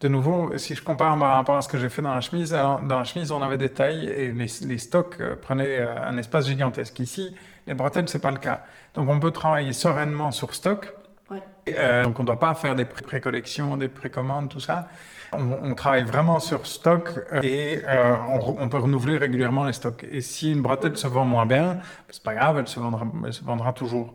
de 0.00 0.08
nouveau, 0.08 0.56
si 0.58 0.74
je 0.74 0.82
compare 0.82 1.18
par 1.18 1.34
rapport 1.34 1.56
à 1.56 1.62
ce 1.62 1.68
que 1.68 1.78
j'ai 1.78 1.88
fait 1.88 2.02
dans 2.02 2.14
la 2.14 2.20
chemise, 2.20 2.54
alors, 2.54 2.80
dans 2.80 2.98
la 2.98 3.04
chemise, 3.04 3.32
on 3.32 3.42
avait 3.42 3.58
des 3.58 3.70
tailles 3.70 4.06
et 4.08 4.30
les, 4.30 4.46
les 4.62 4.78
stocks 4.78 5.16
euh, 5.20 5.34
prenaient 5.34 5.78
euh, 5.78 6.02
un 6.02 6.16
espace 6.18 6.46
gigantesque. 6.46 7.00
Ici, 7.00 7.34
les 7.66 7.74
bretelles, 7.74 8.08
c'est 8.08 8.20
pas 8.20 8.30
le 8.30 8.38
cas. 8.38 8.64
Donc, 8.94 9.08
on 9.08 9.18
peut 9.18 9.32
travailler 9.32 9.72
sereinement 9.72 10.30
sur 10.30 10.54
stock 10.54 10.94
Ouais. 11.30 11.42
Euh, 11.76 12.04
donc 12.04 12.18
on 12.18 12.22
ne 12.22 12.26
doit 12.26 12.38
pas 12.38 12.54
faire 12.54 12.74
des 12.74 12.84
pré-collections, 12.84 13.76
des 13.76 13.88
précommandes, 13.88 14.48
tout 14.48 14.60
ça. 14.60 14.88
On, 15.32 15.74
travaille 15.74 16.04
vraiment 16.04 16.40
sur 16.40 16.66
stock 16.66 17.10
et 17.42 17.80
euh, 17.86 18.14
on, 18.58 18.68
peut 18.68 18.78
renouveler 18.78 19.18
régulièrement 19.18 19.64
les 19.64 19.74
stocks. 19.74 20.06
Et 20.10 20.22
si 20.22 20.52
une 20.52 20.62
bretelle 20.62 20.96
se 20.96 21.06
vend 21.06 21.24
moins 21.24 21.44
bien, 21.44 21.78
c'est 22.08 22.22
pas 22.22 22.34
grave, 22.34 22.58
elle 22.58 22.68
se 22.68 22.80
vendra, 22.80 23.06
elle 23.26 23.32
se 23.32 23.44
vendra 23.44 23.72
toujours. 23.74 24.14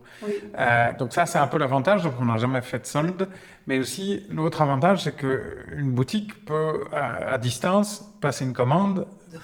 Euh, 0.57 0.91
donc 0.97 1.13
ça, 1.13 1.25
c'est 1.27 1.37
un 1.37 1.47
peu 1.47 1.59
l'avantage. 1.59 2.03
Donc 2.03 2.13
on 2.19 2.25
n'a 2.25 2.37
jamais 2.37 2.61
fait 2.61 2.79
de 2.79 2.85
solde. 2.85 3.27
Mais 3.67 3.79
aussi, 3.79 4.25
l'autre 4.29 4.61
avantage, 4.61 5.03
c'est 5.03 5.15
qu'une 5.15 5.91
boutique 5.91 6.45
peut, 6.45 6.85
à, 6.91 7.37
distance, 7.37 8.03
passer 8.19 8.45
une 8.45 8.53
commande. 8.53 9.07
De 9.31 9.39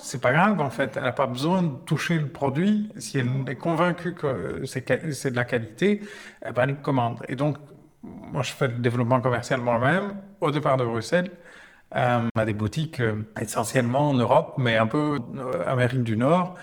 C'est 0.00 0.20
pas 0.20 0.32
grave, 0.32 0.60
en 0.60 0.70
fait. 0.70 0.96
Elle 0.96 1.02
n'a 1.02 1.12
pas 1.12 1.26
besoin 1.26 1.62
de 1.62 1.72
toucher 1.84 2.18
le 2.18 2.28
produit. 2.28 2.90
Si 2.96 3.18
elle 3.18 3.28
est 3.46 3.56
convaincue 3.56 4.14
que 4.14 4.62
c'est 4.64 5.30
de 5.30 5.36
la 5.36 5.44
qualité, 5.44 6.00
eh 6.46 6.52
ben, 6.52 6.68
elle 6.68 6.76
commande. 6.76 7.18
Et 7.28 7.36
donc, 7.36 7.58
moi, 8.02 8.42
je 8.42 8.52
fais 8.52 8.68
le 8.68 8.74
développement 8.74 9.20
commercial 9.20 9.60
moi-même, 9.60 10.16
au 10.40 10.50
départ 10.50 10.76
de 10.76 10.84
Bruxelles. 10.84 11.30
Euh, 11.96 12.28
on 12.34 12.40
a 12.40 12.44
des 12.44 12.52
boutiques 12.52 13.00
euh, 13.00 13.22
essentiellement 13.40 14.10
en 14.10 14.14
Europe, 14.14 14.54
mais 14.58 14.76
un 14.76 14.86
peu 14.86 15.18
euh, 15.36 15.66
Amérique 15.66 16.02
du 16.02 16.16
Nord. 16.16 16.54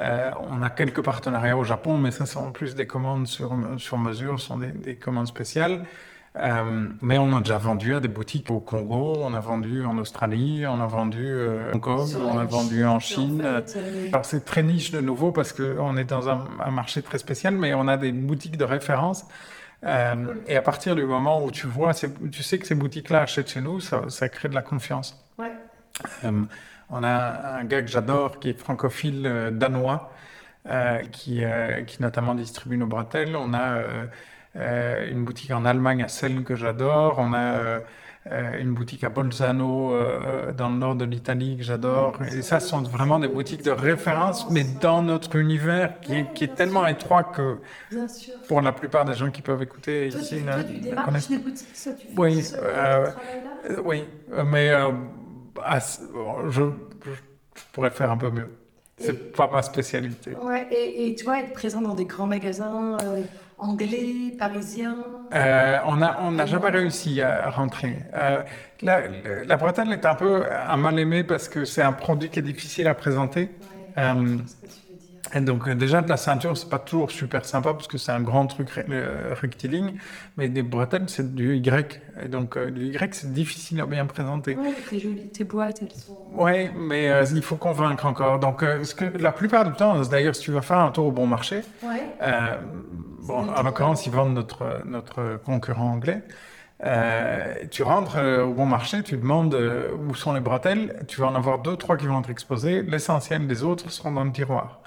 Euh, 0.00 0.30
on 0.48 0.62
a 0.62 0.70
quelques 0.70 1.02
partenariats 1.02 1.56
au 1.56 1.64
Japon, 1.64 1.98
mais 1.98 2.12
ça, 2.12 2.26
sont 2.26 2.52
plus 2.52 2.76
des 2.76 2.86
commandes 2.86 3.26
sur, 3.26 3.56
sur 3.78 3.98
mesure, 3.98 4.38
ce 4.38 4.46
sont 4.46 4.58
des, 4.58 4.70
des 4.70 4.96
commandes 4.96 5.26
spéciales. 5.26 5.84
Euh, 6.36 6.88
mais 7.00 7.18
on 7.18 7.34
a 7.36 7.40
déjà 7.40 7.58
vendu 7.58 7.94
à 7.94 8.00
des 8.00 8.08
boutiques 8.08 8.50
au 8.50 8.60
Congo, 8.60 9.14
on 9.20 9.34
a 9.34 9.40
vendu 9.40 9.84
en 9.84 9.98
Australie, 9.98 10.64
on 10.68 10.80
a 10.80 10.86
vendu 10.86 11.24
euh, 11.24 11.72
Hong 11.72 11.80
Kong, 11.80 12.08
on 12.22 12.38
a 12.38 12.44
vendu 12.44 12.84
en 12.84 13.00
Chine. 13.00 13.42
Alors 14.12 14.24
c'est 14.24 14.44
très 14.44 14.62
niche 14.62 14.92
de 14.92 15.00
nouveau 15.00 15.32
parce 15.32 15.52
qu'on 15.52 15.96
est 15.96 16.04
dans 16.04 16.28
un, 16.28 16.44
un, 16.64 16.70
marché 16.70 17.02
très 17.02 17.18
spécial, 17.18 17.54
mais 17.54 17.74
on 17.74 17.88
a 17.88 17.96
des 17.96 18.12
boutiques 18.12 18.56
de 18.56 18.64
référence 18.64 19.26
euh, 19.84 20.34
et 20.46 20.56
à 20.56 20.62
partir 20.62 20.96
du 20.96 21.04
moment 21.04 21.44
où 21.44 21.50
tu 21.50 21.66
vois, 21.66 21.92
tu 21.94 22.42
sais 22.42 22.58
que 22.58 22.66
ces 22.66 22.74
boutiques-là 22.74 23.22
achètent 23.22 23.50
chez 23.50 23.60
nous, 23.60 23.80
ça, 23.80 24.02
ça, 24.08 24.28
crée 24.28 24.48
de 24.48 24.54
la 24.54 24.62
confiance. 24.62 25.24
Ouais. 25.38 25.52
Euh, 26.24 26.42
on 26.90 27.04
a 27.04 27.58
un 27.58 27.64
gars 27.64 27.82
que 27.82 27.88
j'adore 27.88 28.40
qui 28.40 28.50
est 28.50 28.58
francophile 28.58 29.24
euh, 29.26 29.50
danois, 29.50 30.12
qui, 31.12 31.42
qui 31.86 32.02
notamment 32.02 32.34
distribue 32.34 32.76
nos 32.76 32.86
bretelles. 32.86 33.34
On 33.36 33.54
a 33.54 33.80
une 34.54 35.24
boutique 35.24 35.50
en 35.50 35.64
Allemagne 35.64 36.02
à 36.02 36.08
Celle 36.08 36.44
que 36.44 36.56
j'adore. 36.56 37.18
On 37.18 37.32
a 37.32 37.80
une 38.60 38.74
boutique 38.74 39.04
à 39.04 39.08
Bolzano 39.08 39.92
euh, 39.92 40.20
euh, 40.26 40.52
dans 40.52 40.68
le 40.68 40.76
nord 40.76 40.94
de 40.94 41.04
l'Italie 41.04 41.56
que 41.56 41.62
j'adore. 41.62 42.18
Et 42.32 42.42
ça, 42.42 42.60
ce 42.60 42.68
sont 42.68 42.82
vraiment 42.82 43.18
des 43.18 43.28
boutiques 43.28 43.62
de 43.62 43.70
référence, 43.70 44.48
mais 44.50 44.64
dans 44.80 45.02
notre 45.02 45.36
univers 45.36 46.00
qui 46.00 46.14
est, 46.14 46.32
qui 46.34 46.44
est 46.44 46.54
tellement 46.54 46.86
étroit 46.86 47.24
que 47.24 47.58
pour 48.46 48.60
la 48.60 48.72
plupart 48.72 49.04
des 49.04 49.14
gens 49.14 49.30
qui 49.30 49.42
peuvent 49.42 49.62
écouter 49.62 50.08
toi, 50.10 50.20
ici, 50.20 50.36
tu, 50.36 50.44
toi, 50.44 50.64
tu 50.64 50.78
démarches 50.80 51.28
des 51.28 51.38
boutiques, 51.38 51.68
ça, 51.74 51.92
tu 51.92 52.06
fais 52.06 52.12
oui, 52.16 52.42
ce, 52.42 52.56
euh, 52.58 53.10
oui, 53.84 54.04
mais 54.46 54.70
euh, 54.70 54.90
je, 56.50 56.50
je, 56.50 57.10
pourrais 57.72 57.90
faire 57.90 58.10
un 58.10 58.16
peu 58.16 58.30
mieux. 58.30 58.48
C'est 58.98 59.32
pas 59.32 59.48
ma 59.50 59.62
spécialité. 59.62 60.34
Ouais, 60.42 60.66
et, 60.72 61.08
et, 61.08 61.14
tu 61.14 61.24
vois, 61.24 61.40
être 61.40 61.52
présent 61.52 61.80
dans 61.80 61.94
des 61.94 62.04
grands 62.04 62.26
magasins. 62.26 62.96
Euh 63.02 63.22
anglais, 63.58 64.34
parisien? 64.38 64.96
Euh, 65.34 65.78
On 65.84 65.96
n'a 65.96 66.18
on 66.22 66.38
a 66.38 66.46
jamais 66.46 66.70
réussi 66.70 67.20
à 67.22 67.50
rentrer. 67.50 67.98
Euh, 68.14 68.42
la, 68.82 69.02
la 69.44 69.56
bretelle 69.56 69.92
est 69.92 70.06
un 70.06 70.14
peu 70.14 70.44
un 70.50 70.76
mal 70.76 70.98
aimé 70.98 71.24
parce 71.24 71.48
que 71.48 71.64
c'est 71.64 71.82
un 71.82 71.92
produit 71.92 72.30
qui 72.30 72.38
est 72.38 72.42
difficile 72.42 72.86
à 72.88 72.94
présenter. 72.94 73.50
Ouais, 73.60 73.94
euh, 73.98 74.38
et 75.34 75.40
donc 75.40 75.68
euh, 75.68 75.74
déjà 75.74 76.00
de 76.00 76.08
la 76.08 76.16
ceinture, 76.16 76.56
c'est 76.56 76.68
pas 76.68 76.78
toujours 76.78 77.10
super 77.10 77.44
sympa 77.44 77.72
parce 77.74 77.86
que 77.86 77.98
c'est 77.98 78.12
un 78.12 78.20
grand 78.20 78.46
truc 78.46 78.68
euh, 78.76 79.34
rectiligne, 79.34 79.94
mais 80.36 80.48
des 80.48 80.62
bretelles 80.62 81.04
c'est 81.08 81.34
du 81.34 81.56
Y, 81.56 82.00
et 82.22 82.28
donc 82.28 82.56
euh, 82.56 82.70
du 82.70 82.86
Y 82.86 83.14
c'est 83.14 83.32
difficile 83.32 83.80
à 83.80 83.86
bien 83.86 84.06
présenter. 84.06 84.56
Ouais, 84.56 84.74
c'est 84.88 84.98
joli, 84.98 85.28
tes 85.28 85.44
boîtes 85.44 85.82
elles 85.82 85.92
sont. 85.92 86.16
Ouais, 86.32 86.70
mais 86.76 87.10
euh, 87.10 87.24
il 87.34 87.42
faut 87.42 87.56
convaincre 87.56 88.06
encore. 88.06 88.38
Donc 88.38 88.62
euh, 88.62 88.84
ce 88.84 88.94
que 88.94 89.04
la 89.18 89.32
plupart 89.32 89.64
du 89.64 89.72
temps, 89.72 90.00
d'ailleurs, 90.02 90.34
si 90.34 90.42
tu 90.42 90.52
vas 90.52 90.62
faire 90.62 90.78
un 90.78 90.90
tour 90.90 91.06
au 91.06 91.12
bon 91.12 91.26
marché, 91.26 91.62
ouais. 91.82 92.02
bon, 93.22 93.48
en 93.48 93.62
l'occurrence 93.62 94.06
ils 94.06 94.12
vendent 94.12 94.34
notre 94.34 94.82
notre 94.84 95.40
concurrent 95.44 95.90
anglais. 95.92 96.22
Euh, 96.84 97.54
tu 97.70 97.82
rentres 97.82 98.18
euh, 98.18 98.44
au 98.44 98.54
bon 98.54 98.66
marché, 98.66 99.02
tu 99.02 99.16
demandes 99.16 99.54
euh, 99.54 99.90
où 100.08 100.14
sont 100.14 100.32
les 100.32 100.40
bretelles, 100.40 101.04
tu 101.08 101.20
vas 101.20 101.26
en 101.26 101.34
avoir 101.34 101.58
deux, 101.58 101.76
trois 101.76 101.96
qui 101.96 102.06
vont 102.06 102.20
être 102.20 102.30
exposés, 102.30 102.82
l'essentiel 102.82 103.48
des 103.48 103.64
autres 103.64 103.90
seront 103.90 104.12
dans 104.12 104.22
le 104.22 104.30
tiroir. 104.30 104.80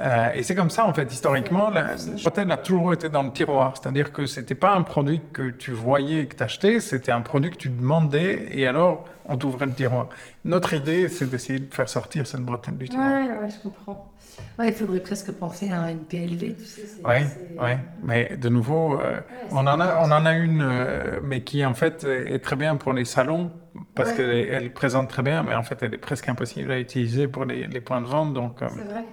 Euh, 0.00 0.30
et 0.34 0.42
c'est 0.42 0.54
comme 0.54 0.70
ça, 0.70 0.86
en 0.86 0.94
fait, 0.94 1.12
historiquement, 1.12 1.70
la 1.70 1.96
bretelle 2.22 2.50
a 2.52 2.56
toujours 2.56 2.92
été 2.92 3.08
dans 3.08 3.22
le 3.22 3.32
tiroir. 3.32 3.74
C'est-à-dire 3.76 4.12
que 4.12 4.26
c'était 4.26 4.54
pas 4.54 4.74
un 4.74 4.82
produit 4.82 5.20
que 5.32 5.50
tu 5.50 5.72
voyais 5.72 6.22
et 6.22 6.26
que 6.26 6.36
tu 6.36 6.42
achetais, 6.42 6.80
c'était 6.80 7.12
un 7.12 7.20
produit 7.20 7.50
que 7.50 7.56
tu 7.56 7.68
demandais 7.68 8.48
et 8.52 8.66
alors 8.66 9.04
on 9.26 9.36
t'ouvrait 9.36 9.66
le 9.66 9.72
tiroir. 9.72 10.08
Notre 10.44 10.72
idée, 10.74 11.08
c'est 11.08 11.28
d'essayer 11.28 11.58
de 11.58 11.74
faire 11.74 11.88
sortir 11.88 12.26
cette 12.26 12.40
bretelle 12.42 12.78
du 12.78 12.88
tiroir. 12.88 13.08
Ouais, 13.10 13.28
ouais, 13.28 13.50
je 13.50 13.68
comprends. 13.68 14.12
Ouais, 14.58 14.68
il 14.68 14.74
faudrait 14.74 15.00
presque 15.00 15.32
penser 15.32 15.70
à 15.70 15.90
une 15.90 15.98
PLV, 15.98 16.54
tu 16.56 16.64
sais. 16.64 16.82
Oui, 17.04 17.16
oui, 17.60 17.70
mais 18.04 18.36
de 18.36 18.48
nouveau, 18.48 18.94
euh, 18.94 19.16
ouais, 19.16 19.20
on, 19.50 19.66
en 19.66 19.80
a, 19.80 20.00
on 20.04 20.12
en 20.12 20.24
a 20.24 20.32
une, 20.34 20.62
euh, 20.62 21.18
mais 21.24 21.42
qui 21.42 21.64
en 21.66 21.74
fait 21.74 22.04
est 22.04 22.38
très 22.38 22.54
bien 22.54 22.76
pour 22.76 22.92
les 22.92 23.04
salons, 23.04 23.50
parce 23.96 24.10
ouais. 24.10 24.16
qu'elle 24.16 24.30
elle 24.30 24.72
présente 24.72 25.08
très 25.08 25.22
bien, 25.22 25.42
mais 25.42 25.54
en 25.54 25.64
fait 25.64 25.82
elle 25.82 25.94
est 25.94 25.98
presque 25.98 26.28
impossible 26.28 26.70
à 26.70 26.78
utiliser 26.78 27.26
pour 27.26 27.44
les, 27.44 27.66
les 27.66 27.80
points 27.80 28.00
de 28.00 28.06
vente. 28.06 28.32
Donc, 28.32 28.62
euh, 28.62 28.68
c'est 28.72 28.84
vrai. 28.84 29.04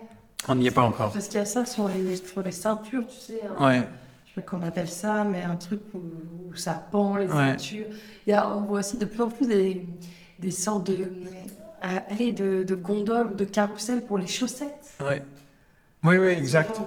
On 0.48 0.56
n'y 0.56 0.68
est 0.68 0.72
pas 0.72 0.84
encore. 0.84 1.12
Parce 1.12 1.28
qu'il 1.28 1.40
y 1.40 1.42
a 1.42 1.46
ça 1.46 1.66
sur 1.66 1.88
les, 1.88 2.16
sur 2.18 2.42
les 2.42 2.52
ceintures, 2.52 3.06
tu 3.08 3.16
sais. 3.16 3.42
Hein. 3.44 3.66
Ouais. 3.66 3.84
Je 4.26 4.34
sais 4.34 4.36
pas 4.36 4.42
comment 4.42 4.66
on 4.66 4.68
appelle 4.68 4.90
ça, 4.90 5.24
mais 5.24 5.44
un 5.44 5.56
truc 5.56 5.82
où, 5.94 6.02
où 6.50 6.56
ça 6.56 6.74
pend, 6.92 7.16
les 7.18 7.26
ouais. 7.28 7.32
ceintures. 7.32 7.88
Il 8.28 8.32
y 8.32 8.34
a, 8.34 8.48
on 8.50 8.62
voit 8.62 8.80
aussi 8.80 8.98
de 8.98 9.06
plus 9.06 9.22
en 9.22 9.30
plus 9.30 9.48
des, 9.48 9.88
des 10.40 10.52
sortes 10.52 10.88
de, 10.88 11.10
euh, 11.84 12.32
de, 12.32 12.64
de 12.64 12.76
gondoles, 12.76 13.36
de 13.36 13.46
carrousels 13.46 14.06
pour 14.06 14.18
les 14.18 14.28
chaussettes. 14.28 14.94
Ouais. 15.02 15.24
Oui, 16.04 16.18
oui, 16.18 16.28
exact. 16.28 16.80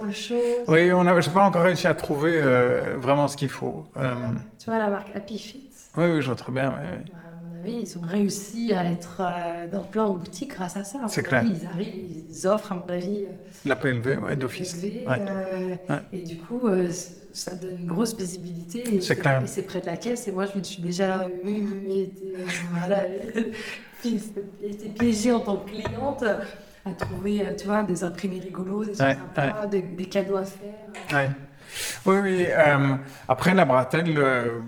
Oui, 0.69 0.93
on 0.93 1.03
n'a 1.03 1.13
pas 1.13 1.43
encore 1.43 1.63
réussi 1.63 1.87
à 1.87 1.93
trouver 1.93 2.39
euh, 2.41 2.95
vraiment 2.97 3.27
ce 3.27 3.35
qu'il 3.35 3.49
faut. 3.49 3.85
Euh... 3.97 4.15
Tu 4.57 4.65
vois 4.69 4.77
la 4.79 4.87
marque 4.87 5.13
Happy 5.13 5.37
Fit 5.37 5.69
Oui, 5.97 6.05
oui, 6.05 6.21
je 6.21 6.27
vois 6.27 6.35
très 6.35 6.53
bien. 6.53 6.69
Oui, 6.69 6.87
oui. 7.03 7.11
Oui, 7.63 7.79
ils 7.83 7.97
ont 7.97 8.01
réussi 8.01 8.73
à 8.73 8.85
être 8.85 9.21
euh, 9.21 9.67
dans 9.67 9.83
plein 9.83 10.09
de 10.09 10.17
boutiques 10.17 10.51
grâce 10.55 10.77
à 10.77 10.83
ça. 10.83 10.99
C'est 11.07 11.23
clair. 11.23 11.43
Ils 11.43 11.65
arrivent, 11.67 12.23
ils 12.29 12.47
offrent, 12.47 12.71
à 12.71 12.75
mon 12.75 12.93
avis. 12.93 13.25
La 13.65 13.75
PLV, 13.75 14.17
ouais, 14.23 14.35
d'office. 14.35 14.75
Ouais. 14.81 15.05
Euh, 15.09 15.75
ouais. 15.89 15.99
Et 16.13 16.23
du 16.23 16.37
coup, 16.37 16.67
euh, 16.67 16.89
ça 17.33 17.55
donne 17.55 17.77
une 17.79 17.87
grosse 17.87 18.15
visibilité. 18.15 19.01
C'est 19.01 19.17
clair. 19.17 19.41
Et 19.43 19.47
c'est 19.47 19.63
près 19.63 19.81
de 19.81 19.87
la 19.87 19.97
caisse. 19.97 20.27
Et 20.27 20.31
moi, 20.31 20.45
je 20.45 20.57
me 20.57 20.63
suis 20.63 20.81
déjà 20.81 21.27
voilà, 22.71 23.03
été 24.05 24.89
piégée 24.89 25.31
en 25.31 25.39
tant 25.41 25.57
que 25.57 25.69
cliente 25.69 26.23
à 26.85 26.91
trouver, 26.93 27.45
tu 27.57 27.65
vois, 27.65 27.83
des 27.83 28.03
imprimés 28.03 28.39
rigolos, 28.39 28.85
des, 28.85 28.91
ouais, 28.91 29.15
sympas, 29.15 29.67
des, 29.67 29.81
des, 29.81 30.05
cadeaux 30.05 30.37
à 30.37 30.45
faire. 30.45 31.29
Oui, 32.05 32.15
oui. 32.23 32.45
Euh, 32.49 32.95
après, 33.27 33.53
la 33.53 33.65
bretelle, 33.65 34.17
euh, 34.17 34.59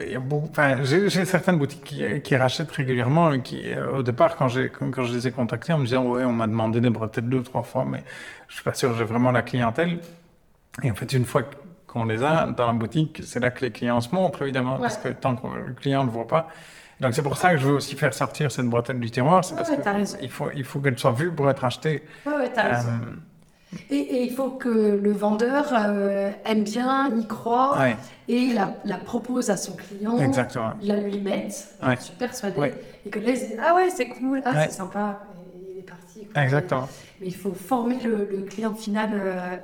il 0.00 0.12
y 0.12 0.14
a 0.14 0.20
beaucoup, 0.20 0.48
enfin, 0.50 0.82
j'ai 0.82 1.08
certaines 1.24 1.58
boutiques 1.58 1.84
qui, 1.84 2.20
qui, 2.22 2.36
rachètent 2.36 2.70
régulièrement 2.70 3.32
et 3.32 3.42
qui, 3.42 3.72
euh, 3.72 3.98
au 3.98 4.02
départ, 4.02 4.36
quand, 4.36 4.48
quand, 4.48 4.90
quand 4.90 5.04
je 5.04 5.12
les 5.12 5.28
ai 5.28 5.30
contactés, 5.32 5.72
en 5.72 5.78
me 5.78 5.84
disant, 5.84 6.04
ouais, 6.04 6.24
on 6.24 6.32
m'a 6.32 6.46
demandé 6.46 6.80
des 6.80 6.90
bretelles 6.90 7.28
deux, 7.28 7.42
trois 7.42 7.62
fois, 7.62 7.84
mais 7.84 8.02
je 8.48 8.54
suis 8.54 8.64
pas 8.64 8.74
sûr 8.74 8.90
que 8.92 8.98
j'ai 8.98 9.04
vraiment 9.04 9.32
la 9.32 9.42
clientèle. 9.42 9.98
Et 10.82 10.90
en 10.90 10.94
fait, 10.94 11.12
une 11.12 11.24
fois 11.24 11.42
qu'on 11.86 12.04
les 12.04 12.22
a 12.22 12.46
dans 12.46 12.66
la 12.66 12.72
boutique, 12.72 13.20
c'est 13.24 13.40
là 13.40 13.50
que 13.50 13.64
les 13.64 13.70
clients 13.70 14.00
se 14.00 14.14
montrent, 14.14 14.42
évidemment, 14.42 14.74
ouais. 14.74 14.82
parce 14.82 14.96
que 14.96 15.08
tant 15.08 15.36
que 15.36 15.46
le 15.46 15.74
client 15.74 16.04
ne 16.04 16.10
voit 16.10 16.28
pas. 16.28 16.48
Donc 17.00 17.14
c'est 17.14 17.22
pour 17.22 17.36
ça 17.36 17.52
que 17.52 17.56
je 17.56 17.66
veux 17.66 17.74
aussi 17.74 17.96
faire 17.96 18.12
sortir 18.12 18.52
cette 18.52 18.66
bretelle 18.66 19.00
du 19.00 19.10
tiroir, 19.10 19.44
c'est 19.44 19.54
ouais, 19.54 19.62
parce 19.82 20.16
qu'il 20.16 20.30
faut, 20.30 20.50
il 20.54 20.64
faut 20.64 20.80
qu'elle 20.80 20.98
soit 20.98 21.12
vue 21.12 21.32
pour 21.32 21.48
être 21.48 21.64
achetée. 21.64 22.04
Ouais, 22.26 22.34
ouais, 22.34 22.52
t'as 22.52 22.76
raison. 22.76 22.90
Et, 23.90 23.96
et, 23.96 24.22
il 24.24 24.32
faut 24.32 24.50
que 24.50 24.68
le 24.68 25.12
vendeur 25.12 25.72
euh, 25.72 26.30
aime 26.44 26.64
bien, 26.64 27.08
y 27.16 27.26
croit 27.26 27.78
ouais. 27.78 27.96
et 28.28 28.52
la, 28.52 28.74
la, 28.84 28.96
propose 28.96 29.48
à 29.50 29.56
son 29.56 29.76
client. 29.76 30.18
Exactement. 30.18 30.72
La 30.82 30.96
lui 30.96 31.20
mette. 31.20 31.68
Ouais. 31.82 31.94
Je 31.96 32.02
suis 32.02 32.14
persuadée. 32.14 32.58
Ouais. 32.58 32.74
Et 33.06 33.10
que 33.10 33.20
là, 33.20 33.30
il 33.30 33.36
se 33.36 33.44
dit 33.46 33.54
Ah 33.64 33.76
ouais, 33.76 33.88
c'est 33.90 34.08
cool, 34.08 34.42
ah, 34.44 34.64
c'est 34.64 34.72
sympa. 34.72 35.20
Et 35.54 35.72
il 35.72 35.78
est 35.78 35.82
parti. 35.82 36.26
Quoi. 36.26 36.42
Exactement. 36.42 36.88
Mais 37.20 37.28
il 37.28 37.34
faut 37.34 37.52
former 37.52 38.00
le, 38.00 38.28
le 38.30 38.42
client 38.42 38.74
final 38.74 39.10
euh, 39.14 39.56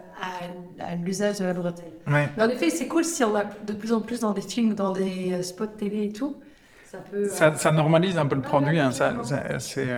à, 0.81 0.85
à 0.93 0.95
l'usage 0.95 1.41
de 1.41 1.45
la 1.45 1.53
bretelle. 1.55 1.93
Mais 2.07 2.29
en 2.39 2.49
effet, 2.49 2.71
c'est 2.71 2.87
cool 2.87 3.05
si 3.05 3.25
on 3.25 3.35
a 3.35 3.43
de 3.45 3.73
plus 3.73 3.93
en 3.93 4.01
plus 4.01 4.21
dans 4.21 4.33
des 4.33 4.43
films, 4.43 4.75
dans 4.75 4.93
des 4.93 5.33
euh, 5.33 5.43
spots 5.43 5.67
télé 5.67 6.05
et 6.05 6.13
tout. 6.13 6.37
Ça, 6.85 6.99
peut, 6.99 7.29
ça, 7.29 7.53
ça 7.57 7.73
normalise 7.73 8.17
un 8.19 8.27
peu 8.27 8.37
le 8.37 8.43
produit. 8.43 8.79
Hein, 8.79 8.93
ça, 8.93 9.13
ça 9.25 9.59
c'est. 9.59 9.89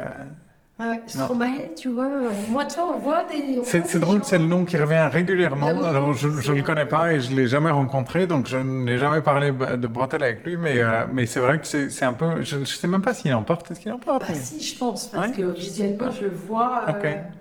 Ouais, 0.81 1.01
Stromae, 1.09 1.75
tu 1.77 1.89
vois, 1.89 2.09
moi, 2.51 2.65
tu 2.65 2.77
vois, 2.77 2.95
on 2.95 2.99
voit 3.01 3.25
des. 3.25 3.61
C'est 3.65 3.99
drôle, 3.99 4.21
c'est 4.23 4.39
le 4.39 4.45
nom 4.47 4.65
qui 4.65 4.77
revient 4.77 5.09
régulièrement. 5.13 5.67
Ah 5.71 5.75
oui. 5.77 5.85
Alors, 5.89 6.13
je 6.15 6.29
ne 6.29 6.57
le 6.57 6.63
connais 6.63 6.87
pas 6.87 7.13
et 7.13 7.21
je 7.21 7.33
ne 7.33 7.37
l'ai 7.37 7.49
jamais 7.49 7.71
rencontré, 7.73 8.29
donc 8.29 8.47
je 8.47 8.59
n'ai 8.59 8.97
jamais 8.97 9.21
parlé 9.21 9.51
de 9.51 9.87
bretelles 9.89 10.23
avec 10.23 10.45
lui, 10.47 10.57
mais, 10.57 10.79
euh, 10.79 11.05
mais 11.13 11.27
c'est 11.27 11.41
vrai 11.41 11.59
que 11.59 11.67
c'est 11.67 12.05
un 12.05 12.13
peu. 12.13 12.43
Je 12.43 12.59
ne 12.59 12.65
sais 12.65 12.87
même 12.87 13.03
pas 13.03 13.13
s'il 13.13 13.35
en 13.35 13.43
porte. 13.43 13.69
Est-ce 13.73 13.81
qu'il 13.81 13.91
en 13.91 13.99
porte 13.99 14.23
Bah, 14.29 14.35
si, 14.35 14.61
je 14.63 14.79
pense, 14.79 15.09
parce 15.09 15.29
Ouais. 15.31 15.35
que 15.35 15.43
visuellement, 15.51 16.13
je 16.13 16.25
le 16.27 16.31
vois. 16.31 16.85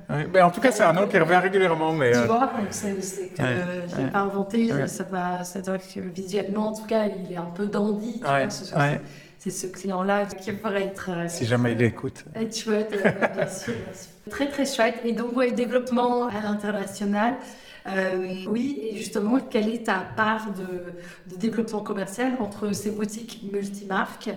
euh. 0.10 0.24
Ben, 0.34 0.44
en 0.46 0.50
tout 0.50 0.60
cas, 0.62 0.72
c'est 0.72 0.84
un 0.84 0.94
nom 0.94 1.06
qui 1.08 1.20
revient 1.20 1.36
régulièrement. 1.38 1.94
Mais, 1.94 2.14
Tu 2.14 2.18
euh, 2.18 2.26
vois, 2.26 2.40
donc 2.58 2.68
c'est 2.72 2.96
que 3.36 3.42
Ouais, 3.44 3.56
j'ai 3.96 4.04
ouais. 4.04 4.10
pas 4.10 4.20
inventé, 4.20 4.88
ça, 4.88 5.04
va, 5.04 5.44
ça 5.44 5.62
doit 5.62 5.76
être 5.76 5.94
que 5.94 6.00
visuellement, 6.00 6.70
en 6.70 6.74
tout 6.74 6.88
cas, 6.88 7.06
il 7.06 7.32
est 7.32 7.38
un 7.38 7.52
peu 7.54 7.68
dandy. 7.68 8.14
tu 8.20 8.26
vois, 8.26 8.50
ce-. 8.50 8.74
C'est 9.50 9.68
ce 9.68 9.68
client-là 9.68 10.26
qui 10.26 10.52
pourrait 10.52 10.84
être, 10.84 11.10
euh, 11.10 11.26
si 11.30 11.46
jamais 11.46 11.72
il 11.72 11.82
écoute. 11.82 12.26
être 12.36 12.54
chouette, 12.54 12.92
euh, 12.94 13.12
bien 13.34 13.48
sûr, 13.48 13.74
bien 13.74 13.94
sûr. 13.94 14.30
Très 14.30 14.50
très 14.50 14.66
chouette. 14.66 14.96
Et 15.06 15.14
donc, 15.14 15.38
ouais, 15.38 15.52
développement 15.52 16.28
à 16.28 16.42
l'international. 16.42 17.36
Euh, 17.88 18.44
oui, 18.50 18.78
et 18.92 18.98
justement, 18.98 19.40
quelle 19.40 19.70
est 19.70 19.86
ta 19.86 20.04
part 20.18 20.48
de, 20.52 21.34
de 21.34 21.40
développement 21.40 21.80
commercial 21.80 22.34
entre 22.42 22.74
ces 22.74 22.92
boutiques 22.92 23.42
multimarques 23.50 24.30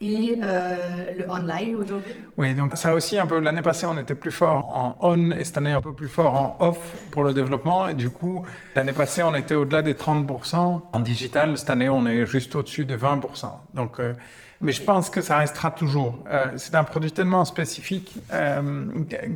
et 0.00 0.38
euh, 0.42 0.76
le 1.18 1.30
online 1.30 1.76
aujourd'hui 1.76 2.12
Oui, 2.36 2.54
donc 2.54 2.76
ça 2.76 2.94
aussi 2.94 3.18
un 3.18 3.26
peu. 3.26 3.38
L'année 3.40 3.62
passée, 3.62 3.86
on 3.86 3.96
était 3.98 4.14
plus 4.14 4.30
fort 4.30 4.68
en 4.76 4.96
on 5.00 5.30
et 5.30 5.44
cette 5.44 5.56
année 5.58 5.72
un 5.72 5.80
peu 5.80 5.92
plus 5.94 6.08
fort 6.08 6.34
en 6.34 6.56
off 6.60 6.78
pour 7.10 7.24
le 7.24 7.32
développement. 7.32 7.88
Et 7.88 7.94
du 7.94 8.10
coup, 8.10 8.44
l'année 8.74 8.92
passée, 8.92 9.22
on 9.22 9.34
était 9.34 9.54
au-delà 9.54 9.82
des 9.82 9.94
30% 9.94 10.80
en 10.92 11.00
digital. 11.00 11.56
Cette 11.56 11.70
année, 11.70 11.88
on 11.88 12.06
est 12.06 12.26
juste 12.26 12.54
au-dessus 12.54 12.84
des 12.84 12.96
20%. 12.96 13.46
Donc, 13.74 13.98
euh, 14.00 14.12
mais 14.60 14.72
je 14.72 14.82
pense 14.82 15.10
que 15.10 15.20
ça 15.20 15.36
restera 15.38 15.70
toujours. 15.70 16.18
Euh, 16.30 16.44
c'est 16.56 16.74
un 16.74 16.84
produit 16.84 17.12
tellement 17.12 17.44
spécifique 17.44 18.14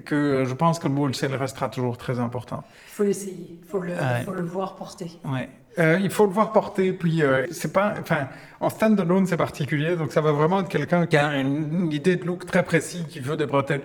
que 0.04 0.44
je 0.46 0.54
pense 0.54 0.78
que 0.78 0.88
le 0.88 0.94
wholesale 0.94 1.34
restera 1.34 1.68
toujours 1.68 1.96
très 1.98 2.18
important. 2.18 2.64
Il 2.88 2.90
faut 2.92 3.02
l'essayer, 3.04 3.58
il 3.62 3.66
faut, 3.68 3.80
le- 3.80 3.92
Ouais. 3.92 4.22
faut 4.24 4.32
le 4.32 4.42
voir 4.42 4.76
porter. 4.76 5.10
Ouais. 5.24 5.48
Euh, 5.78 5.98
il 6.02 6.10
faut 6.10 6.26
le 6.26 6.32
voir 6.32 6.52
porter, 6.52 6.92
puis 6.92 7.22
euh, 7.22 7.46
c'est 7.52 7.72
pas, 7.72 7.94
enfin, 8.00 8.28
en 8.58 8.68
stand-alone 8.70 9.26
c'est 9.26 9.36
particulier, 9.36 9.94
donc 9.96 10.10
ça 10.12 10.20
va 10.20 10.32
vraiment 10.32 10.60
être 10.60 10.68
quelqu'un 10.68 11.06
qui 11.06 11.16
a 11.16 11.36
une, 11.38 11.90
idée 11.92 12.16
de 12.16 12.24
look 12.24 12.44
très 12.44 12.64
précis, 12.64 13.04
qui 13.08 13.20
veut 13.20 13.36
des 13.36 13.46
bretelles. 13.46 13.82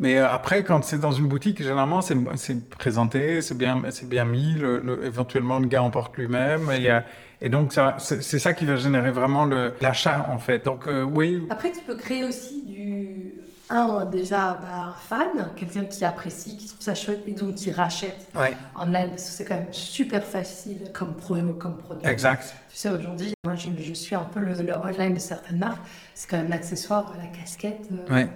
Mais 0.00 0.16
euh, 0.18 0.28
après, 0.28 0.64
quand 0.64 0.82
c'est 0.82 0.98
dans 0.98 1.12
une 1.12 1.26
boutique, 1.28 1.62
généralement 1.62 2.00
c'est 2.00 2.68
présenté, 2.70 3.42
c'est 3.42 3.56
bien, 3.56 3.82
c'est 3.90 4.08
bien 4.08 4.24
mis, 4.24 4.54
le, 4.54 4.80
le- 4.80 5.04
éventuellement 5.04 5.58
le 5.58 5.66
gars 5.66 5.82
en 5.82 5.90
porte 5.90 6.16
lui-même, 6.16 6.70
et, 6.70 6.88
a- 6.88 7.04
et 7.42 7.50
donc 7.50 7.74
c'est 7.98 8.38
ça 8.38 8.54
qui 8.54 8.64
va 8.64 8.76
générer 8.76 9.10
vraiment 9.10 9.46
l'achat 9.82 10.26
en 10.30 10.38
fait. 10.38 10.64
Donc 10.64 10.86
euh, 10.88 11.02
oui, 11.02 11.42
Après, 11.50 11.70
tu 11.70 11.80
peux 11.86 11.96
créer 11.96 12.24
aussi 12.24 12.62
du. 12.66 13.25
Un, 13.68 14.04
déjà, 14.04 14.58
bah, 14.62 14.90
un 14.90 14.92
fan, 14.92 15.50
quelqu'un 15.56 15.84
qui 15.86 16.04
apprécie, 16.04 16.56
qui 16.56 16.66
trouve 16.68 16.80
ça 16.80 16.94
chouette 16.94 17.24
et 17.26 17.32
donc 17.32 17.56
qui 17.56 17.72
rachète 17.72 18.28
ouais, 18.36 18.56
en 18.76 18.84
ligne, 18.86 19.10
c'est 19.16 19.44
quand 19.44 19.56
même 19.56 19.72
super 19.72 20.22
facile 20.22 20.92
comme, 20.94 21.14
comme 21.58 21.76
produit. 21.78 22.06
exact. 22.06 22.54
Tu 22.70 22.76
sais, 22.76 22.90
aujourd'hui, 22.90 23.34
moi, 23.44 23.56
je, 23.56 23.68
je 23.76 23.92
suis 23.92 24.14
un 24.14 24.22
peu 24.24 24.38
le, 24.38 24.52
le 24.54 24.72
online 24.76 25.14
de 25.14 25.18
certaines 25.18 25.58
marques. 25.58 25.84
C'est 26.14 26.30
quand 26.30 26.36
même 26.36 26.48
l'accessoire, 26.50 27.12
la 27.20 27.26
casquette 27.36 27.88
euh, 27.90 28.14
Ouais. 28.14 28.28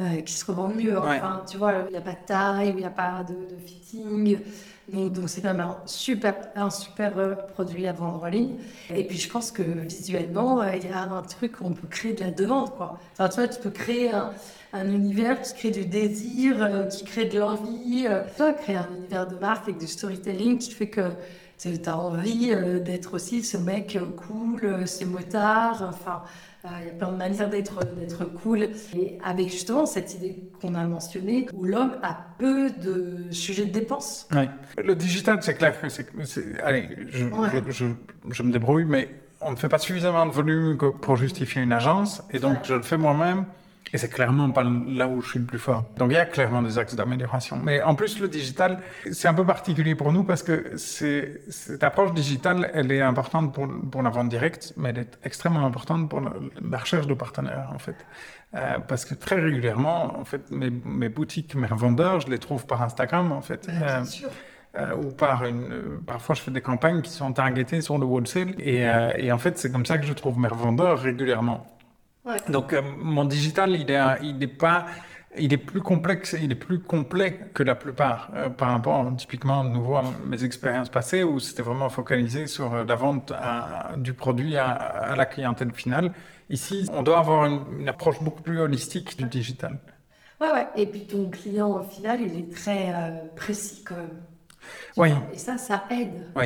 euh, 0.00 0.20
qui 0.20 0.34
se 0.34 0.44
revend 0.44 0.68
mieux. 0.68 0.98
Ouais. 1.00 1.16
Enfin, 1.16 1.42
tu 1.50 1.56
vois, 1.56 1.72
il 1.88 1.92
n'y 1.92 1.96
a 1.96 2.02
pas 2.02 2.12
de 2.12 2.26
taille, 2.26 2.68
il 2.68 2.76
n'y 2.76 2.84
a 2.84 2.90
pas 2.90 3.24
de, 3.26 3.32
de 3.34 3.58
fitting. 3.64 4.38
Donc, 4.92 5.30
c'est 5.30 5.40
quand 5.40 5.54
même 5.54 5.60
un 5.66 5.78
super, 5.86 6.34
un 6.56 6.68
super 6.68 7.16
euh, 7.18 7.34
produit 7.54 7.86
à 7.86 7.94
vendre 7.94 8.22
en 8.22 8.26
ligne. 8.26 8.56
Et 8.94 9.04
puis, 9.06 9.16
je 9.16 9.30
pense 9.30 9.50
que 9.50 9.62
visuellement, 9.62 10.62
il 10.62 10.84
y 10.84 10.92
a 10.92 11.00
un 11.04 11.22
truc 11.22 11.62
où 11.62 11.64
on 11.66 11.72
peut 11.72 11.88
créer 11.88 12.12
de 12.12 12.20
la 12.20 12.30
demande, 12.30 12.70
quoi. 12.76 12.98
Enfin, 13.14 13.30
tu 13.30 13.36
vois, 13.36 13.48
tu 13.48 13.58
peux 13.62 13.70
créer 13.70 14.10
un, 14.12 14.30
un 14.74 14.90
univers 14.90 15.40
qui 15.40 15.54
crée 15.54 15.70
du 15.70 15.86
désir, 15.86 16.56
euh, 16.60 16.84
qui 16.86 17.04
crée 17.04 17.26
de 17.26 17.38
l'envie. 17.38 18.06
euh. 18.08 18.22
tu 18.36 18.42
vois, 18.42 18.52
créer 18.52 18.76
un 18.76 18.88
univers 18.96 19.26
de 19.26 19.36
marque 19.36 19.62
avec 19.68 19.78
du 19.78 19.86
storytelling 19.86 20.58
qui 20.58 20.72
fait 20.72 20.88
que 20.88 21.10
tu 21.58 21.68
as 21.86 21.96
envie 21.96 22.50
euh, 22.52 22.80
d'être 22.80 23.14
aussi 23.14 23.42
ce 23.44 23.56
mec 23.56 23.94
euh, 23.96 24.00
cool, 24.26 24.60
euh, 24.64 24.86
ce 24.86 25.04
motard. 25.04 25.80
Enfin, 25.88 26.22
euh, 26.64 26.68
il 26.82 26.86
y 26.88 26.90
a 26.90 26.94
plein 26.94 27.12
de 27.12 27.16
manières 27.16 27.48
d'être 27.48 27.78
d'être 27.94 28.24
cool. 28.42 28.64
Et 28.96 29.18
avec 29.24 29.48
justement 29.48 29.86
cette 29.86 30.12
idée 30.16 30.42
qu'on 30.60 30.74
a 30.74 30.84
mentionnée, 30.84 31.46
où 31.54 31.64
l'homme 31.64 31.92
a 32.02 32.16
peu 32.38 32.70
de 32.70 33.30
sujets 33.30 33.66
de 33.66 33.70
dépenses. 33.72 34.26
Ouais. 34.34 34.48
Le 34.82 34.96
digital, 34.96 35.38
c'est 35.40 35.54
clair 35.54 35.80
que 35.80 35.88
c'est. 35.88 36.06
c'est- 36.24 36.60
Allez, 36.64 36.88
je, 37.10 37.26
Ouais. 37.26 37.48
je, 37.68 37.70
je, 37.70 37.84
je 38.32 38.42
me 38.42 38.50
débrouille, 38.52 38.86
mais 38.86 39.08
on 39.40 39.52
ne 39.52 39.56
fait 39.56 39.68
pas 39.68 39.78
suffisamment 39.78 40.26
de 40.26 40.32
volume 40.32 40.76
pour 41.00 41.16
justifier 41.16 41.62
une 41.62 41.72
agence, 41.72 42.22
et 42.32 42.40
donc 42.40 42.58
je 42.64 42.74
le 42.74 42.82
fais 42.82 42.96
moi-même. 42.98 43.44
Et 43.92 43.98
c'est 43.98 44.08
clairement 44.08 44.50
pas 44.50 44.64
là 44.64 45.06
où 45.06 45.20
je 45.20 45.28
suis 45.30 45.38
le 45.38 45.44
plus 45.44 45.58
fort. 45.60 45.84
Donc 45.98 46.10
il 46.10 46.14
y 46.14 46.16
a 46.16 46.26
clairement 46.26 46.62
des 46.62 46.78
axes 46.78 46.96
d'amélioration. 46.96 47.60
Mais 47.62 47.80
en 47.82 47.94
plus, 47.94 48.18
le 48.18 48.26
digital, 48.26 48.80
c'est 49.12 49.28
un 49.28 49.34
peu 49.34 49.44
particulier 49.46 49.94
pour 49.94 50.12
nous 50.12 50.24
parce 50.24 50.42
que 50.42 50.76
cette 50.76 51.84
approche 51.84 52.12
digitale, 52.12 52.70
elle 52.74 52.90
est 52.90 53.00
importante 53.02 53.54
pour, 53.54 53.68
pour 53.92 54.02
la 54.02 54.10
vente 54.10 54.28
directe, 54.30 54.72
mais 54.76 54.88
elle 54.90 54.98
est 54.98 55.18
extrêmement 55.22 55.64
importante 55.64 56.08
pour 56.10 56.20
la, 56.20 56.32
la 56.68 56.78
recherche 56.78 57.06
de 57.06 57.14
partenaires, 57.14 57.70
en 57.72 57.78
fait. 57.78 57.94
Euh, 58.56 58.78
parce 58.88 59.04
que 59.04 59.14
très 59.14 59.40
régulièrement, 59.40 60.18
en 60.18 60.24
fait, 60.24 60.50
mes, 60.50 60.70
mes 60.70 61.08
boutiques, 61.08 61.54
mes 61.54 61.66
revendeurs, 61.66 62.20
je 62.20 62.28
les 62.28 62.38
trouve 62.38 62.66
par 62.66 62.82
Instagram, 62.82 63.30
en 63.32 63.42
fait. 63.42 63.68
Euh, 63.68 64.04
sûr. 64.04 64.28
euh, 64.76 64.94
ou 64.96 65.10
par 65.12 65.44
une. 65.44 65.72
euh, 65.72 66.00
parfois, 66.06 66.34
je 66.34 66.40
fais 66.40 66.50
des 66.50 66.60
campagnes 66.60 67.00
qui 67.02 67.10
sont 67.10 67.32
targetées 67.32 67.80
sur 67.80 67.98
le 67.98 68.06
wholesale. 68.06 68.54
Et, 68.58 68.88
euh, 68.88 69.10
et 69.16 69.30
en 69.30 69.38
fait, 69.38 69.58
c'est 69.58 69.70
comme 69.70 69.86
ça 69.86 69.98
que 69.98 70.06
je 70.06 70.12
trouve 70.12 70.38
mes 70.38 70.48
revendeurs 70.48 70.98
régulièrement. 71.00 71.66
Ouais. 72.24 72.36
Donc, 72.48 72.72
euh, 72.72 72.80
mon 72.98 73.24
digital, 73.24 73.70
il 73.72 73.90
est, 73.90 73.96
un- 73.96 74.16
il 74.22 74.42
est 74.42 74.46
pas. 74.46 74.86
Il 75.36 75.52
est 75.52 75.58
plus 75.58 75.80
complexe, 75.82 76.36
il 76.40 76.52
est 76.52 76.54
plus 76.54 76.78
complet 76.78 77.50
que 77.54 77.64
la 77.64 77.74
plupart 77.74 78.30
euh, 78.36 78.48
par 78.50 78.68
rapport 78.68 79.04
typiquement 79.16 79.64
de 79.64 79.70
nouveau 79.70 79.96
à 79.96 80.04
mes 80.26 80.44
expériences 80.44 80.88
passées 80.88 81.24
où 81.24 81.40
c'était 81.40 81.62
vraiment 81.62 81.88
focalisé 81.88 82.46
sur 82.46 82.72
euh, 82.72 82.84
la 82.84 82.94
vente 82.94 83.32
à- 83.32 83.94
du 83.96 84.14
produit 84.14 84.56
à, 84.56 84.66
à 84.70 85.16
la 85.16 85.26
clientèle 85.26 85.72
finale. 85.74 86.12
Ici, 86.50 86.88
on 86.92 87.02
doit 87.02 87.18
avoir 87.18 87.46
une, 87.46 87.62
une 87.80 87.88
approche 87.88 88.20
beaucoup 88.22 88.42
plus 88.42 88.60
holistique 88.60 89.16
du 89.18 89.24
digital. 89.24 89.80
Ouais, 90.40 90.52
ouais. 90.52 90.68
Et 90.76 90.86
puis 90.86 91.04
ton 91.04 91.28
client 91.28 91.68
au 91.80 91.82
final, 91.82 92.20
il 92.20 92.38
est 92.38 92.54
très 92.54 92.92
euh, 92.94 93.10
précis 93.34 93.82
quand 93.84 93.96
même. 93.96 94.20
Oui. 94.96 95.10
Et 95.32 95.38
ça, 95.38 95.58
ça 95.58 95.82
aide. 95.90 96.28
Oui, 96.36 96.44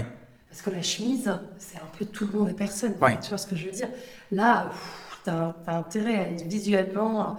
Parce 0.49 0.63
que 0.63 0.71
la 0.71 0.81
chemise, 0.83 1.31
c'est 1.59 1.77
un 1.77 1.87
peu 1.99 2.07
tout 2.07 2.27
le 2.33 2.39
monde 2.39 2.49
et 2.49 2.55
personne. 2.55 2.95
Ouais. 3.03 3.19
Tu 3.21 3.29
vois 3.29 3.39
ce 3.39 3.47
que 3.47 3.55
je 3.55 3.67
veux 3.67 3.73
dire? 3.73 3.89
Là, 4.33 4.71
as, 5.27 5.63
intérêt 5.67 6.17
à 6.19 6.29
être 6.31 6.43
visuellement 6.47 7.39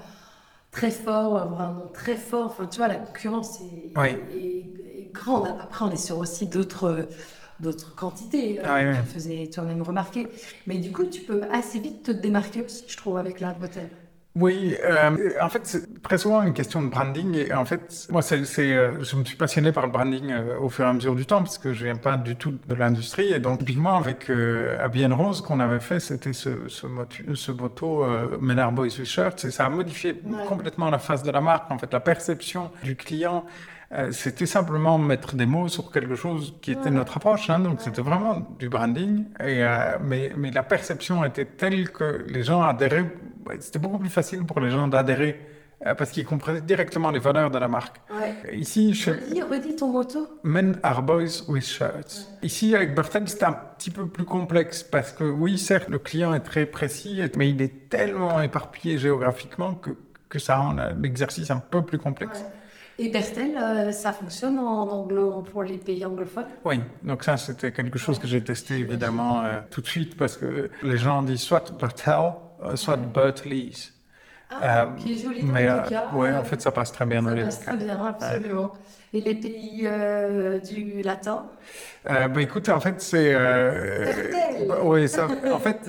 très 0.71 0.91
fort, 0.91 1.37
avoir 1.37 1.61
un 1.61 1.73
nom 1.73 1.87
très 1.89 2.17
fort. 2.17 2.47
Enfin, 2.47 2.67
tu 2.67 2.77
vois, 2.77 2.87
la 2.87 2.95
concurrence 2.97 3.61
est, 3.61 3.65
est- 4.07 4.47
est 4.97 5.11
grande. 5.13 5.47
Après, 5.59 5.85
on 5.85 5.91
est 5.91 5.97
sur 5.97 6.17
aussi 6.19 6.47
d'autres 6.47 7.09
d'autres 7.59 7.95
quantités. 7.95 8.59
Ah 8.63 8.75
ouais, 8.75 8.85
ouais. 8.85 9.03
Tu 9.03 9.05
faisais 9.05 9.49
toi-même 9.49 9.81
remarquer. 9.83 10.29
Mais 10.67 10.79
du 10.79 10.91
coup, 10.91 11.05
tu 11.05 11.21
peux 11.23 11.43
assez 11.51 11.79
vite 11.79 12.03
te 12.05 12.11
démarquer 12.11 12.63
aussi, 12.63 12.85
je 12.87 12.97
trouve, 12.97 13.17
avec 13.17 13.39
la 13.39 13.53
bretelle. 13.53 13.91
Oui, 14.39 14.75
euh, 14.85 15.31
en 15.41 15.49
fait, 15.49 15.61
c'est 15.65 16.01
très 16.01 16.17
souvent 16.17 16.41
une 16.43 16.53
question 16.53 16.81
de 16.81 16.87
branding. 16.87 17.35
Et 17.35 17.53
en 17.53 17.65
fait, 17.65 18.07
moi, 18.09 18.21
c'est, 18.21 18.45
c'est, 18.45 18.73
euh, 18.73 19.03
je 19.03 19.15
me 19.15 19.25
suis 19.25 19.35
passionné 19.35 19.71
par 19.71 19.85
le 19.85 19.91
branding 19.91 20.31
euh, 20.31 20.57
au 20.59 20.69
fur 20.69 20.85
et 20.85 20.87
à 20.87 20.93
mesure 20.93 21.15
du 21.15 21.25
temps, 21.25 21.39
parce 21.39 21.57
que 21.57 21.73
je 21.73 21.83
viens 21.83 21.95
pas 21.95 22.15
du 22.17 22.35
tout 22.35 22.51
de 22.67 22.75
l'industrie. 22.75 23.33
Et 23.33 23.39
donc, 23.39 23.59
typiquement, 23.59 23.97
avec 23.97 24.29
euh, 24.29 24.77
Rose, 25.11 25.41
qu'on 25.41 25.59
avait 25.59 25.79
fait, 25.79 25.99
c'était 25.99 26.33
ce, 26.33 26.67
ce, 26.67 26.87
motu- 26.87 27.35
ce 27.35 27.51
moto 27.51 28.05
Men 28.39 28.59
Are 28.59 28.71
Boys 28.71 28.97
with 28.99 29.05
Shirts, 29.05 29.45
et 29.45 29.51
ça 29.51 29.65
a 29.65 29.69
modifié 29.69 30.21
Ouais. 30.25 30.45
complètement 30.47 30.89
la 30.89 30.99
face 30.99 31.23
de 31.23 31.31
la 31.31 31.41
marque, 31.41 31.69
en 31.71 31.77
fait, 31.77 31.91
la 31.91 31.99
perception 31.99 32.71
du 32.83 32.95
client. 32.95 33.45
Euh, 33.91 34.11
c'était 34.11 34.45
simplement 34.45 34.99
mettre 34.99 35.35
des 35.35 35.47
mots 35.47 35.67
sur 35.67 35.91
quelque 35.91 36.13
chose 36.15 36.53
qui 36.61 36.71
était 36.73 36.91
notre 36.91 37.17
approche, 37.17 37.49
hein, 37.49 37.57
donc 37.59 37.81
c'était 37.81 38.03
vraiment 38.03 38.47
du 38.59 38.69
branding, 38.69 39.25
et, 39.39 39.63
euh, 39.63 39.97
mais, 40.03 40.31
mais 40.37 40.51
la 40.51 40.61
perception 40.61 41.25
était 41.25 41.45
telle 41.45 41.89
que 41.89 42.23
les 42.27 42.43
gens 42.43 42.61
adhéraient, 42.61 43.09
c'était 43.59 43.79
beaucoup 43.79 43.99
plus 43.99 44.09
facile 44.09 44.45
pour 44.45 44.59
les 44.59 44.69
gens 44.69 44.87
d'adhérer, 44.87 45.39
euh, 45.85 45.95
parce 45.95 46.11
qu'ils 46.11 46.25
comprenaient 46.25 46.61
directement 46.61 47.11
les 47.11 47.19
valeurs 47.19 47.49
de 47.51 47.57
la 47.57 47.67
marque. 47.67 48.01
Ouais. 48.11 48.55
Ici, 48.57 48.93
chez 48.93 49.11
Redis, 49.11 49.41
redis 49.41 49.75
ton 49.75 49.91
moto. 49.91 50.27
Men 50.43 50.77
are 50.83 51.01
boys 51.01 51.43
with 51.47 51.63
shirts. 51.63 52.27
Ici, 52.43 52.75
avec 52.75 52.95
Bertel, 52.95 53.27
c'est 53.27 53.43
un 53.43 53.53
petit 53.53 53.91
peu 53.91 54.07
plus 54.07 54.25
complexe, 54.25 54.83
parce 54.83 55.11
que 55.11 55.23
oui, 55.23 55.57
certes, 55.57 55.89
le 55.89 55.99
client 55.99 56.33
est 56.33 56.41
très 56.41 56.65
précis, 56.65 57.21
mais 57.37 57.49
il 57.49 57.61
est 57.61 57.89
tellement 57.89 58.41
éparpillé 58.41 58.97
géographiquement 58.97 59.75
que, 59.75 59.91
que 60.27 60.39
ça 60.39 60.57
rend 60.57 60.75
l'exercice 60.99 61.49
un 61.51 61.59
peu 61.59 61.81
plus 61.81 61.97
complexe. 61.97 62.39
Ouais. 62.39 62.45
Et 63.01 63.07
Bertel, 63.07 63.55
euh, 63.57 63.93
ça 63.93 64.11
fonctionne 64.11 64.59
en 64.59 64.85
anglo 64.89 65.41
pour 65.53 65.63
les 65.63 65.77
pays 65.77 66.05
anglophones? 66.05 66.49
Oui, 66.65 66.81
donc 67.01 67.23
ça 67.23 67.37
c'était 67.37 67.71
quelque 67.71 67.97
chose 67.97 68.19
que 68.19 68.27
j'ai 68.27 68.43
testé 68.43 68.75
évidemment 68.75 69.41
euh, 69.41 69.61
tout 69.71 69.79
de 69.79 69.87
suite 69.87 70.17
parce 70.17 70.35
que 70.35 70.69
les 70.83 70.97
gens 70.97 71.23
disent 71.23 71.39
soit 71.39 71.71
Bertel, 71.79 72.33
euh, 72.63 72.75
soit 72.75 72.97
Bertleys. 72.97 73.91
Ah, 74.51 74.81
Euh, 74.83 74.85
qui 74.97 75.13
est 75.13 75.23
joli 75.23 75.41
dans 75.43 75.53
Mais 75.53 75.69
euh, 75.69 75.81
cas. 75.81 76.09
ouais, 76.13 76.33
en 76.33 76.43
fait 76.43 76.59
ça 76.59 76.71
passe 76.71 76.91
très 76.91 77.05
bien 77.05 77.21
dans 77.21 77.29
Ça 77.29 77.35
les 77.35 77.43
passe 77.43 77.59
très 77.61 77.77
bien, 77.77 78.03
absolument. 78.05 78.71
Et 79.13 79.21
les 79.21 79.35
pays 79.35 79.81
euh, 79.85 80.59
du 80.59 81.01
latin? 81.03 81.45
Euh, 82.09 82.27
bah, 82.27 82.41
écoute, 82.41 82.67
en 82.69 82.79
fait 82.79 82.99
c'est... 82.99 83.35
Bah, 84.67 84.75
oui, 84.83 85.07
ça, 85.07 85.27
en 85.51 85.59
fait 85.59 85.79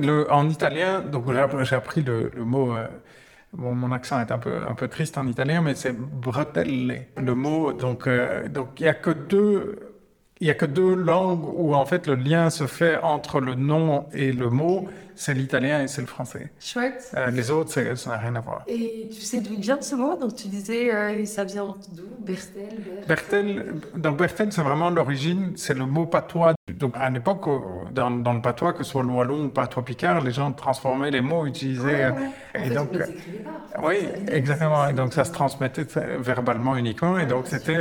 le, 0.00 0.26
en 0.32 0.48
italien, 0.48 1.00
donc 1.00 1.24
j'ai 1.64 1.76
appris- 1.76 2.02
le, 2.04 2.30
le 2.34 2.44
mot... 2.44 2.74
Bon, 3.54 3.74
mon 3.74 3.92
accent 3.92 4.20
est 4.20 4.30
un 4.30 4.38
peu, 4.38 4.56
un 4.68 4.74
peu 4.74 4.88
triste 4.88 5.16
en 5.16 5.26
italien, 5.26 5.62
mais 5.62 5.74
c'est 5.74 5.96
bretelle, 5.98 7.06
le 7.16 7.34
mot. 7.34 7.72
Donc, 7.72 8.06
euh, 8.06 8.46
donc 8.48 8.78
il 8.78 8.84
y 8.84 8.88
a 8.88 8.92
que 8.94 9.10
deux, 9.10 9.78
il 10.40 10.46
y 10.46 10.50
a 10.50 10.54
que 10.54 10.66
deux 10.66 10.94
langues 10.94 11.46
où 11.58 11.74
en 11.74 11.86
fait 11.86 12.06
le 12.06 12.14
lien 12.14 12.50
se 12.50 12.66
fait 12.66 12.98
entre 12.98 13.40
le 13.40 13.54
nom 13.54 14.06
et 14.12 14.32
le 14.32 14.50
mot 14.50 14.86
c'est 15.18 15.34
l'italien 15.34 15.82
et 15.82 15.88
c'est 15.88 16.00
le 16.00 16.06
français. 16.06 16.48
Chouette. 16.60 17.10
Euh, 17.16 17.30
les 17.30 17.50
autres, 17.50 17.72
ça 17.72 18.10
n'a 18.10 18.16
rien 18.18 18.36
à 18.36 18.40
voir. 18.40 18.62
Et 18.68 19.08
tu 19.12 19.20
sais 19.20 19.40
d'où 19.40 19.56
vient 19.58 19.80
ce 19.80 19.96
mot? 19.96 20.16
Donc 20.16 20.36
tu 20.36 20.46
disais, 20.46 20.94
euh, 20.94 21.24
ça 21.24 21.42
vient 21.42 21.74
d'où? 21.92 22.04
Bertel 22.20 22.68
Bertel, 23.08 23.74
donc 23.96 24.16
Bertel, 24.18 24.52
c'est 24.52 24.62
vraiment 24.62 24.90
l'origine, 24.90 25.54
c'est 25.56 25.74
le 25.74 25.86
mot 25.86 26.06
patois. 26.06 26.54
Donc 26.68 26.92
à 26.96 27.10
l'époque, 27.10 27.46
dans, 27.92 28.10
dans, 28.12 28.32
le 28.32 28.40
patois, 28.40 28.72
que 28.74 28.84
ce 28.84 28.92
soit 28.92 29.02
le 29.02 29.08
wallon 29.08 29.46
ou 29.46 29.48
patois 29.48 29.84
picard, 29.84 30.20
les 30.20 30.30
gens 30.30 30.52
transformaient 30.52 31.10
les 31.10 31.20
mots. 31.20 31.42
Ouais, 31.42 31.50
ouais. 31.50 32.12
et 32.54 32.70
donc, 32.70 32.90
oui, 33.82 33.96
exactement. 34.28 34.88
Et 34.88 34.92
donc 34.92 35.14
ça 35.14 35.24
se 35.24 35.32
transmettait 35.32 35.86
verbalement 36.20 36.76
uniquement. 36.76 37.18
Et 37.18 37.26
donc 37.26 37.46
c'était, 37.46 37.78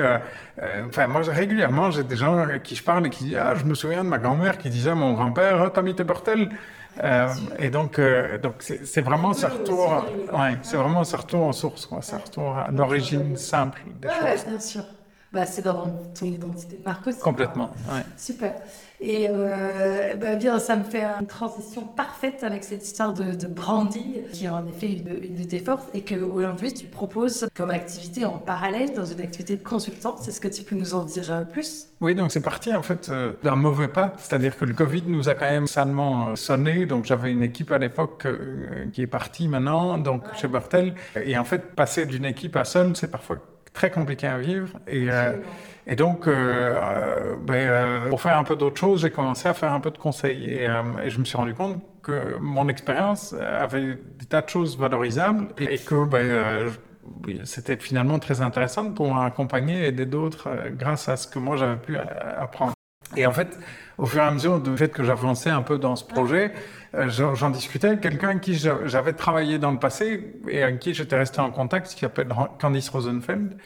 enfin 0.88 1.06
moi 1.08 1.22
régulièrement, 1.22 1.92
j'ai 1.92 2.04
des 2.04 2.16
gens 2.16 2.40
à 2.40 2.58
qui 2.58 2.76
je 2.76 2.84
parle 2.84 3.06
et 3.06 3.10
qui 3.12 3.26
disent, 3.26 3.40
ah, 3.40 3.54
je 3.54 3.66
me 3.66 3.76
souviens 3.76 4.04
de 4.04 4.10
ma 4.10 4.18
grand-mère 4.18 4.58
qui 4.58 4.70
disait 4.70 4.92
à 4.92 4.96
mon 4.96 5.14
grand-père, 5.14 5.64
oh, 5.66 5.70
t'as 5.70 5.84
mis 5.84 5.94
tes 5.94 6.04
Bertel? 6.04 6.50
Euh, 7.04 7.34
et 7.60 7.70
donc, 7.70 8.00
euh, 8.00 8.38
donc 8.38 8.56
c'est 8.62 9.02
vraiment 9.02 9.34
ce 9.34 9.46
retour, 9.46 10.06
ouais, 10.34 10.58
c'est 10.64 10.78
vraiment 10.78 11.04
ce 11.04 11.16
retour 11.16 11.44
en 11.44 11.52
source, 11.52 11.86
quoi, 11.86 12.02
ce 12.02 12.16
retour 12.16 12.58
à 12.58 12.72
l'origine 12.72 13.36
simple 13.38 13.82
des 14.02 14.10
choses. 14.10 14.46
bien 14.46 14.60
sûr. 14.60 14.84
Bah, 15.34 15.46
c'est 15.46 15.62
dans 15.62 15.88
ton 16.18 16.26
identité 16.26 16.78
de 16.78 16.84
marque 16.84 17.06
aussi. 17.08 17.20
Complètement, 17.20 17.72
ouais. 17.92 18.04
Super. 18.16 18.56
Et 19.00 19.28
euh, 19.30 20.16
bah 20.16 20.36
bien, 20.36 20.58
ça 20.58 20.76
me 20.76 20.84
fait 20.84 21.04
une 21.04 21.28
transition 21.28 21.84
parfaite 21.84 22.44
avec 22.44 22.64
cette 22.64 22.84
histoire 22.84 23.14
de, 23.14 23.34
de 23.36 23.46
branding, 23.46 24.24
qui 24.32 24.46
est 24.46 24.50
en 24.50 24.66
effet 24.66 24.92
une, 24.94 25.24
une 25.24 25.36
de 25.36 25.44
tes 25.44 25.60
forces, 25.60 25.84
et 25.94 26.02
que 26.02 26.16
aujourd'hui 26.16 26.74
tu 26.74 26.86
proposes 26.88 27.48
comme 27.54 27.70
activité 27.70 28.26
en 28.26 28.40
parallèle 28.40 28.94
dans 28.96 29.06
une 29.06 29.22
activité 29.22 29.58
de 29.58 29.64
consultance. 29.64 30.28
Est-ce 30.28 30.42
que 30.42 30.48
tu 30.48 30.64
peux 30.64 30.76
nous 30.76 30.96
en 30.96 31.04
dire 31.04 31.46
plus? 31.52 31.88
Oui, 32.00 32.16
donc 32.16 32.32
c'est 32.32 32.42
parti 32.42 32.74
en 32.74 32.82
fait 32.82 33.10
euh, 33.10 33.34
d'un 33.44 33.56
mauvais 33.56 33.90
pas, 33.90 34.14
c'est-à-dire 34.18 34.58
que 34.58 34.66
le 34.66 34.74
Covid 34.74 35.04
nous 35.08 35.30
a 35.30 35.36
quand 35.36 35.50
même 35.50 35.68
salement 35.68 36.30
euh, 36.30 36.36
sonné. 36.36 36.86
Donc 36.86 37.06
j'avais 37.06 37.32
une 37.32 37.44
équipe 37.44 37.72
à 37.72 37.78
l'époque 37.78 38.26
euh, 38.26 38.86
qui 38.94 39.02
est 39.04 39.08
partie 39.08 39.48
maintenant, 39.48 39.98
donc 39.98 40.24
chez 40.36 40.48
Bertel, 40.48 40.96
et 41.16 41.38
en 41.38 41.44
fait 41.44 41.76
passer 41.76 42.06
d'une 42.06 42.26
équipe 42.26 42.56
à 42.56 42.64
seule, 42.64 42.96
c'est 42.96 43.12
parfois 43.12 43.38
très 43.78 43.92
compliqué 43.92 44.26
à 44.26 44.40
vivre. 44.40 44.70
Et, 44.88 45.06
euh, 45.12 45.34
et 45.86 45.96
donc, 45.96 46.28
euh, 46.28 46.32
euh, 46.34 47.36
ben, 47.40 48.10
pour 48.10 48.20
faire 48.20 48.36
un 48.36 48.44
peu 48.44 48.56
d'autres 48.56 48.80
choses, 48.80 49.02
j'ai 49.02 49.12
commencé 49.12 49.48
à 49.48 49.54
faire 49.54 49.72
un 49.72 49.80
peu 49.80 49.92
de 49.92 50.00
conseils. 50.00 50.46
Et, 50.46 50.68
et 51.04 51.10
je 51.10 51.20
me 51.20 51.26
suis 51.26 51.38
rendu 51.38 51.54
compte 51.54 51.78
que 52.02 52.38
mon 52.40 52.68
expérience 52.70 53.34
avait 53.34 54.00
des 54.18 54.26
tas 54.26 54.42
de 54.42 54.50
choses 54.50 54.80
valorisables 54.80 55.50
et, 55.60 55.78
que 55.78 56.06
ben, 56.06 56.72
c'était 57.44 57.78
finalement 57.78 58.18
très 58.18 58.42
intéressant 58.42 58.92
pouvoir 58.92 59.22
accompagner 59.22 59.84
et 59.84 59.88
aider 59.90 60.08
d'autres 60.08 60.50
grâce 60.72 61.08
à 61.08 61.18
ce 61.18 61.28
que 61.28 61.38
moi 61.38 61.56
j'avais 61.56 61.78
pu 61.78 61.98
apprendre. 61.98 62.74
Et 63.16 63.26
en 63.26 63.32
fait, 63.32 63.58
au 63.98 64.06
fur 64.06 64.22
et 64.22 64.26
à 64.26 64.32
mesure 64.32 64.60
du 64.60 64.76
fait 64.76 64.92
que 64.92 65.04
j'avançais 65.04 65.50
un 65.50 65.62
peu 65.62 65.78
dans 65.78 65.96
ce 65.96 66.04
projet, 66.04 66.52
j'en 67.06 67.50
discutais 67.50 67.88
avec 67.88 68.02
quelqu'un 68.02 68.30
avec 68.30 68.42
qui 68.42 68.56
j'avais 68.56 69.14
travaillé 69.14 69.60
dans 69.60 69.72
le 69.72 69.80
passé 69.80 70.34
et 70.50 70.64
avec 70.64 70.80
qui 70.80 70.94
j'étais 70.94 71.18
resté 71.18 71.40
en 71.40 71.52
contact, 71.52 71.94
qui 71.94 72.00
s'appelle 72.00 72.30
Candice 72.60 72.90
Rosenfeld. 72.90 73.58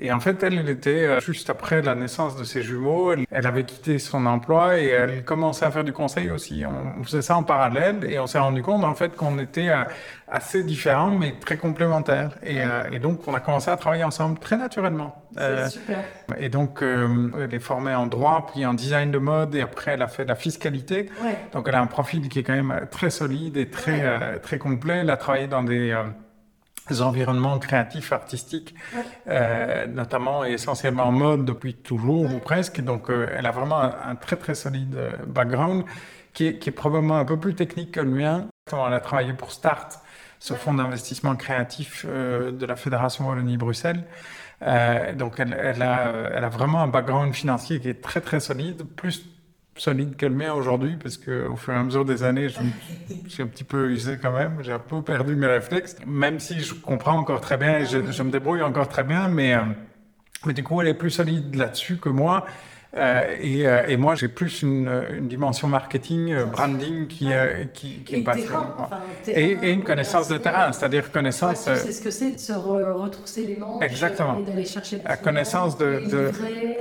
Et 0.00 0.12
en 0.12 0.20
fait, 0.20 0.42
elle, 0.42 0.58
elle 0.58 0.68
était 0.68 1.04
euh, 1.04 1.20
juste 1.20 1.50
après 1.50 1.82
la 1.82 1.94
naissance 1.94 2.36
de 2.36 2.44
ses 2.44 2.62
jumeaux. 2.62 3.12
Elle, 3.12 3.26
elle, 3.30 3.46
avait 3.46 3.64
quitté 3.64 3.98
son 3.98 4.24
emploi 4.26 4.78
et 4.78 4.86
elle 4.86 5.24
commençait 5.24 5.66
à 5.66 5.70
faire 5.70 5.84
du 5.84 5.92
conseil 5.92 6.30
aussi. 6.30 6.64
On, 6.66 7.04
faisait 7.04 7.22
ça 7.22 7.36
en 7.36 7.42
parallèle 7.42 8.04
et 8.08 8.18
on 8.18 8.26
s'est 8.26 8.38
rendu 8.38 8.62
compte 8.62 8.84
en 8.84 8.94
fait 8.94 9.14
qu'on 9.14 9.38
était 9.38 9.68
euh, 9.68 9.84
assez 10.30 10.62
différents 10.62 11.10
mais 11.10 11.34
très 11.40 11.56
complémentaires. 11.56 12.30
Et, 12.42 12.60
euh, 12.60 12.84
et, 12.92 12.98
donc, 12.98 13.26
on 13.26 13.34
a 13.34 13.40
commencé 13.40 13.70
à 13.70 13.76
travailler 13.76 14.04
ensemble 14.04 14.38
très 14.38 14.56
naturellement. 14.56 15.22
Euh, 15.38 15.68
super. 15.68 15.98
Et 16.38 16.48
donc, 16.48 16.82
euh, 16.82 17.30
elle 17.40 17.54
est 17.54 17.60
formée 17.60 17.94
en 17.94 18.06
droit, 18.06 18.46
puis 18.52 18.64
en 18.64 18.74
design 18.74 19.10
de 19.10 19.18
mode 19.18 19.54
et 19.54 19.60
après, 19.60 19.92
elle 19.92 20.02
a 20.02 20.08
fait 20.08 20.24
de 20.24 20.28
la 20.28 20.36
fiscalité. 20.36 21.10
Ouais. 21.22 21.36
Donc, 21.52 21.66
elle 21.68 21.74
a 21.74 21.80
un 21.80 21.86
profil 21.86 22.28
qui 22.28 22.38
est 22.38 22.42
quand 22.42 22.54
même 22.54 22.86
très 22.90 23.10
solide 23.10 23.56
et 23.56 23.68
très, 23.68 24.00
ouais. 24.00 24.38
très 24.38 24.58
complet. 24.58 24.98
Elle 24.98 25.10
a 25.10 25.16
travaillé 25.16 25.48
dans 25.48 25.62
des 25.62 25.94
environnements 26.98 27.58
créatifs, 27.58 28.12
artistiques, 28.12 28.74
ouais. 28.94 29.02
euh, 29.28 29.86
notamment 29.86 30.44
et 30.44 30.52
essentiellement 30.52 31.04
en 31.04 31.12
mode 31.12 31.44
depuis 31.44 31.74
toujours 31.74 32.32
ou 32.34 32.38
presque. 32.38 32.80
Donc, 32.80 33.10
euh, 33.10 33.26
elle 33.36 33.46
a 33.46 33.50
vraiment 33.50 33.80
un, 33.80 33.94
un, 34.10 34.14
très 34.16 34.36
très 34.36 34.54
solide 34.54 34.94
euh, 34.96 35.12
background 35.26 35.84
qui 36.32 36.46
est, 36.46 36.58
qui 36.58 36.68
est, 36.68 36.72
probablement 36.72 37.18
un 37.18 37.24
peu 37.24 37.38
plus 37.38 37.54
technique 37.54 37.92
que 37.92 38.00
le 38.00 38.10
mien. 38.10 38.48
Elle 38.72 38.92
a 38.92 39.00
travaillé 39.00 39.32
pour 39.32 39.50
Start, 39.50 40.00
ce 40.38 40.54
fonds 40.54 40.74
d'investissement 40.74 41.34
créatif 41.36 42.06
euh, 42.08 42.52
de 42.52 42.66
la 42.66 42.76
Fédération 42.76 43.28
Wallonie-Bruxelles. 43.28 44.04
Donc, 45.16 45.40
elle, 45.40 45.56
elle, 45.58 45.82
a, 45.82 46.12
elle 46.34 46.44
a 46.44 46.48
vraiment 46.50 46.82
un 46.82 46.86
background 46.88 47.34
financier 47.34 47.80
qui 47.80 47.88
est 47.88 48.02
très 48.02 48.20
très 48.20 48.40
solide, 48.40 48.84
plus 48.94 49.24
solide 49.80 50.16
que 50.16 50.26
le 50.26 50.34
mien 50.34 50.52
aujourd'hui, 50.52 50.96
parce 51.02 51.16
que 51.16 51.48
au 51.48 51.56
fur 51.56 51.72
et 51.72 51.76
à 51.76 51.82
mesure 51.82 52.04
des 52.04 52.22
années, 52.22 52.50
je, 52.50 52.60
je 53.24 53.30
suis 53.30 53.42
un 53.42 53.46
petit 53.46 53.64
peu 53.64 53.90
usé 53.90 54.18
quand 54.20 54.32
même, 54.32 54.58
j'ai 54.60 54.72
un 54.72 54.78
peu 54.78 55.00
perdu 55.00 55.34
mes 55.36 55.46
réflexes, 55.46 55.96
même 56.06 56.38
si 56.38 56.60
je 56.60 56.74
comprends 56.74 57.16
encore 57.16 57.40
très 57.40 57.56
bien 57.56 57.78
et 57.78 57.86
je, 57.86 58.22
me 58.22 58.30
débrouille 58.30 58.62
encore 58.62 58.88
très 58.88 59.04
bien, 59.04 59.28
mais, 59.28 59.54
euh, 59.54 59.60
mais 60.44 60.52
du 60.52 60.62
coup, 60.62 60.80
elle 60.82 60.88
est 60.88 60.94
plus 60.94 61.10
solide 61.10 61.54
là-dessus 61.54 61.96
que 61.96 62.10
moi. 62.10 62.44
Euh, 62.96 63.36
et, 63.40 63.68
euh, 63.68 63.86
et, 63.86 63.96
moi, 63.96 64.16
j'ai 64.16 64.26
plus 64.26 64.62
une, 64.62 64.90
une, 65.16 65.28
dimension 65.28 65.68
marketing, 65.68 66.32
euh, 66.32 66.46
branding 66.46 67.06
qui, 67.06 67.28
qui, 67.72 68.02
qui 68.02 68.16
et 68.16 68.20
me. 68.20 68.28
Enfin, 68.28 68.98
et, 69.28 69.56
et, 69.62 69.70
une 69.70 69.84
connaissance 69.84 70.26
de 70.26 70.38
terrain, 70.38 70.72
c'est-à-dire 70.72 71.12
connaissance. 71.12 71.66
Ouais, 71.68 71.76
sais 71.76 71.92
ce 71.92 72.02
que 72.02 72.10
c'est 72.10 72.32
de 72.32 72.38
se 72.38 72.52
re 72.52 73.00
retrousser 73.00 73.46
les 73.46 73.56
manches 73.56 73.84
exactement. 73.84 74.40
et 74.40 74.42
d'aller 74.42 74.64
chercher 74.64 75.00
la 75.04 75.16
connaissance 75.16 75.78
de, 75.78 76.02
de 76.10 76.32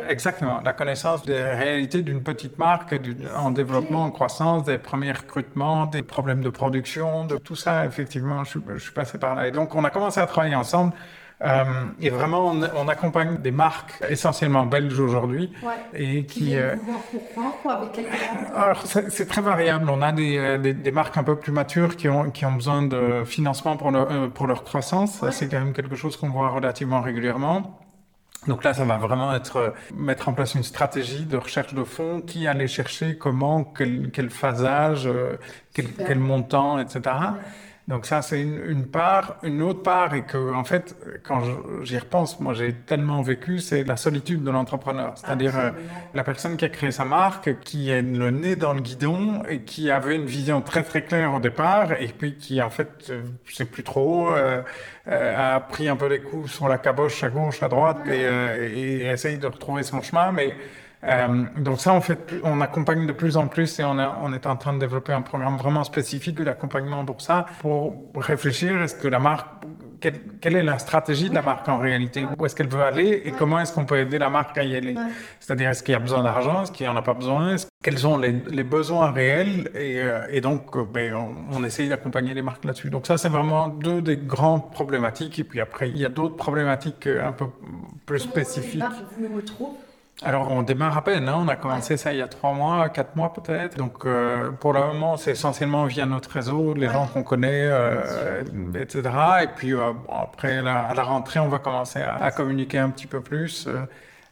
exactement 0.09 0.61
la 0.65 0.73
connaissance 0.73 1.23
des 1.23 1.43
réalités 1.43 2.01
d'une 2.01 2.23
petite 2.23 2.57
marque 2.57 2.95
en 3.37 3.51
développement, 3.51 4.05
en 4.05 4.11
croissance, 4.11 4.63
des 4.63 4.79
premiers 4.79 5.11
recrutements, 5.11 5.85
des 5.85 6.01
problèmes 6.01 6.41
de 6.41 6.49
production, 6.49 7.25
de 7.25 7.37
tout 7.37 7.55
ça. 7.55 7.85
Effectivement, 7.85 8.43
je, 8.45 8.57
je 8.73 8.79
suis 8.79 8.93
passé 8.93 9.19
par 9.19 9.35
là. 9.35 9.47
Et 9.47 9.51
donc, 9.51 9.75
on 9.75 9.83
a 9.83 9.91
commencé 9.91 10.19
à 10.19 10.25
travailler 10.25 10.55
ensemble. 10.55 10.93
Euh, 11.41 11.63
et 12.01 12.09
vraiment, 12.09 12.47
on, 12.51 12.61
on, 12.75 12.87
accompagne 12.89 13.37
des 13.37 13.51
marques 13.51 13.93
essentiellement 14.09 14.65
belges 14.65 14.99
aujourd'hui. 14.99 15.53
Ouais. 15.63 15.73
Et 15.93 16.25
qui. 16.25 16.57
Euh... 16.57 16.75
Alors, 18.55 18.83
c'est 18.85 19.25
très 19.25 19.41
variable. 19.41 19.89
On 19.89 20.01
a 20.01 20.11
des, 20.11 20.37
euh, 20.37 20.57
des, 20.57 20.73
des, 20.73 20.91
marques 20.91 21.15
un 21.15 21.23
peu 21.23 21.37
plus 21.37 21.53
matures 21.53 21.95
qui 21.95 22.09
ont, 22.09 22.29
qui 22.29 22.45
ont 22.45 22.51
besoin 22.51 22.81
de 22.81 23.23
financement 23.25 23.77
pour, 23.77 23.91
leur, 23.91 24.11
euh, 24.11 24.27
pour 24.27 24.47
leur 24.47 24.65
croissance. 24.65 25.21
Ouais. 25.21 25.31
C'est 25.31 25.47
quand 25.47 25.59
même 25.59 25.73
quelque 25.73 25.95
chose 25.95 26.17
qu'on 26.17 26.29
voit 26.29 26.49
relativement 26.49 26.99
régulièrement. 27.01 27.79
Donc 28.47 28.65
là, 28.65 28.73
ça 28.73 28.83
va 28.83 28.97
vraiment 28.97 29.33
être 29.33 29.73
mettre 29.95 30.27
en 30.27 30.33
place 30.33 30.55
une 30.55 30.63
stratégie 30.63 31.25
de 31.25 31.37
recherche 31.37 31.73
de 31.73 31.83
fonds, 31.83 32.21
qui 32.21 32.47
aller 32.47 32.67
chercher, 32.67 33.17
comment, 33.17 33.63
quel, 33.63 34.11
quel 34.11 34.29
phasage, 34.29 35.09
quel, 35.73 35.87
quel, 35.93 36.19
montant, 36.19 36.79
etc. 36.79 37.01
Ouais. 37.05 37.39
Donc 37.89 38.05
ça, 38.05 38.21
c'est 38.21 38.39
une, 38.39 38.61
une, 38.67 38.85
part. 38.85 39.37
Une 39.41 39.63
autre 39.63 39.81
part 39.81 40.13
est 40.13 40.21
que, 40.21 40.53
en 40.53 40.63
fait, 40.63 40.95
quand 41.23 41.41
j'y 41.81 41.97
repense, 41.97 42.39
moi, 42.39 42.53
j'ai 42.53 42.71
tellement 42.71 43.23
vécu, 43.23 43.57
c'est 43.57 43.83
la 43.83 43.97
solitude 43.97 44.43
de 44.43 44.51
l'entrepreneur. 44.51 45.13
C'est-à-dire 45.15 45.57
euh, 45.57 45.71
la 46.13 46.23
personne 46.23 46.55
qui 46.55 46.65
a 46.65 46.69
créé 46.69 46.91
sa 46.91 47.03
marque, 47.03 47.59
qui 47.61 47.89
est 47.89 48.03
le 48.03 48.29
nez 48.29 48.55
dans 48.55 48.73
le 48.73 48.81
guidon 48.81 49.41
et 49.49 49.61
qui 49.61 49.89
avait 49.89 50.15
une 50.15 50.27
vision 50.27 50.61
très 50.61 50.83
très 50.83 51.01
claire 51.01 51.33
au 51.33 51.39
départ, 51.39 51.93
et 51.93 52.09
puis 52.09 52.35
qui, 52.35 52.61
en 52.61 52.69
fait, 52.69 53.07
euh, 53.09 53.23
sais 53.51 53.65
plus 53.65 53.83
trop, 53.83 54.29
euh, 54.35 54.61
a 55.07 55.59
pris 55.59 55.89
un 55.89 55.95
peu 55.95 56.05
les 56.05 56.21
coups 56.21 56.51
sur 56.51 56.67
la 56.67 56.77
caboche 56.77 57.23
à 57.23 57.29
gauche, 57.29 57.63
à 57.63 57.69
droite, 57.69 58.07
et, 58.07 58.21
et 58.21 59.07
essaye 59.07 59.39
de 59.39 59.47
retrouver 59.47 59.81
son 59.81 60.03
chemin, 60.03 60.31
mais 60.31 60.53
euh, 61.03 61.45
donc 61.57 61.79
ça, 61.79 61.93
on 61.93 62.01
fait, 62.01 62.19
on 62.43 62.59
accompagne 62.59 63.07
de 63.07 63.13
plus 63.13 63.37
en 63.37 63.47
plus 63.47 63.79
et 63.79 63.83
on, 63.85 63.97
a, 63.99 64.19
on 64.21 64.33
est 64.33 64.45
en 64.45 64.57
train 64.57 64.73
de 64.73 64.79
développer 64.79 65.13
un 65.13 65.21
programme 65.21 65.55
vraiment 65.57 65.85
spécifique 65.85 66.41
d'accompagnement 66.41 67.05
pour 67.05 67.21
ça, 67.21 67.45
pour 67.61 67.95
réfléchir 68.15 68.81
est-ce 68.81 68.95
que 68.95 69.07
la 69.07 69.19
marque, 69.19 69.47
quelle, 70.01 70.19
quelle, 70.41 70.57
est 70.57 70.63
la 70.63 70.77
stratégie 70.77 71.29
de 71.29 71.35
la 71.35 71.41
marque 71.41 71.69
en 71.69 71.77
réalité, 71.77 72.25
où 72.37 72.45
est-ce 72.45 72.53
qu'elle 72.53 72.67
veut 72.67 72.83
aller 72.83 73.21
et 73.23 73.31
comment 73.31 73.59
est-ce 73.59 73.71
qu'on 73.73 73.85
peut 73.85 73.97
aider 73.97 74.17
la 74.17 74.29
marque 74.29 74.57
à 74.57 74.63
y 74.63 74.75
aller? 74.75 74.95
C'est-à-dire 75.39 75.69
est-ce 75.69 75.83
qu'il 75.83 75.93
y 75.93 75.95
a 75.95 75.99
besoin 75.99 76.21
d'argent, 76.21 76.63
est-ce 76.63 76.71
qu'il 76.73 76.85
n'y 76.85 76.91
en 76.91 76.97
a 76.97 77.01
pas 77.01 77.13
besoin, 77.13 77.55
quels 77.81 77.97
sont 77.97 78.17
les, 78.17 78.33
les, 78.49 78.63
besoins 78.63 79.11
réels? 79.11 79.71
Et, 79.75 80.01
euh, 80.01 80.27
et 80.29 80.41
donc 80.41 80.77
ben, 80.91 81.13
on, 81.13 81.33
on 81.57 81.63
essaye 81.63 81.87
d'accompagner 81.87 82.33
les 82.33 82.41
marques 82.41 82.65
là-dessus. 82.65 82.89
Donc 82.89 83.07
ça, 83.07 83.17
c'est 83.17 83.29
vraiment 83.29 83.69
deux 83.69 84.01
des 84.01 84.17
grandes 84.17 84.69
problématiques. 84.71 85.39
Et 85.39 85.45
puis 85.45 85.61
après 85.61 85.89
il 85.89 85.97
y 85.97 86.05
a 86.05 86.09
d'autres 86.09 86.35
problématiques 86.35 87.07
un 87.07 87.31
peu 87.31 87.45
plus 88.05 88.19
spécifiques. 88.19 88.83
Vous 89.17 89.41
alors, 90.21 90.51
on 90.51 90.63
démarre 90.63 90.97
à 90.97 91.03
peine. 91.03 91.29
Hein. 91.29 91.37
On 91.39 91.47
a 91.47 91.55
commencé 91.55 91.95
ça 91.95 92.11
il 92.11 92.19
y 92.19 92.21
a 92.21 92.27
trois 92.27 92.51
mois, 92.51 92.89
quatre 92.89 93.15
mois 93.15 93.31
peut-être. 93.31 93.77
Donc, 93.77 94.05
euh, 94.05 94.51
pour 94.51 94.73
le 94.73 94.81
moment, 94.81 95.15
c'est 95.15 95.31
essentiellement 95.31 95.85
via 95.85 96.05
notre 96.05 96.29
réseau, 96.31 96.73
les 96.73 96.87
ouais. 96.87 96.93
gens 96.93 97.07
qu'on 97.07 97.23
connaît, 97.23 97.69
euh, 97.71 98.43
etc. 98.75 99.01
Et 99.43 99.47
puis, 99.47 99.73
euh, 99.73 99.93
bon, 99.93 100.13
après, 100.13 100.61
la, 100.61 100.79
à 100.79 100.93
la 100.93 101.03
rentrée, 101.03 101.39
on 101.39 101.47
va 101.47 101.59
commencer 101.59 102.01
à, 102.01 102.15
à, 102.15 102.31
communiquer 102.31 102.79
un 102.79 102.89
petit 102.89 103.07
peu 103.07 103.21
plus. 103.21 103.67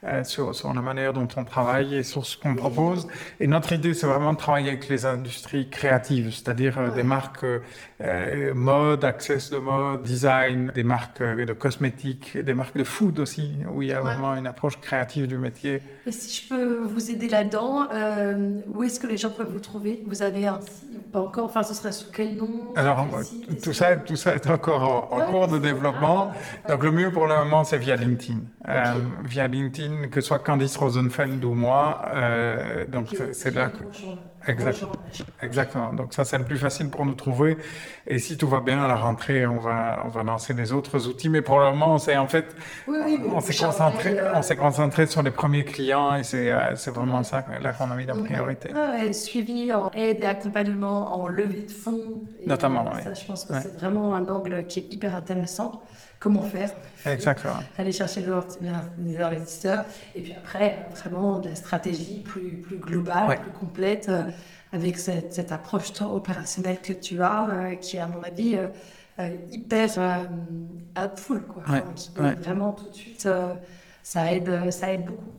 Euh, 0.04 0.24
sur, 0.24 0.54
sur, 0.54 0.72
la 0.76 0.82
manière 0.82 1.12
dont 1.12 1.28
on 1.38 1.44
travaille 1.44 1.96
et 1.96 2.04
sur 2.04 2.24
ce 2.24 2.38
qu'on 2.38 2.54
propose. 2.54 3.08
Et 3.40 3.48
notre 3.48 3.74
idée, 3.74 3.96
c'est 3.96 4.06
vraiment 4.06 4.34
de 4.34 4.38
travailler 4.38 4.70
avec 4.70 4.88
les 4.90 5.08
industries 5.08 5.72
créatives, 5.72 6.30
c'est-à-dire 6.32 6.78
euh, 6.78 6.92
des 6.92 7.02
marques 7.02 7.44
euh, 7.44 8.54
mode, 8.54 9.04
access 9.04 9.50
de 9.50 9.58
mode, 9.58 10.04
design, 10.04 10.72
des 10.76 10.84
marques 10.84 11.24
de 11.24 11.52
cosmétiques, 11.54 12.38
des 12.38 12.54
marques 12.54 12.78
de 12.78 12.84
food 12.84 13.18
aussi, 13.18 13.54
où 13.74 13.82
il 13.82 13.88
y 13.88 13.92
a 13.92 14.02
vraiment 14.02 14.36
une 14.36 14.46
approche 14.46 14.80
créative 14.80 15.26
du 15.26 15.40
métier. 15.40 15.82
Et 16.06 16.12
si 16.12 16.44
je 16.44 16.50
peux 16.50 16.78
vous 16.84 17.10
aider 17.10 17.28
là-dedans, 17.28 17.88
où 18.68 18.84
est-ce 18.84 19.00
que 19.00 19.08
les 19.08 19.18
gens 19.18 19.32
peuvent 19.32 19.52
vous 19.52 19.60
trouver? 19.60 20.04
Vous 20.06 20.22
avez 20.22 20.46
un 20.46 20.62
site 20.62 21.12
Pas 21.12 21.22
encore 21.22 21.46
Enfin, 21.46 21.64
ce 21.64 21.74
serait 21.74 21.92
sous 21.92 22.12
quel 22.14 22.36
nom? 22.36 22.72
Alors, 22.76 23.08
tout 23.64 23.74
ça, 23.74 23.96
tout 23.96 24.16
ça 24.16 24.36
est 24.36 24.48
encore 24.48 25.12
en, 25.12 25.22
cours 25.32 25.48
de 25.48 25.58
développement. 25.58 26.32
Donc, 26.70 26.84
le 26.84 26.92
mieux 26.92 27.12
pour 27.12 27.26
le 27.26 27.36
moment, 27.36 27.64
c'est 27.64 27.80
via 27.80 27.96
LinkedIn. 27.96 28.42
via 29.26 29.48
LinkedIn 29.48 29.87
que 30.10 30.22
ce 30.22 30.28
soit 30.28 30.40
Candice 30.40 30.78
Rosenfeld 30.78 31.44
ou 31.44 31.54
moi. 31.54 32.02
Euh, 32.14 32.86
donc 32.88 33.16
c'est 33.34 33.54
là 33.54 33.70
que... 33.70 33.84
Exactement. 35.42 35.94
Donc 35.94 36.14
ça, 36.14 36.24
c'est 36.24 36.38
le 36.38 36.46
plus 36.46 36.58
facile 36.58 36.90
pour 36.90 37.06
nous 37.06 37.16
trouver. 37.16 37.58
Et 38.06 38.20
si 38.20 38.38
tout 38.38 38.48
va 38.48 38.62
bien 38.62 38.82
à 38.84 38.88
la 38.88 38.96
rentrée, 38.96 39.46
on 39.46 39.58
va, 39.58 40.04
on 40.06 40.08
va 40.08 40.24
lancer 40.24 40.54
les 40.54 40.72
autres 40.72 41.08
outils. 41.08 41.30
Mais 41.30 41.42
pour 41.42 41.60
le 41.60 41.66
moment, 41.66 41.96
on 41.96 41.98
s'est 41.98 42.18
en 42.18 42.28
fait, 42.28 42.56
on 42.88 43.42
s'est 43.42 43.66
concentré, 43.66 44.18
on 44.34 44.42
s'est 44.42 44.56
concentré 44.56 45.08
sur 45.08 45.22
les 45.22 45.32
premiers 45.32 45.66
clients 45.66 46.16
et 46.16 46.24
c'est, 46.24 46.52
euh, 46.52 46.76
c'est 46.76 46.92
vraiment 46.92 47.24
ça 47.24 47.44
là 47.62 47.74
qu'on 47.74 47.92
a 47.92 47.96
mis 47.96 48.06
la 48.06 48.16
priorité. 48.16 48.70
Ah 48.76 49.12
suivi 49.12 49.74
en 49.74 49.92
aide 49.92 50.24
et 50.24 50.28
accompagnement, 50.28 51.22
en 51.22 51.28
levée 51.28 51.64
de 51.64 51.72
fonds. 51.72 52.24
Notamment, 52.46 52.86
oui. 52.94 53.02
Ça, 53.04 53.14
je 53.14 53.26
pense 53.26 53.46
que 53.46 53.54
c'est 53.62 53.76
vraiment 53.80 54.16
un 54.16 54.26
angle 54.28 54.66
qui 54.68 54.80
est 54.80 54.94
hyper 54.94 55.16
intéressant 55.16 55.82
comment 56.20 56.44
faire. 56.44 56.72
Exactement. 57.06 57.60
Aller 57.78 57.92
chercher 57.92 58.24
les 59.00 59.18
investisseurs. 59.18 59.86
Et 60.16 60.22
puis 60.22 60.34
après, 60.34 60.88
vraiment 60.96 61.40
de 61.40 61.50
la 61.50 61.56
stratégie 61.56 62.22
plus, 62.24 62.58
plus 62.58 62.78
globale, 62.78 63.40
plus 63.40 63.52
complète, 63.52 64.10
euh, 64.10 64.24
avec 64.74 64.98
cette, 64.98 65.34
cette, 65.34 65.52
approche 65.52 65.92
opérationnelle 66.02 66.80
que 66.82 66.94
tu 66.94 67.22
as, 67.22 67.50
euh, 67.50 67.76
qui 67.76 67.98
est, 67.98 68.02
à 68.02 68.08
mon 68.08 68.22
avis, 68.22 68.58
euh, 69.20 69.30
hyper 69.52 69.90
helpful. 70.96 71.42
Quoi. 71.44 71.64
Vraiment, 72.16 72.74
tout 72.74 72.90
de 72.90 72.96
suite, 72.96 73.28
ça, 74.04 74.34
aide, 74.34 74.72
ça 74.72 74.94
aide 74.94 75.06
beaucoup. 75.06 75.32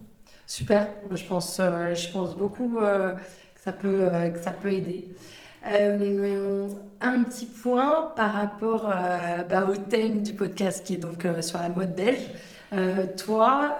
Super. 0.46 0.88
Je 1.10 1.24
pense, 1.24 1.58
je 1.58 2.12
pense 2.12 2.36
beaucoup 2.36 2.78
que, 2.80 3.14
ça 3.62 3.72
peut, 3.72 4.08
que 4.32 4.40
ça 4.40 4.50
peut 4.50 4.72
aider. 4.72 5.08
Euh, 5.66 6.68
un 7.00 7.22
petit 7.24 7.46
point 7.46 8.12
par 8.16 8.32
rapport 8.32 8.90
euh, 8.90 9.42
bah, 9.48 9.66
au 9.68 9.76
thème 9.76 10.22
du 10.22 10.32
podcast 10.32 10.84
qui 10.84 10.94
est 10.94 10.98
donc 10.98 11.24
euh, 11.24 11.42
sur 11.42 11.58
la 11.58 11.68
mode 11.68 11.94
belge. 11.94 12.30
toi, 13.16 13.78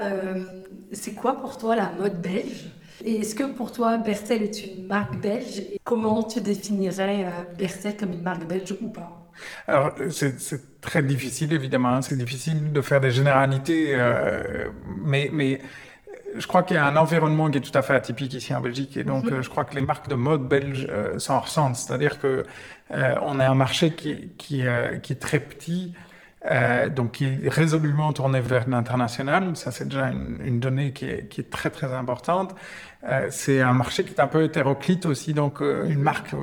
c'est 0.93 1.15
quoi 1.15 1.41
pour 1.41 1.59
toi 1.59 1.77
la 1.77 1.91
mode 1.99 2.21
belge? 2.21 2.71
Et 3.05 3.21
est-ce 3.21 3.35
que 3.35 3.45
pour 3.45 3.71
toi 3.71 3.97
Bertel 3.99 4.43
est 4.43 4.67
une 4.67 4.87
marque 4.87 5.21
belge? 5.21 5.63
Comment 5.85 6.23
tu 6.23 6.41
définirais 6.41 7.27
Bertel 7.57 7.97
comme 7.97 8.13
une 8.13 8.23
marque 8.23 8.47
belge 8.47 8.75
ou 8.81 8.89
pas? 8.89 9.31
Alors, 9.67 9.95
c'est 10.11 10.81
très 10.81 11.03
difficile, 11.03 11.53
évidemment. 11.53 12.01
C'est 12.03 12.17
difficile 12.17 12.73
de 12.73 12.81
faire 12.81 13.01
des 13.01 13.11
généralités, 13.11 13.95
mais, 15.05 15.29
mais 15.33 15.61
je 16.39 16.47
crois 16.47 16.63
qu'il 16.63 16.77
y 16.77 16.79
a 16.79 16.87
un 16.87 16.97
environnement 16.97 17.51
qui 17.51 17.59
est 17.59 17.61
tout 17.61 17.77
à 17.77 17.83
fait 17.83 17.95
atypique 17.95 18.35
ici 18.35 18.55
en 18.55 18.61
Belgique 18.61 18.97
et 18.97 19.05
donc 19.05 19.25
mhm. 19.25 19.35
euh, 19.35 19.43
je 19.43 19.51
crois 19.51 19.65
que 19.65 19.75
les 19.75 19.81
marques 19.81 20.09
de 20.09 20.15
mode 20.15 20.49
belges 20.49 20.87
euh, 20.91 21.19
s'en 21.19 21.41
ressentent. 21.41 21.77
C'est-à-dire 21.77 22.19
que 22.19 22.45
euh, 22.93 23.15
on 23.23 23.39
a 23.41 23.49
un 23.49 23.55
marché 23.55 23.93
qui, 23.95 24.31
qui, 24.39 24.65
qui 25.03 25.13
est 25.13 25.21
très 25.21 25.41
petit, 25.41 25.95
donc 26.95 27.13
qui 27.13 27.25
est 27.27 27.49
résolument 27.49 28.13
tourné 28.13 28.41
vers 28.41 28.69
l'international. 28.69 29.57
Ça 29.57 29.71
c'est 29.71 29.87
déjà 29.87 30.09
une, 30.09 30.39
une, 30.45 30.61
donnée 30.61 30.93
qui 30.93 31.05
est, 31.05 31.29
qui 31.29 31.41
est 31.41 31.51
très 31.51 31.71
très 31.71 31.93
importante. 31.93 32.55
Euh, 33.05 33.29
c'est 33.31 33.61
un 33.61 33.75
marché 33.75 34.03
qui 34.03 34.13
est 34.13 34.21
un 34.21 34.27
peu 34.27 34.43
hétéroclite 34.43 35.07
aussi, 35.07 35.33
donc 35.33 35.63
euh, 35.63 35.89
une 35.89 36.01
marque 36.01 36.35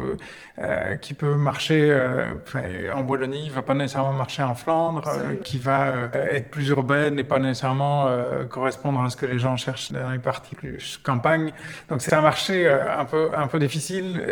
euh, 0.58 0.96
qui 0.96 1.14
peut 1.14 1.36
marcher 1.36 1.94
en 2.96 3.02
Wallonie, 3.02 3.50
va 3.50 3.62
pas 3.62 3.74
nécessairement 3.74 4.14
marcher 4.14 4.42
en 4.42 4.56
Flandre, 4.56 5.04
qui 5.44 5.58
va 5.58 5.94
être 6.14 6.50
plus 6.50 6.70
urbaine 6.70 7.20
et 7.20 7.26
pas 7.26 7.40
nécessairement 7.40 8.08
correspondre 8.50 9.02
à 9.02 9.10
ce 9.10 9.18
que 9.18 9.26
les 9.26 9.38
gens 9.38 9.58
cherchent 9.58 9.92
dans 9.92 10.12
les 10.12 10.20
parties 10.20 10.56
plus 10.56 10.98
campagne. 11.04 11.52
Donc 11.90 12.02
c'est 12.02 12.14
un 12.14 12.22
marché 12.22 12.70
un 12.70 13.04
peu 13.04 13.32
un 13.36 13.48
peu 13.48 13.60
difficile 13.60 14.26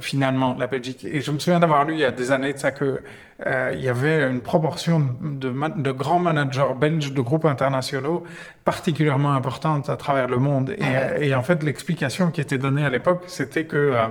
finalement 0.00 0.56
la 0.58 0.66
Belgique. 0.66 1.04
Et 1.04 1.20
je 1.20 1.30
me 1.30 1.38
souviens 1.38 1.60
d'avoir 1.60 1.84
lu 1.84 1.94
il 1.94 2.00
y 2.00 2.04
a 2.04 2.10
des 2.10 2.32
années 2.32 2.52
de 2.52 2.58
ça 2.58 2.72
que 2.72 3.00
il 3.46 3.80
y 3.80 3.88
avait 3.88 4.28
une 4.28 4.40
proportion 4.40 5.16
de, 5.20 5.54
de, 5.80 5.92
grands 5.92 6.18
managers 6.18 6.74
belges 6.78 7.14
de 7.14 7.20
groupes 7.22 7.46
internationaux 7.46 8.24
particulièrement 8.64 9.32
importante 9.32 9.88
à 9.88 9.96
travers 9.96 10.28
le 10.28 10.36
monde. 10.36 10.74
Et, 10.76 11.28
et 11.28 11.34
en 11.34 11.42
fait, 11.42 11.59
l'explication 11.64 12.30
qui 12.30 12.40
était 12.40 12.58
donnée 12.58 12.84
à 12.84 12.90
l'époque, 12.90 13.24
c'était 13.26 13.64
que 13.64 13.76
euh, 13.76 14.06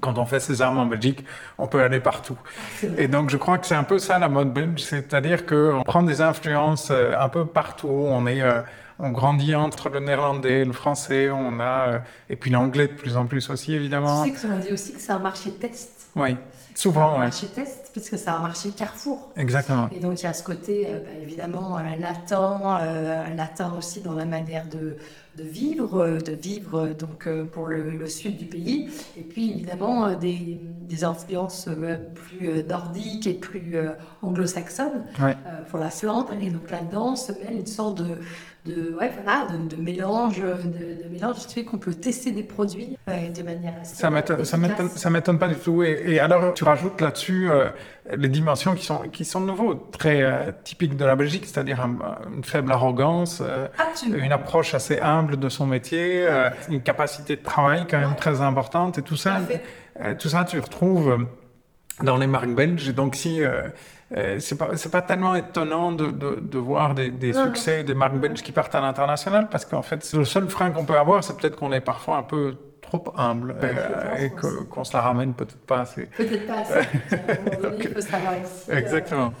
quand 0.00 0.18
on 0.18 0.24
fait 0.24 0.40
ses 0.40 0.62
armes 0.62 0.78
en 0.78 0.86
Belgique, 0.86 1.24
on 1.58 1.66
peut 1.66 1.82
aller 1.82 2.00
partout. 2.00 2.38
Et 2.96 3.08
donc, 3.08 3.30
je 3.30 3.36
crois 3.36 3.58
que 3.58 3.66
c'est 3.66 3.74
un 3.74 3.84
peu 3.84 3.98
ça 3.98 4.18
la 4.18 4.28
mode 4.28 4.52
belge, 4.52 4.82
c'est-à-dire 4.82 5.46
qu'on 5.46 5.82
prend 5.84 6.02
des 6.02 6.20
influences 6.20 6.90
euh, 6.90 7.12
un 7.18 7.28
peu 7.28 7.44
partout. 7.44 7.88
On 7.88 8.26
est, 8.26 8.42
euh, 8.42 8.62
on 8.98 9.10
grandit 9.10 9.54
entre 9.54 9.88
le 9.88 10.00
néerlandais, 10.00 10.64
le 10.64 10.72
français, 10.72 11.30
on 11.30 11.60
a 11.60 12.02
et 12.28 12.36
puis 12.36 12.50
l'anglais 12.50 12.88
de 12.88 12.92
plus 12.92 13.16
en 13.16 13.26
plus 13.26 13.50
aussi 13.50 13.74
évidemment. 13.74 14.24
Tu 14.24 14.36
sais 14.36 14.48
qu'on 14.48 14.58
dit 14.58 14.72
aussi 14.72 14.92
que 14.92 15.00
c'est 15.00 15.12
un 15.12 15.18
marché 15.18 15.50
test. 15.52 16.08
Oui. 16.14 16.36
Souvent, 16.74 17.14
un 17.14 17.18
marché 17.18 17.46
test, 17.46 17.90
parce 17.94 18.08
que 18.08 18.16
c'est 18.16 18.28
un 18.28 18.38
marché 18.38 18.70
carrefour. 18.70 19.30
Exactement. 19.36 19.88
Et 19.94 20.00
donc, 20.00 20.20
il 20.20 20.24
y 20.24 20.26
a 20.26 20.32
ce 20.32 20.42
côté, 20.42 20.86
euh, 20.88 21.00
bah, 21.00 21.10
évidemment, 21.22 21.76
un 21.76 21.96
latent, 21.96 22.32
euh, 22.32 23.26
un 23.26 23.34
latent 23.34 23.76
aussi 23.76 24.00
dans 24.00 24.14
la 24.14 24.24
manière 24.24 24.66
de, 24.68 24.96
de 25.36 25.42
vivre, 25.42 26.00
euh, 26.00 26.18
de 26.18 26.32
vivre 26.32 26.88
donc 26.88 27.28
pour 27.52 27.66
le, 27.66 28.06
sud 28.06 28.36
du 28.36 28.46
pays. 28.46 28.90
Et 29.16 29.22
puis, 29.22 29.50
évidemment, 29.50 30.14
des, 30.14 30.60
des 30.88 31.04
influences 31.04 31.68
plus 32.14 32.64
nordiques 32.64 33.26
et 33.26 33.34
plus 33.34 33.76
anglo-saxonnes 34.22 35.04
pour 35.70 35.78
la 35.78 35.90
Flandre. 35.90 36.32
Et 36.40 36.50
donc, 36.50 36.70
là-dedans 36.70 37.16
se 37.16 37.32
mêle 37.32 37.58
une 37.58 37.66
sorte 37.66 38.02
de 38.02 38.16
de, 38.66 38.94
ouais, 38.94 39.10
voilà, 39.22 39.46
de, 39.46 39.74
de, 39.74 39.80
mélange, 39.80 40.38
de, 40.40 41.02
de 41.02 41.08
mélange 41.10 41.36
qui 41.46 41.54
fait 41.54 41.64
qu'on 41.64 41.78
peut 41.78 41.94
tester 41.94 42.30
des 42.30 42.42
produits 42.42 42.98
euh, 43.08 43.28
de 43.28 43.42
manière 43.42 43.74
assez 43.80 43.96
ça 43.96 44.10
ça 44.94 45.10
m'étonne 45.10 45.38
pas 45.38 45.48
du 45.48 45.54
tout. 45.54 45.82
Et, 45.82 46.02
et, 46.06 46.20
alors, 46.20 46.52
tu 46.52 46.64
rajoutes 46.64 47.00
là-dessus 47.00 47.50
euh, 47.50 47.70
les 48.14 48.28
dimensions 48.28 48.74
qui 48.74 48.84
sont, 48.84 48.98
qui 49.10 49.24
sont 49.24 49.40
de 49.40 49.46
nouveau 49.46 49.74
très 49.74 50.22
euh, 50.22 50.52
typiques 50.62 50.96
de 50.96 51.04
la 51.04 51.16
Belgique, 51.16 51.46
c'est-à-dire 51.46 51.80
une 51.80 52.44
faible 52.44 52.70
arrogance, 52.70 53.42
euh, 53.42 53.66
une 54.04 54.32
approche 54.32 54.74
assez 54.74 55.00
humble 55.00 55.38
de 55.38 55.48
son 55.48 55.66
métier, 55.66 56.26
une 56.68 56.82
capacité 56.82 57.36
de 57.36 57.42
travail 57.42 57.86
quand 57.88 57.98
même 57.98 58.16
très 58.16 58.42
importante. 58.42 58.98
Et 58.98 59.02
tout 59.02 59.16
ça, 59.16 59.40
tout 60.18 60.28
ça, 60.28 60.44
tu 60.44 60.58
retrouves 60.58 61.26
dans 62.02 62.16
les 62.16 62.26
marques 62.26 62.54
belges. 62.54 62.88
Et 62.88 62.92
donc, 62.92 63.14
si 63.14 63.40
euh, 64.16 64.38
c'est 64.40 64.56
pas 64.58 64.76
c'est 64.76 64.90
pas 64.90 65.02
tellement 65.02 65.34
étonnant 65.36 65.92
de, 65.92 66.06
de, 66.10 66.38
de 66.40 66.58
voir 66.58 66.94
des, 66.94 67.10
des 67.10 67.32
succès 67.32 67.84
des 67.84 67.94
marques 67.94 68.16
belges 68.16 68.42
qui 68.42 68.52
partent 68.52 68.74
à 68.74 68.80
l'international 68.80 69.48
parce 69.48 69.64
qu'en 69.64 69.82
fait 69.82 70.12
le 70.14 70.24
seul 70.24 70.48
frein 70.48 70.70
qu'on 70.70 70.84
peut 70.84 70.98
avoir 70.98 71.22
c'est 71.22 71.36
peut-être 71.36 71.56
qu'on 71.56 71.72
est 71.72 71.80
parfois 71.80 72.16
un 72.16 72.22
peu 72.24 72.56
trop 72.80 73.04
humble 73.16 73.54
euh, 73.62 74.16
et 74.16 74.30
qu'on 74.30 74.84
se 74.84 74.92
la 74.94 75.02
ramène 75.02 75.32
peut-être 75.34 75.58
pas 75.58 75.80
assez. 75.80 76.06
Peut-être 76.06 76.46
pas 76.46 76.58
assez. 76.60 76.88
il 77.78 77.88
faut 77.88 78.00
savoir 78.00 78.34
Exactement. 78.72 79.32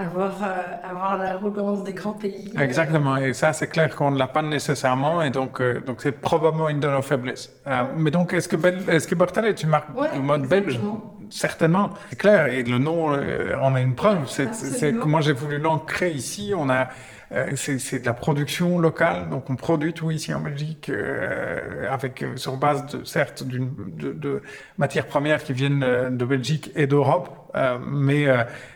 Avoir, 0.00 0.32
euh, 0.42 0.90
avoir 0.90 1.18
l'arrogance 1.18 1.84
des 1.84 1.92
grands 1.92 2.12
pays. 2.12 2.52
Exactement, 2.58 3.16
et 3.16 3.32
ça 3.34 3.52
c'est 3.52 3.66
clair 3.68 3.94
qu'on 3.94 4.10
ne 4.10 4.18
l'a 4.18 4.26
pas 4.28 4.42
nécessairement, 4.42 5.22
et 5.22 5.30
donc 5.30 5.60
euh, 5.60 5.80
donc 5.80 5.98
c'est 6.00 6.12
probablement 6.12 6.68
une 6.68 6.80
de 6.80 6.88
nos 6.88 7.02
faiblesses. 7.02 7.52
Euh, 7.66 7.84
mais 7.96 8.10
donc 8.10 8.32
est-ce 8.32 8.48
que 8.48 8.56
est-ce 8.90 9.06
que 9.06 9.14
Bertel 9.14 9.44
est 9.46 9.62
une 9.62 9.68
marque 9.68 9.96
ouais, 9.96 10.08
du 10.12 10.20
mode 10.20 10.46
belge 10.46 10.80
Certainement, 11.28 11.90
c'est 12.08 12.18
clair, 12.18 12.46
et 12.46 12.64
le 12.64 12.78
nom 12.78 13.12
euh, 13.12 13.54
en 13.60 13.76
est 13.76 13.82
une 13.82 13.94
preuve. 13.94 14.26
C'est 14.26 14.92
que 14.92 15.04
moi 15.04 15.20
j'ai 15.20 15.32
voulu 15.32 15.58
l'ancrer 15.58 16.10
ici. 16.10 16.52
On 16.56 16.68
a 16.68 16.88
euh, 17.32 17.54
c'est 17.54 18.00
de 18.00 18.06
la 18.06 18.14
production 18.14 18.78
locale, 18.78 19.28
donc 19.28 19.50
on 19.50 19.56
produit 19.56 19.92
tout 19.92 20.10
ici 20.10 20.34
en 20.34 20.40
Belgique 20.40 20.88
euh, 20.88 21.88
avec 21.90 22.24
sur 22.36 22.56
base 22.56 22.86
de 22.86 23.04
certes 23.04 23.44
de, 23.44 24.12
de, 24.12 24.42
matières 24.78 25.06
premières 25.06 25.42
qui 25.42 25.52
viennent 25.52 25.80
de 26.10 26.24
Belgique 26.24 26.72
et 26.74 26.86
d'Europe, 26.86 27.52
mais 27.86 28.26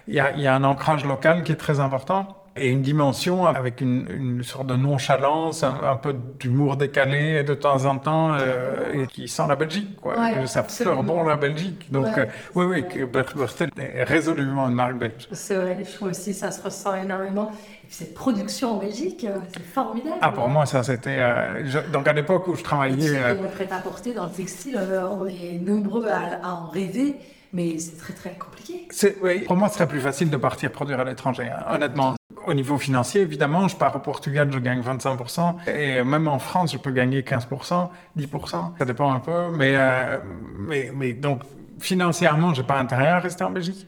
il 0.07 0.15
y 0.15 0.21
a, 0.21 0.37
y 0.37 0.47
a 0.47 0.55
un 0.55 0.65
ancrage 0.65 1.05
local 1.05 1.43
qui 1.43 1.53
est 1.53 1.57
très 1.57 1.81
important 1.81 2.44
et 2.57 2.69
une 2.69 2.83
dimension 2.83 3.47
avec 3.47 3.81
une, 3.81 4.07
une 4.11 4.43
sorte 4.45 4.69
de 4.69 4.77
nonchalance, 4.77 5.65
un, 5.65 5.97
peu 5.97 6.15
d'humour 6.39 6.77
décalé 6.77 7.43
de 7.43 7.55
temps 7.55 7.85
en 7.85 7.99
temps, 7.99 8.35
euh, 8.35 8.93
et 8.93 9.07
qui 9.07 9.27
sent 9.27 9.43
la 9.49 9.57
Belgique, 9.57 9.97
quoi. 10.01 10.19
Ouais, 10.19 10.47
ça 10.47 10.65
bon 11.03 11.25
la 11.25 11.37
Belgique. 11.37 11.91
Donc, 11.91 12.07
ouais. 12.07 12.21
euh, 12.21 12.27
oui, 12.55 12.85
oui, 12.95 13.05
Bertel 13.07 13.71
est 13.77 14.05
résolument 14.05 14.69
une 14.69 14.75
marque 14.75 14.99
belge. 14.99 15.29
C'est 15.33 15.57
vrai, 15.57 15.77
je 15.85 15.97
trouve 15.97 16.09
aussi, 16.09 16.33
ça 16.33 16.51
se 16.51 16.63
ressent 16.63 16.95
énormément. 16.95 17.51
Et 17.51 17.87
puis 17.87 17.97
cette 17.97 18.15
production 18.15 18.77
en 18.77 18.79
Belgique, 18.79 19.27
euh, 19.29 19.39
c'est 19.53 19.63
formidable. 19.65 20.17
Ah, 20.21 20.31
pour 20.31 20.49
moi, 20.49 20.65
ça, 20.67 20.83
c'était. 20.83 21.17
Euh, 21.19 21.83
donc, 21.93 22.07
à 22.07 22.13
l'époque 22.13 22.47
où 22.49 22.55
je 22.55 22.63
travaillais. 22.63 23.17
Euh... 23.17 23.35
prêt-à-porter 23.49 24.15
dans 24.15 24.27
le 24.27 24.33
textile, 24.33 24.79
on 25.11 25.27
est 25.27 25.61
nombreux 25.61 26.07
à, 26.09 26.47
à 26.47 26.53
en 26.53 26.69
rêver 26.69 27.17
mais 27.55 27.79
c'est 27.79 27.97
très 27.97 28.13
très 28.13 28.33
compliqué. 28.33 28.89
Oui, 29.23 29.43
pour 29.43 29.57
moi, 29.57 29.69
ce 29.69 29.75
serait 29.75 29.87
plus 29.87 30.01
facile 30.01 30.29
de 30.29 30.37
partir 30.37 30.73
produire 30.73 30.99
à 30.99 31.05
l'étranger, 31.05 31.49
hein, 31.49 31.75
honnêtement. 31.75 32.17
Au 32.47 32.55
niveau 32.55 32.79
financier, 32.79 33.23
évidemment, 33.23 33.69
je 33.69 33.77
pars 33.77 33.95
au 33.97 33.99
Portugal, 33.99 34.51
je 34.53 34.59
gagne 34.59 34.81
25%, 34.81 35.69
et 35.69 36.03
même 36.03 36.29
en 36.29 36.39
France, 36.39 36.73
je 36.73 36.79
peux 36.79 36.91
gagner 36.91 37.23
15%, 37.23 37.89
10%, 38.19 38.73
ça 38.79 38.85
dépend 38.85 39.13
un 39.13 39.21
peu, 39.21 39.51
mais, 39.57 39.75
euh, 39.77 40.19
mais, 40.59 40.93
mais 40.95 41.13
donc, 41.13 41.43
financièrement, 41.79 42.55
j'ai 42.55 42.63
pas 42.63 42.79
intérêt 42.79 43.09
à 43.09 43.19
rester 43.19 43.45
en 43.45 43.51
Belgique. 43.51 43.87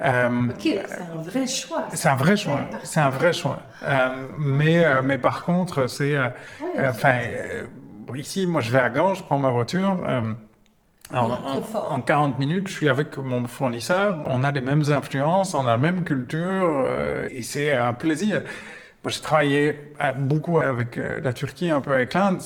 Euh, 0.00 0.50
ok, 0.50 0.60
c'est 0.62 1.00
un 1.00 1.22
vrai 1.22 1.46
choix. 1.46 1.84
C'est 1.92 2.08
un 2.08 2.16
vrai 2.16 2.36
choix. 2.36 2.60
C'est 2.84 3.00
un 3.00 3.10
vrai 3.10 3.32
choix. 3.32 3.60
Euh, 3.82 4.28
mais, 4.38 4.84
euh, 4.84 5.02
mais 5.02 5.18
par 5.18 5.44
contre, 5.44 5.88
c'est, 5.88 6.16
euh, 6.16 6.28
enfin, 6.78 7.18
ici, 8.14 8.46
moi, 8.46 8.60
je 8.60 8.70
vais 8.70 8.78
à 8.78 8.90
Gand, 8.90 9.14
je 9.14 9.22
prends 9.24 9.38
ma 9.38 9.50
voiture. 9.50 9.98
En, 11.12 11.30
en, 11.30 12.00
40 12.00 12.38
minutes, 12.38 12.68
je 12.68 12.72
suis 12.74 12.88
avec 12.88 13.16
mon 13.16 13.46
fournisseur. 13.46 14.22
On 14.26 14.44
a 14.44 14.52
les 14.52 14.60
mêmes 14.60 14.84
influences, 14.90 15.54
on 15.54 15.62
a 15.66 15.70
la 15.72 15.78
même 15.78 16.04
culture, 16.04 16.86
et 17.30 17.42
c'est 17.42 17.72
un 17.72 17.94
plaisir. 17.94 18.42
Moi, 19.02 19.10
j'ai 19.10 19.20
travaillé 19.20 19.94
beaucoup 20.16 20.58
avec 20.60 20.96
la 20.96 21.32
Turquie, 21.32 21.70
un 21.70 21.80
peu 21.80 21.92
avec 21.92 22.12
l'Inde. 22.12 22.40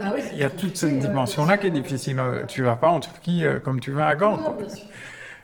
Ah 0.00 0.12
oui, 0.14 0.22
il 0.32 0.38
y 0.38 0.44
a 0.44 0.48
toute 0.48 0.76
cette 0.76 0.98
dimension-là 1.00 1.58
qui 1.58 1.66
est 1.66 1.70
difficile. 1.70 2.16
Tu 2.46 2.62
vas 2.62 2.76
pas 2.76 2.88
en 2.88 3.00
Turquie 3.00 3.44
comme 3.62 3.80
tu 3.80 3.90
vas 3.90 4.06
à 4.06 4.14
Gand. 4.14 4.56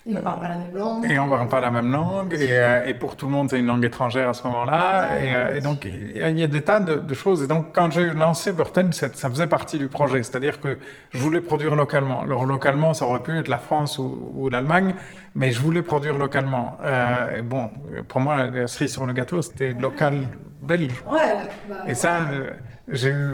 Et 0.06 0.16
on 0.16 0.20
parle 0.20 0.40
pas 0.40 0.48
la 0.48 0.56
même 0.56 0.74
langue. 0.74 1.10
Et 1.10 1.18
on 1.18 1.28
parle 1.28 1.48
pas 1.48 1.60
la 1.60 1.70
même 1.70 1.90
langue. 1.90 2.34
Et, 2.34 2.48
euh, 2.50 2.84
et 2.86 2.94
pour 2.94 3.16
tout 3.16 3.26
le 3.26 3.32
monde, 3.32 3.48
c'est 3.48 3.58
une 3.58 3.66
langue 3.66 3.84
étrangère 3.84 4.28
à 4.28 4.34
ce 4.34 4.46
moment-là. 4.46 5.18
Et, 5.18 5.34
euh, 5.34 5.56
et, 5.56 5.60
donc, 5.60 5.86
il 5.86 6.38
y 6.38 6.42
a 6.42 6.46
des 6.46 6.62
tas 6.62 6.80
de, 6.80 6.96
de, 6.96 7.14
choses. 7.14 7.42
Et 7.42 7.46
donc, 7.46 7.68
quand 7.72 7.90
j'ai 7.90 8.10
lancé 8.10 8.52
Burton, 8.52 8.92
ça 8.92 9.08
faisait 9.08 9.46
partie 9.46 9.78
du 9.78 9.88
projet. 9.88 10.22
C'est-à-dire 10.22 10.60
que 10.60 10.78
je 11.10 11.18
voulais 11.18 11.40
produire 11.40 11.74
localement. 11.74 12.20
Alors, 12.20 12.44
localement, 12.44 12.92
ça 12.92 13.06
aurait 13.06 13.22
pu 13.22 13.38
être 13.38 13.48
la 13.48 13.58
France 13.58 13.98
ou, 13.98 14.32
ou 14.34 14.50
l'Allemagne, 14.50 14.94
mais 15.34 15.52
je 15.52 15.60
voulais 15.60 15.82
produire 15.82 16.18
localement. 16.18 16.76
Euh, 16.82 17.38
et 17.38 17.42
bon, 17.42 17.70
pour 18.08 18.20
moi, 18.20 18.46
la 18.46 18.66
cerise 18.66 18.92
sur 18.92 19.06
le 19.06 19.12
gâteau, 19.12 19.42
c'était 19.42 19.72
local 19.72 20.28
belge. 20.62 21.02
Ouais, 21.10 21.20
bah, 21.68 21.76
et 21.86 21.94
ça, 21.94 22.22
euh, 22.30 22.50
j'ai 22.88 23.10
eu 23.10 23.32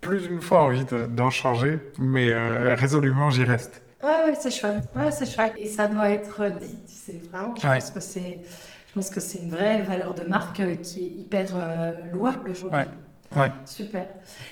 plus 0.00 0.28
d'une 0.28 0.40
fois 0.40 0.62
envie 0.62 0.84
d'en 1.10 1.30
changer, 1.30 1.78
mais 1.98 2.30
euh, 2.30 2.74
résolument, 2.74 3.30
j'y 3.30 3.44
reste. 3.44 3.82
Ouais, 4.02 4.08
ouais, 4.26 4.34
c'est 4.38 4.50
chouette. 4.50 4.84
Ouais, 4.94 5.10
c'est 5.10 5.26
chouette. 5.26 5.54
Et 5.58 5.66
ça 5.66 5.88
doit 5.88 6.10
être 6.10 6.48
dit. 6.60 6.78
C'est 6.86 7.20
vraiment, 7.30 7.54
je 7.56 7.66
pense 7.66 7.90
que 7.90 8.00
c'est, 8.00 8.40
je 8.88 8.94
pense 8.94 9.10
que 9.10 9.20
c'est 9.20 9.38
une 9.40 9.50
vraie 9.50 9.82
valeur 9.82 10.14
de 10.14 10.24
marque 10.24 10.60
euh, 10.60 10.76
qui 10.76 11.00
est 11.04 11.20
hyper 11.20 11.46
euh, 11.54 11.92
louable 12.12 12.50
aujourd'hui. 12.50 12.78
Ouais. 12.78 12.86
Ouais. 13.36 13.52
Super. 13.66 14.06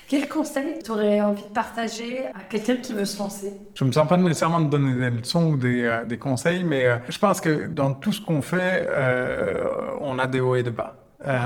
Quel 0.07 0.29
conseil 0.29 0.77
tu 0.83 0.91
aurais 0.91 1.19
envie 1.21 1.41
de 1.41 1.47
partager 1.47 2.27
à 2.27 2.41
quelqu'un 2.47 2.75
qui 2.75 2.93
veut 2.93 3.05
se 3.05 3.17
lancer? 3.17 3.53
Je 3.73 3.83
ne 3.83 3.87
me 3.89 3.93
sens 3.93 4.07
pas 4.07 4.17
nécessairement 4.17 4.59
de 4.61 4.69
donner 4.69 5.09
des 5.09 5.17
leçons 5.17 5.53
ou 5.53 5.57
des, 5.57 5.83
euh, 5.83 6.05
des 6.05 6.19
conseils, 6.19 6.63
mais 6.63 6.85
euh, 6.85 6.97
je 7.09 7.17
pense 7.17 7.41
que 7.41 7.65
dans 7.67 7.93
tout 7.93 8.11
ce 8.11 8.21
qu'on 8.21 8.41
fait, 8.43 8.87
on 9.99 10.19
a 10.19 10.27
des 10.27 10.39
hauts 10.41 10.55
et 10.55 10.61
des 10.63 10.69
bas. 10.69 10.95
Euh, 11.25 11.39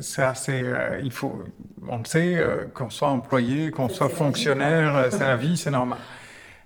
ça, 0.00 0.34
c'est, 0.36 0.62
il 1.02 1.10
faut, 1.10 1.42
on 1.88 1.98
le 1.98 2.04
sait, 2.04 2.40
qu'on 2.72 2.90
soit 2.90 3.08
employé, 3.08 3.72
qu'on 3.72 3.88
soit 3.88 4.08
fonctionnaire, 4.08 5.06
c'est 5.10 5.18
la 5.18 5.36
vie, 5.36 5.56
c'est 5.56 5.72
normal. 5.72 5.98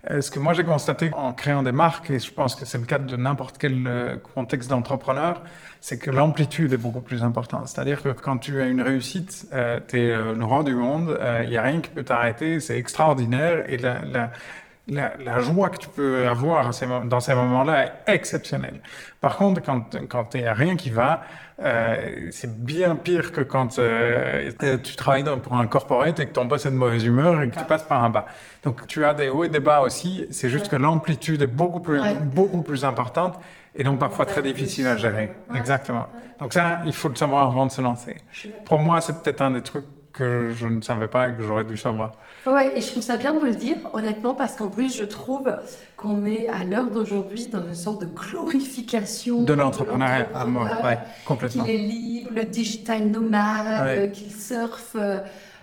Ce 0.09 0.31
que 0.31 0.39
moi 0.39 0.55
j'ai 0.55 0.65
constaté 0.65 1.11
en 1.15 1.33
créant 1.35 1.63
des 1.63 1.73
marques, 1.73 2.11
et 2.11 2.19
je 2.19 2.33
pense 2.33 2.55
que 2.55 2.65
c'est 2.65 2.79
le 2.79 2.87
cas 2.87 2.99
de 2.99 3.17
n'importe 3.17 3.59
quel 3.59 4.19
contexte 4.35 4.71
d'entrepreneur, 4.71 5.43
c'est 5.81 5.99
que 5.99 6.11
l'amplitude 6.11 6.73
est 6.73 6.79
beaucoup 6.79 7.01
plus 7.01 7.23
importante. 7.23 7.69
C'est-à-dire 7.69 8.03
que 8.03 8.11
quand 8.11 8.39
tu 8.39 8.61
as 8.61 8.67
une 8.67 8.83
réussite, 8.83 9.47
euh, 9.53 9.81
tu 9.89 9.99
es 9.99 10.11
euh, 10.11 10.35
le 10.35 10.45
roi 10.45 10.63
du 10.63 10.75
monde, 10.75 11.17
il 11.19 11.27
euh, 11.27 11.47
n'y 11.47 11.57
a 11.57 11.63
rien 11.63 11.81
qui 11.81 11.91
peut 11.91 12.05
t'arrêter, 12.05 12.61
c'est 12.61 12.79
extraordinaire, 12.79 13.65
et 13.69 13.79
la, 13.79 15.41
joie 15.41 15.71
que 15.71 15.79
tu 15.79 15.89
peux 15.89 16.27
avoir 16.29 16.71
dans 17.05 17.21
ces 17.21 17.35
moments-là 17.35 17.85
est 17.85 18.13
exceptionnelle. 18.15 18.81
Par 19.21 19.37
contre, 19.37 19.63
quand, 19.63 19.97
quand 20.09 20.35
il 20.35 20.43
n'y 20.43 20.47
a 20.47 20.55
rien 20.55 20.77
qui 20.77 20.91
va, 20.91 21.23
euh, 21.63 22.29
c'est 22.31 22.65
bien 22.65 22.97
pire 22.97 23.33
que 23.33 23.43
quand 23.43 23.79
euh, 23.79 24.51
tu 24.83 24.97
travailles 24.97 25.25
dans, 25.25 25.39
pour 25.39 25.55
un 25.55 25.67
corporate 25.67 26.19
et 26.19 26.27
que 26.27 26.33
ton 26.33 26.47
boss 26.47 26.65
est 26.65 26.71
de 26.71 26.77
mauvaise 26.77 27.05
humeur 27.05 27.43
et 27.43 27.51
que 27.51 27.59
tu 27.59 27.65
passes 27.65 27.83
par 27.83 28.03
un 28.03 28.11
bas. 28.11 28.27
Donc 28.63 28.87
tu 28.87 29.05
as 29.05 29.13
des 29.13 29.29
hauts 29.29 29.45
et 29.45 29.49
des 29.49 29.61
bas 29.61 29.83
aussi. 29.83 30.27
C'est 30.31 30.49
juste 30.49 30.69
que 30.69 30.77
l'amplitude 30.77 31.43
est 31.43 31.47
beaucoup 31.47 31.81
plus, 31.81 32.01
ouais. 32.01 32.15
beaucoup 32.15 32.63
plus 32.63 32.85
importante 32.85 33.39
et 33.75 33.85
donc 33.85 33.99
parfois 33.99 34.25
très 34.25 34.43
difficile 34.43 34.87
à 34.87 34.97
gérer. 34.97 35.33
Exactement. 35.55 36.07
Donc 36.39 36.55
ça, 36.55 36.81
il 36.87 36.95
faut 36.95 37.09
le 37.09 37.17
savoir 37.17 37.49
avant 37.49 37.67
de 37.67 37.71
se 37.71 37.83
lancer. 37.83 38.17
Pour 38.65 38.79
moi, 38.79 39.01
c'est 39.01 39.23
peut-être 39.23 39.43
un 39.43 39.51
des 39.51 39.63
trucs 39.63 39.85
que 40.13 40.51
je 40.55 40.67
ne 40.67 40.81
savais 40.81 41.09
pas 41.09 41.29
et 41.29 41.35
que 41.35 41.43
j'aurais 41.43 41.65
dû 41.65 41.77
savoir. 41.77 42.13
Ouais, 42.47 42.77
et 42.77 42.81
je 42.81 42.89
trouve 42.89 43.03
ça 43.03 43.17
bien 43.17 43.35
de 43.35 43.39
vous 43.39 43.47
le 43.47 43.55
dire, 43.55 43.77
honnêtement, 43.93 44.35
parce 44.35 44.57
qu'en 44.57 44.69
plus, 44.69 44.97
je 44.97 45.05
trouve 45.05 45.55
qu'on 45.97 46.25
est 46.25 46.49
à 46.49 46.65
l'heure 46.65 46.91
d'aujourd'hui 46.91 47.47
dans 47.49 47.63
une 47.63 47.75
sorte 47.75 48.01
de 48.01 48.07
glorification 48.07 49.43
de 49.43 49.53
l'entrepreneuriat. 49.53 50.29
Ah, 50.35 50.47
ouais, 50.85 50.99
complètement. 51.27 51.65
Qu'il 51.65 51.75
est 51.75 51.79
libre, 51.79 52.31
le 52.35 52.45
digital 52.45 53.07
nomade, 53.07 53.87
ouais. 53.87 54.11
qu'il 54.11 54.33
surfe 54.33 54.97
euh, 54.97 55.19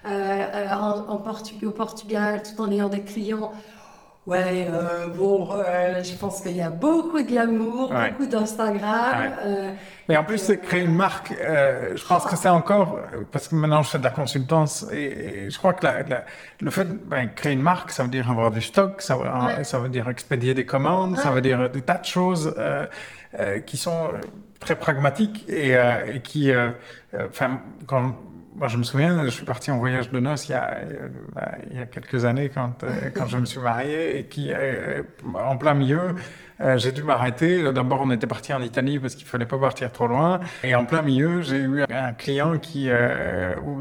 euh, 0.06 0.70
en, 0.72 1.10
en 1.10 1.18
Portu 1.18 1.66
au 1.66 1.72
Portugal 1.72 2.41
tout 2.43 2.62
en 2.62 2.72
ayant 2.72 2.89
des 2.89 3.02
clients. 3.02 3.52
Ouais, 4.28 4.68
euh, 4.70 5.08
bon, 5.08 5.48
euh, 5.54 6.04
je 6.04 6.14
pense 6.18 6.42
qu'il 6.42 6.58
y 6.58 6.62
a 6.62 6.70
beaucoup 6.70 7.18
de 7.18 7.26
glamour, 7.26 7.90
ouais. 7.92 8.12
beaucoup 8.12 8.26
d'Instagram. 8.26 9.22
Ouais. 9.22 9.32
Euh, 9.46 9.72
Mais 10.10 10.18
en 10.18 10.26
plus, 10.26 10.38
c'est 10.38 10.58
créer 10.60 10.84
une 10.84 10.96
marque. 10.96 11.32
Euh, 11.32 11.96
je 11.96 12.06
pense 12.06 12.26
que 12.26 12.36
c'est 12.36 12.50
encore 12.50 13.00
parce 13.32 13.48
que 13.48 13.56
maintenant 13.56 13.82
je 13.84 13.90
fais 13.90 14.00
de 14.00 14.04
la 14.04 14.10
consultance 14.10 14.86
et, 14.92 15.46
et 15.46 15.50
je 15.50 15.58
crois 15.58 15.72
que 15.72 15.86
la, 15.86 16.04
la, 16.04 16.26
le 16.60 16.70
fait 16.72 16.84
de 16.84 17.00
ben, 17.06 17.30
créer 17.34 17.54
une 17.54 17.62
marque, 17.62 17.90
ça 17.92 18.04
veut 18.04 18.10
dire 18.10 18.30
avoir 18.30 18.52
du 18.52 18.62
stock, 18.62 19.02
ça, 19.02 19.16
veut, 19.16 19.30
ouais. 19.30 19.64
ça 19.64 19.80
veut 19.80 19.88
dire 19.88 20.10
expédier 20.10 20.54
des 20.54 20.66
commandes, 20.66 21.18
ça 21.18 21.32
veut 21.32 21.40
dire 21.40 21.70
des 21.70 21.82
tas 21.82 21.98
de 21.98 22.06
choses 22.06 22.54
euh, 22.58 22.86
qui 23.66 23.78
sont 23.78 24.10
très 24.60 24.76
pragmatiques 24.76 25.46
et, 25.48 25.72
et 25.72 26.20
qui, 26.22 26.52
enfin, 27.18 27.62
quand 27.86 28.14
moi, 28.58 28.68
je 28.68 28.78
me 28.78 28.84
souviens, 28.84 29.24
je 29.24 29.30
suis 29.30 29.45
parti 29.45 29.70
en 29.70 29.78
voyage 29.78 30.10
de 30.10 30.20
noces 30.20 30.49
il 30.49 30.53
y 30.53 30.55
a, 30.55 30.80
il 31.70 31.78
y 31.78 31.80
a 31.80 31.86
quelques 31.86 32.26
années 32.26 32.49
quand, 32.49 32.84
quand 33.14 33.28
je 33.28 33.38
me 33.38 33.45
suis 33.45 33.60
marié 33.60 34.18
et 34.18 34.24
qui, 34.26 34.51
en 35.36 35.58
plein 35.58 35.76
milieu, 35.76 36.16
j'ai 36.78 36.91
dû 36.91 37.03
m'arrêter. 37.03 37.72
D'abord, 37.72 38.01
on 38.01 38.10
était 38.10 38.26
parti 38.26 38.53
en 38.53 38.62
Italie 38.64 38.97
parce 38.97 39.14
qu'il 39.14 39.28
fallait 39.28 39.45
pas 39.45 39.60
partir 39.60 39.91
trop 39.91 40.08
loin. 40.08 40.39
Et 40.64 40.74
en 40.74 40.86
plein 40.86 41.03
milieu, 41.03 41.43
j'ai 41.43 41.60
eu 41.60 41.84
un 41.84 42.14
client 42.14 42.58
qui, 42.58 42.89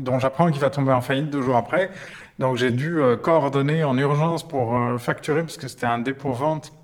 dont 0.01 0.19
j'apprends 0.19 0.51
qu'il 0.51 0.61
va 0.61 0.69
tomber 0.69 0.93
en 0.93 1.01
faillite 1.01 1.31
deux 1.31 1.41
jours 1.41 1.57
après. 1.57 1.91
Donc, 2.39 2.57
j'ai 2.57 2.71
dû 2.71 3.01
coordonner 3.23 3.83
en 3.83 3.97
urgence 3.97 4.47
pour 4.47 4.79
facturer 4.99 5.41
parce 5.41 5.57
que 5.57 5.69
c'était 5.69 5.87
un 5.87 6.01
dépôt-vente. 6.01 6.75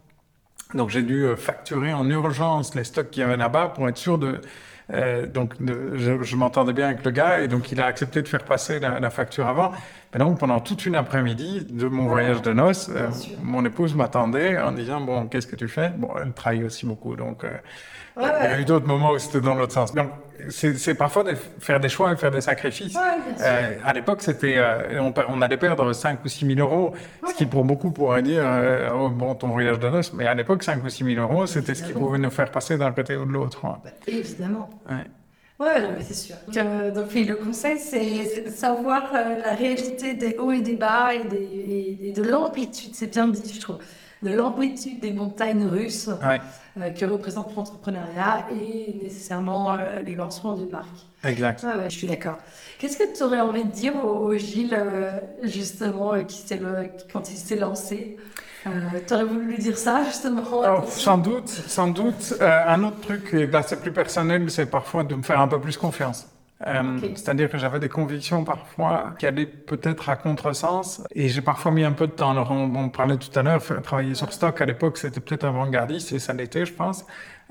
Donc, 0.72 0.88
j'ai 0.88 1.03
dû 1.03 1.26
facturer 1.36 1.93
en 1.93 2.09
urgence 2.09 2.74
les 2.74 2.84
stocks 2.84 3.11
qu'il 3.11 3.20
y 3.20 3.24
avait 3.24 3.36
là-bas 3.36 3.68
pour 3.74 3.86
être 3.90 3.99
sûr 3.99 4.16
de, 4.16 4.40
euh, 4.93 5.26
donc, 5.26 5.55
je, 5.61 6.22
je 6.22 6.36
m'entendais 6.36 6.72
bien 6.72 6.86
avec 6.88 7.05
le 7.05 7.11
gars 7.11 7.40
et 7.40 7.49
donc 7.49 7.72
il 7.72 7.80
a 7.80 7.86
accepté 7.86 8.20
de 8.22 8.28
faire 8.28 8.45
passer 8.45 8.78
la, 8.78 9.01
la 9.01 9.11
facture 9.11 9.47
avant. 9.47 9.72
Mais 10.12 10.18
donc, 10.18 10.38
pendant 10.38 10.61
toute 10.61 10.84
une 10.84 10.95
après-midi 10.95 11.66
de 11.70 11.86
mon 11.88 12.07
voyage 12.07 12.43
de 12.43 12.53
noces, 12.53 12.90
euh, 12.95 13.09
mon 13.43 13.64
épouse 13.64 13.95
m'attendait 13.95 14.59
en 14.59 14.72
disant 14.72 15.01
Bon, 15.01 15.26
qu'est-ce 15.26 15.47
que 15.47 15.57
tu 15.57 15.68
fais? 15.68 15.90
Bon, 15.90 16.11
elle 16.22 16.32
travaille 16.32 16.64
aussi 16.64 16.84
beaucoup, 16.84 17.16
donc 17.16 17.45
euh, 17.45 17.51
ouais, 18.17 18.31
il 18.43 18.51
y 18.51 18.55
a 18.55 18.61
eu 18.61 18.65
d'autres 18.65 18.87
moments 18.87 19.13
où 19.13 19.19
c'était 19.19 19.41
dans 19.41 19.55
l'autre 19.55 19.73
sens. 19.73 19.95
Donc, 19.95 20.11
c'est 20.51 20.95
parfois 20.95 21.23
de 21.23 21.35
faire 21.35 21.79
des 21.79 21.89
choix 21.89 22.13
et 22.13 22.17
faire 22.17 22.31
des 22.31 22.41
sacrifices. 22.41 22.97
Euh, 23.41 23.77
à 23.85 23.93
l'époque, 23.93 24.23
c'était 24.23 24.61
on, 24.99 25.15
on, 25.29 25.41
allait 25.41 25.57
perdre 25.57 25.93
5 25.93 26.25
ou 26.25 26.29
6 26.29 26.55
000 26.55 26.61
euros, 26.61 26.95
ce 27.29 27.35
qui 27.35 27.47
pour 27.47 27.65
beaucoup 27.65 27.93
pourrait 27.93 28.23
dire 28.23 28.45
oh, 28.93 29.09
Bon, 29.09 29.35
ton 29.35 29.49
voyage 29.49 29.79
de 29.79 29.89
noces. 29.89 30.13
Mais 30.13 30.27
à 30.27 30.35
l'époque, 30.35 30.63
5 30.63 30.83
ou 30.85 30.89
6 30.89 31.15
000 31.15 31.21
euros, 31.21 31.47
c'était 31.47 31.75
ce 31.75 31.85
qui 31.85 31.93
pouvait 31.93 32.19
nous 32.19 32.31
faire 32.31 32.51
passer 32.51 32.77
d'un 32.77 32.93
côté 32.93 33.17
ou 33.17 33.25
de 33.25 33.33
l'autre. 33.33 33.63
Bah, 33.63 33.91
évidemment. 34.07 34.69
Ouais. 34.89 35.05
Ouais, 35.63 35.81
non, 35.81 35.91
mais 35.97 36.03
c'est 36.03 36.15
sûr. 36.15 36.35
Donc, 36.47 36.57
euh, 36.57 36.91
le 36.93 37.35
conseil, 37.37 37.79
c'est 37.79 38.47
de 38.47 38.51
savoir 38.51 39.15
euh, 39.15 39.37
la 39.45 39.55
réalité 39.55 40.15
des 40.15 40.37
hauts 40.37 40.51
et 40.51 40.61
des 40.61 40.75
bas 40.75 41.15
et, 41.15 41.23
des, 41.25 41.37
et, 41.37 42.09
et 42.09 42.13
de 42.13 42.23
l'amplitude, 42.23 42.95
c'est 42.95 43.13
bien 43.13 43.29
dit, 43.29 43.55
je 43.55 43.61
trouve, 43.61 43.79
de 44.23 44.31
l'amplitude 44.31 45.01
des 45.01 45.12
montagnes 45.12 45.66
russes 45.66 46.09
ouais. 46.23 46.41
euh, 46.81 46.91
que 46.91 47.05
représente 47.05 47.55
l'entrepreneuriat 47.57 48.47
et 48.53 48.99
nécessairement 49.03 49.75
euh, 49.75 50.01
les 50.03 50.14
lancements 50.14 50.55
d'une 50.55 50.70
marque. 50.70 50.87
Exact. 51.25 51.62
Ouais, 51.64 51.89
je 51.89 51.97
suis 51.99 52.07
d'accord. 52.07 52.39
Qu'est-ce 52.79 52.97
que 52.97 53.16
tu 53.16 53.23
aurais 53.23 53.41
envie 53.41 53.64
de 53.64 53.70
dire 53.70 53.95
au, 54.05 54.29
au 54.29 54.35
Gilles, 54.37 54.77
euh, 54.77 55.18
justement, 55.43 56.12
qui 56.25 56.55
le, 56.55 56.91
quand 57.12 57.31
il 57.31 57.37
s'est 57.37 57.57
lancé? 57.57 58.16
Tu 59.09 59.14
aurais 59.14 59.25
voulu 59.25 59.47
lui 59.47 59.59
dire 59.59 59.77
ça, 59.77 60.05
justement? 60.05 60.43
Oh, 60.53 60.85
Sans 60.87 61.18
doute, 61.18 61.49
sans 61.49 61.89
doute. 61.89 62.35
Un 62.41 62.85
autre 62.85 63.01
truc, 63.01 63.33
là 63.33 63.62
c'est 63.62 63.81
plus 63.81 63.93
personnel, 63.93 64.49
c'est 64.53 64.66
parfois 64.66 65.03
de 65.03 65.16
me 65.16 65.23
faire 65.23 65.41
un 65.41 65.49
peu 65.49 65.61
plus 65.61 65.77
confiance. 65.77 66.29
Euh, 66.67 66.97
okay. 66.97 67.13
C'est-à-dire 67.17 67.51
que 67.51 67.59
j'avais 67.59 67.81
des 67.81 67.89
convictions 67.89 68.45
parfois 68.45 69.15
qui 69.19 69.27
allaient 69.27 69.47
peut-être 69.47 70.09
à 70.09 70.17
contresens 70.17 71.03
et 71.15 71.29
j'ai 71.29 71.41
parfois 71.41 71.73
mis 71.73 71.85
un 71.85 71.93
peu 71.93 72.07
de 72.07 72.13
temps. 72.13 72.31
Alors 72.31 72.51
on, 72.53 72.73
on 72.75 72.89
parlait 72.89 73.17
tout 73.17 73.37
à 73.37 73.43
l'heure, 73.43 73.63
travailler 73.83 74.15
sur 74.15 74.33
stock 74.33 74.61
à 74.61 74.67
l'époque 74.67 74.99
c'était 74.99 75.21
peut-être 75.21 75.45
avant-gardiste 75.45 76.13
et 76.13 76.19
ça 76.19 76.33
l'était 76.33 76.65
je 76.65 76.73
pense. 76.73 77.05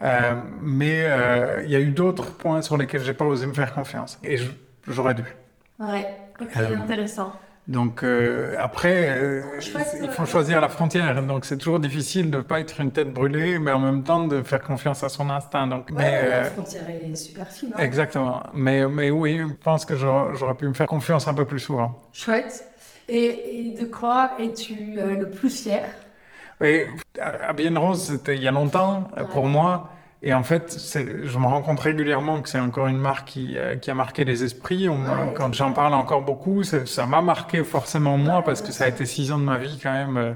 Euh, 0.03 0.33
mais 0.61 1.03
euh, 1.03 1.61
il 1.65 1.71
y 1.71 1.75
a 1.75 1.79
eu 1.79 1.91
d'autres 1.91 2.37
points 2.37 2.61
sur 2.61 2.77
lesquels 2.77 3.03
j'ai 3.03 3.13
pas 3.13 3.25
osé 3.25 3.45
me 3.45 3.53
faire 3.53 3.73
confiance 3.73 4.19
et 4.23 4.37
j'aurais 4.87 5.13
dû. 5.13 5.23
Ouais, 5.79 6.07
okay, 6.39 6.73
intéressant. 6.75 7.33
Donc 7.67 8.03
euh, 8.03 8.55
après, 8.59 9.09
euh, 9.17 9.43
il 10.01 10.09
faut 10.09 10.25
choisir 10.25 10.59
la 10.59 10.67
frontière. 10.69 11.21
Donc 11.23 11.45
c'est 11.45 11.57
toujours 11.57 11.79
difficile 11.79 12.29
de 12.31 12.37
ne 12.37 12.41
pas 12.41 12.59
être 12.59 12.81
une 12.81 12.91
tête 12.91 13.13
brûlée, 13.13 13.59
mais 13.59 13.71
en 13.71 13.79
même 13.79 14.03
temps 14.03 14.27
de 14.27 14.41
faire 14.41 14.61
confiance 14.61 15.03
à 15.03 15.09
son 15.09 15.29
instinct. 15.29 15.67
Donc, 15.67 15.89
Ouais, 15.89 15.95
mais, 15.97 16.29
la 16.29 16.37
euh, 16.37 16.43
frontière 16.51 16.89
est 16.89 17.15
super 17.15 17.47
fine. 17.47 17.73
hein. 17.73 17.81
exactement. 17.83 18.43
Mais, 18.53 18.87
mais 18.87 19.09
oui, 19.11 19.37
je 19.39 19.53
pense 19.63 19.85
que 19.85 19.95
j'aurais 19.95 20.55
pu 20.55 20.67
me 20.67 20.73
faire 20.73 20.87
confiance 20.87 21.27
un 21.27 21.33
peu 21.33 21.45
plus 21.45 21.59
souvent. 21.59 22.01
Chouette. 22.11 22.65
Et, 23.07 23.69
et 23.69 23.79
de 23.79 23.85
quoi 23.85 24.31
es-tu 24.39 24.97
euh, 24.97 25.15
le 25.17 25.29
plus 25.29 25.49
fier? 25.63 25.83
Oui, 26.59 26.83
à 27.19 27.49
à 27.49 27.53
Bien 27.53 27.77
Rose, 27.77 28.03
c'était 28.03 28.35
il 28.35 28.43
y 28.43 28.47
a 28.47 28.51
longtemps 28.51 29.09
pour 29.31 29.47
moi. 29.47 29.89
Et 30.23 30.33
en 30.35 30.43
fait, 30.43 30.77
je 31.23 31.37
me 31.39 31.45
rends 31.47 31.63
compte 31.63 31.79
régulièrement 31.79 32.41
que 32.41 32.49
c'est 32.49 32.59
encore 32.59 32.85
une 32.87 32.97
marque 32.99 33.27
qui, 33.29 33.57
euh, 33.57 33.75
qui 33.77 33.89
a 33.89 33.95
marqué 33.95 34.23
les 34.23 34.43
esprits. 34.43 34.87
On- 34.87 35.33
quand 35.35 35.51
j'en 35.53 35.71
parle 35.73 35.95
encore 35.95 36.21
beaucoup, 36.21 36.61
ça 36.63 37.05
m'a 37.07 37.21
marqué 37.21 37.63
forcément 37.63 38.17
moi 38.17 38.43
parce 38.43 38.61
que 38.61 38.71
ça 38.71 38.83
a 38.83 38.87
été 38.87 39.05
six 39.05 39.31
ans 39.31 39.39
de 39.39 39.43
ma 39.43 39.57
vie 39.57 39.79
quand 39.81 39.91
même 39.91 40.17
euh, 40.17 40.33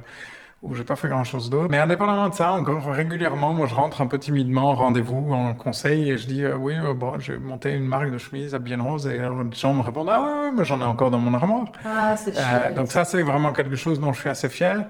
où 0.63 0.73
j'ai 0.73 0.83
pas 0.83 0.95
fait 0.95 1.07
grand 1.07 1.23
chose 1.23 1.51
d'autre. 1.51 1.67
Mais 1.69 1.77
indépendamment 1.77 2.29
de 2.29 2.33
ça, 2.33 2.53
encore 2.53 2.83
régulièrement, 2.91 3.53
moi 3.53 3.67
je 3.67 3.75
rentre 3.75 4.01
un 4.01 4.07
peu 4.07 4.17
timidement 4.17 4.71
au 4.71 4.75
rendez-vous, 4.75 5.31
en 5.31 5.53
conseil 5.53 6.09
et 6.09 6.17
je 6.17 6.25
dis 6.25 6.43
euh, 6.43 6.55
oui, 6.55 6.73
euh, 6.83 6.95
bon, 6.95 7.19
j'ai 7.19 7.37
monté 7.37 7.71
une 7.73 7.85
marque 7.85 8.09
de 8.09 8.17
chemise 8.17 8.55
à 8.55 8.59
Bien 8.59 8.81
Rose 8.81 9.05
et 9.05 9.19
les 9.19 9.27
gens 9.55 9.75
me 9.75 9.83
répondent 9.83 10.09
ah 10.11 10.19
ouais, 10.21 10.45
ouais, 10.47 10.51
mais 10.57 10.65
j'en 10.65 10.79
ai 10.81 10.83
encore 10.85 11.11
dans 11.11 11.19
mon 11.19 11.33
armoire. 11.35 11.67
Ah, 11.85 12.15
c'est 12.17 12.33
donc 12.73 12.91
ça, 12.91 13.05
c'est 13.05 13.21
vraiment 13.21 13.53
quelque 13.53 13.75
chose 13.75 13.99
dont 13.99 14.13
je 14.13 14.19
suis 14.21 14.29
assez 14.29 14.49
fier. 14.49 14.85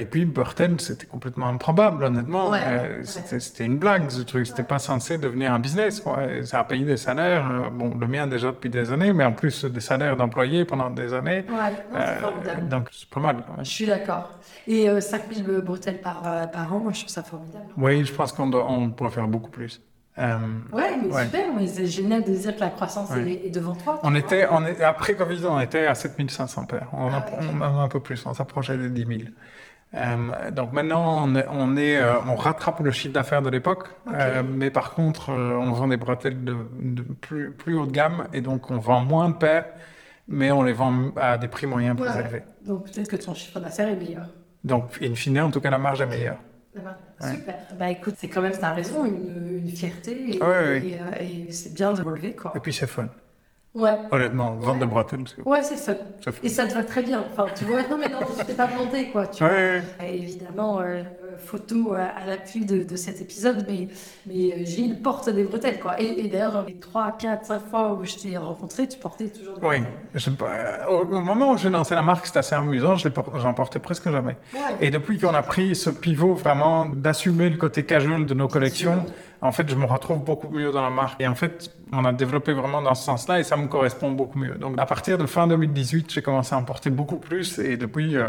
Et 0.00 0.04
puis 0.04 0.24
Burton, 0.24 0.78
c'était 0.78 1.06
complètement 1.06 1.46
improbable, 1.48 2.04
honnêtement. 2.04 2.50
Ouais. 2.50 2.60
Euh, 2.64 3.00
c'était 3.02 3.40
c'était 3.40 3.64
une 3.64 3.78
blague, 3.78 4.08
ce 4.10 4.22
truc. 4.22 4.46
C'était 4.46 4.62
pas 4.62 4.78
censé 4.78 5.18
devenir 5.18 5.52
un 5.52 5.58
business. 5.58 5.98
Quoi. 6.00 6.18
Ça 6.44 6.60
a 6.60 6.64
payé 6.64 6.84
des 6.84 6.96
salaires. 6.96 7.50
euh, 7.50 7.68
bon, 7.70 7.92
le 7.98 8.06
mien 8.06 8.28
déjà 8.28 8.46
depuis 8.48 8.70
des 8.70 8.92
années, 8.92 9.12
mais 9.12 9.24
en 9.24 9.32
plus 9.32 9.64
des 9.64 9.80
salaires 9.80 10.16
d'employés 10.16 10.64
pendant 10.64 10.88
des 10.90 11.12
années. 11.14 11.44
Ouais, 11.48 11.70
non, 11.92 11.98
c'est 11.98 11.98
Euh, 11.98 12.20
formidable. 12.20 12.68
donc 12.68 12.88
c'est 12.92 13.10
pas 13.10 13.20
mal. 13.20 13.36
Je 13.58 13.64
suis 13.68 13.86
d'accord. 13.86 14.38
Et 14.68 14.88
euh, 14.88 15.00
5000 15.00 15.42
bretelles 15.64 16.00
par, 16.00 16.22
euh, 16.26 16.46
par 16.46 16.72
an, 16.72 16.78
moi, 16.78 16.92
je 16.92 17.00
trouve 17.00 17.10
ça 17.10 17.24
formidable. 17.24 17.66
Oui, 17.76 18.04
je 18.04 18.12
pense 18.12 18.32
qu'on 18.32 18.52
on 18.52 18.90
pourrait 18.90 19.10
faire 19.10 19.26
beaucoup 19.26 19.50
plus. 19.50 19.82
Euh, 20.18 20.36
Ouais, 20.72 20.96
mais 21.02 21.12
Ouais. 21.12 21.24
super, 21.24 21.46
mais 21.56 21.66
c'est 21.66 21.86
génial 21.86 22.22
de 22.24 22.32
dire 22.32 22.54
que 22.54 22.60
la 22.60 22.70
croissance 22.70 23.10
Ouais. 23.10 23.40
est, 23.46 23.50
devant 23.50 23.74
toi. 23.74 24.00
on 24.02 24.10
vois. 24.10 24.18
était, 24.20 24.46
on 24.50 24.64
est, 24.64 24.80
après 24.82 25.14
Covid, 25.14 25.44
on 25.46 25.60
était 25.60 25.86
à 25.86 25.94
7500 25.94 26.64
paires. 26.66 26.88
On, 26.92 27.06
a, 27.08 27.24
Ah, 27.26 27.40
on 27.54 27.78
a 27.80 27.82
un 27.82 27.88
peu 27.88 28.00
plus, 28.00 28.24
on 28.26 28.34
s'approchait 28.34 28.76
des 28.76 28.90
10 28.90 29.06
000. 29.06 29.20
Euh, 29.94 30.50
donc 30.50 30.72
maintenant, 30.72 31.24
on, 31.26 31.34
est, 31.34 31.46
on, 31.50 31.76
est, 31.76 31.96
euh, 31.96 32.20
on 32.26 32.34
rattrape 32.36 32.80
le 32.80 32.90
chiffre 32.90 33.14
d'affaires 33.14 33.40
de 33.40 33.48
l'époque, 33.48 33.88
euh, 34.12 34.42
mais 34.46 34.70
par 34.70 34.92
contre, 34.92 35.30
on 35.32 35.72
vend 35.72 35.88
des 35.88 35.96
bretelles 35.96 36.44
de, 36.44 36.56
de 36.78 37.02
plus, 37.02 37.52
plus 37.52 37.74
haut 37.74 37.86
de 37.86 37.92
gamme 37.92 38.26
et 38.34 38.42
donc 38.42 38.70
on 38.70 38.76
vend 38.78 39.00
moins 39.00 39.30
de 39.30 39.34
paires, 39.34 39.64
mais 40.28 40.50
on 40.52 40.62
les 40.62 40.74
vend 40.74 41.10
à 41.16 41.38
des 41.38 41.48
prix 41.48 41.66
moyens 41.66 41.96
plus 41.96 42.10
élevés. 42.20 42.42
Donc 42.66 42.84
peut-être 42.84 43.08
que 43.08 43.16
ton 43.16 43.32
chiffre 43.34 43.58
d'affaires 43.60 43.88
est 43.88 43.96
meilleur. 43.96 44.26
Donc, 44.62 44.98
in 45.02 45.14
fine, 45.14 45.40
en 45.40 45.50
tout 45.50 45.60
cas, 45.60 45.70
la 45.70 45.78
marge 45.78 46.00
est 46.02 46.06
meilleure. 46.06 46.36
Ouais. 46.76 47.32
Super. 47.34 47.54
Bah 47.78 47.90
écoute, 47.90 48.14
c'est 48.18 48.28
quand 48.28 48.42
même, 48.42 48.52
t'as 48.52 48.72
raison, 48.74 49.04
une, 49.04 49.58
une 49.64 49.68
fierté. 49.70 50.36
Et, 50.36 50.42
Ouais, 50.42 50.46
ouais. 50.48 50.98
et, 51.20 51.48
et 51.48 51.52
c'est 51.52 51.72
bien 51.74 51.92
de 51.94 52.02
relever, 52.02 52.34
quoi. 52.36 52.52
Et 52.54 52.60
puis 52.60 52.72
c'est 52.72 52.86
fun. 52.86 53.08
Ouais. 53.74 53.96
Honnêtement, 54.10 54.56
vendre 54.56 54.80
des 54.80 54.86
bretelles, 54.86 55.24
Ouais, 55.44 55.62
c'est 55.62 55.76
fun. 55.76 55.94
Et 56.42 56.48
ça 56.48 56.66
te 56.66 56.74
va 56.74 56.82
très 56.82 57.02
bien. 57.02 57.22
Enfin, 57.30 57.46
tu 57.54 57.64
vois, 57.64 57.82
non, 57.90 57.98
mais 57.98 58.08
non, 58.08 58.18
tu 58.38 58.44
t'es 58.44 58.54
pas 58.54 58.66
planté, 58.66 59.10
quoi. 59.10 59.26
Tu 59.26 59.44
Ouais, 59.44 59.80
vois. 59.98 60.06
évidemment, 60.08 60.80
euh, 60.80 60.84
euh, 60.84 61.02
photo 61.36 61.94
euh, 61.94 61.98
à 61.98 62.26
l'appui 62.26 62.64
de, 62.64 62.82
de 62.82 62.96
cet 62.96 63.20
épisode, 63.20 63.66
mais, 63.68 63.88
mais 64.26 64.64
Gilles 64.64 65.00
porte 65.02 65.28
des 65.30 65.44
bretelles, 65.44 65.78
quoi. 65.78 66.00
Et, 66.00 66.24
et 66.24 66.28
d'ailleurs, 66.28 66.64
les 66.66 66.74
3, 66.76 67.12
4, 67.18 67.44
5 67.44 67.60
fois 67.70 67.92
où 67.92 68.04
je 68.04 68.16
t'ai 68.16 68.36
rencontré, 68.38 68.88
tu 68.88 68.98
portais 68.98 69.28
toujours 69.28 69.58
des 69.60 69.66
Oui, 69.66 69.80
bretelles. 69.80 69.92
je 70.14 70.30
pas, 70.30 70.90
au 70.90 71.02
au 71.04 71.20
moment 71.20 71.52
où 71.52 71.58
j'ai 71.58 71.70
lancé 71.70 71.94
la 71.94 72.02
marque, 72.02 72.26
c'était 72.26 72.38
assez 72.40 72.54
amusant, 72.54 72.96
je 72.96 73.04
l'ai 73.04 73.10
por- 73.14 73.38
j'en 73.38 73.52
portais 73.54 73.78
presque 73.78 74.10
jamais. 74.10 74.36
Ouais. 74.54 74.60
Et 74.80 74.90
depuis 74.90 75.18
qu'on 75.20 75.34
a 75.34 75.42
pris 75.42 75.76
ce 75.76 75.90
pivot 75.90 76.34
vraiment 76.34 76.86
d'assumer 76.86 77.50
le 77.50 77.58
côté 77.58 77.84
casual 77.84 78.24
de 78.26 78.34
nos 78.34 78.48
collections, 78.48 79.04
en 79.40 79.52
fait, 79.52 79.68
je 79.68 79.74
me 79.74 79.84
retrouve 79.84 80.24
beaucoup 80.24 80.48
mieux 80.48 80.72
dans 80.72 80.82
la 80.82 80.90
marque. 80.90 81.20
Et 81.20 81.26
en 81.28 81.34
fait, 81.34 81.70
on 81.92 82.04
a 82.04 82.12
développé 82.12 82.52
vraiment 82.52 82.82
dans 82.82 82.94
ce 82.94 83.04
sens-là 83.04 83.40
et 83.40 83.44
ça 83.44 83.56
me 83.56 83.68
correspond 83.68 84.10
beaucoup 84.10 84.38
mieux. 84.38 84.54
Donc, 84.54 84.78
à 84.78 84.86
partir 84.86 85.18
de 85.18 85.26
fin 85.26 85.46
2018, 85.46 86.12
j'ai 86.12 86.22
commencé 86.22 86.54
à 86.54 86.58
en 86.58 86.64
porter 86.64 86.90
beaucoup 86.90 87.18
plus 87.18 87.58
et 87.58 87.76
depuis, 87.76 88.16
euh, 88.16 88.28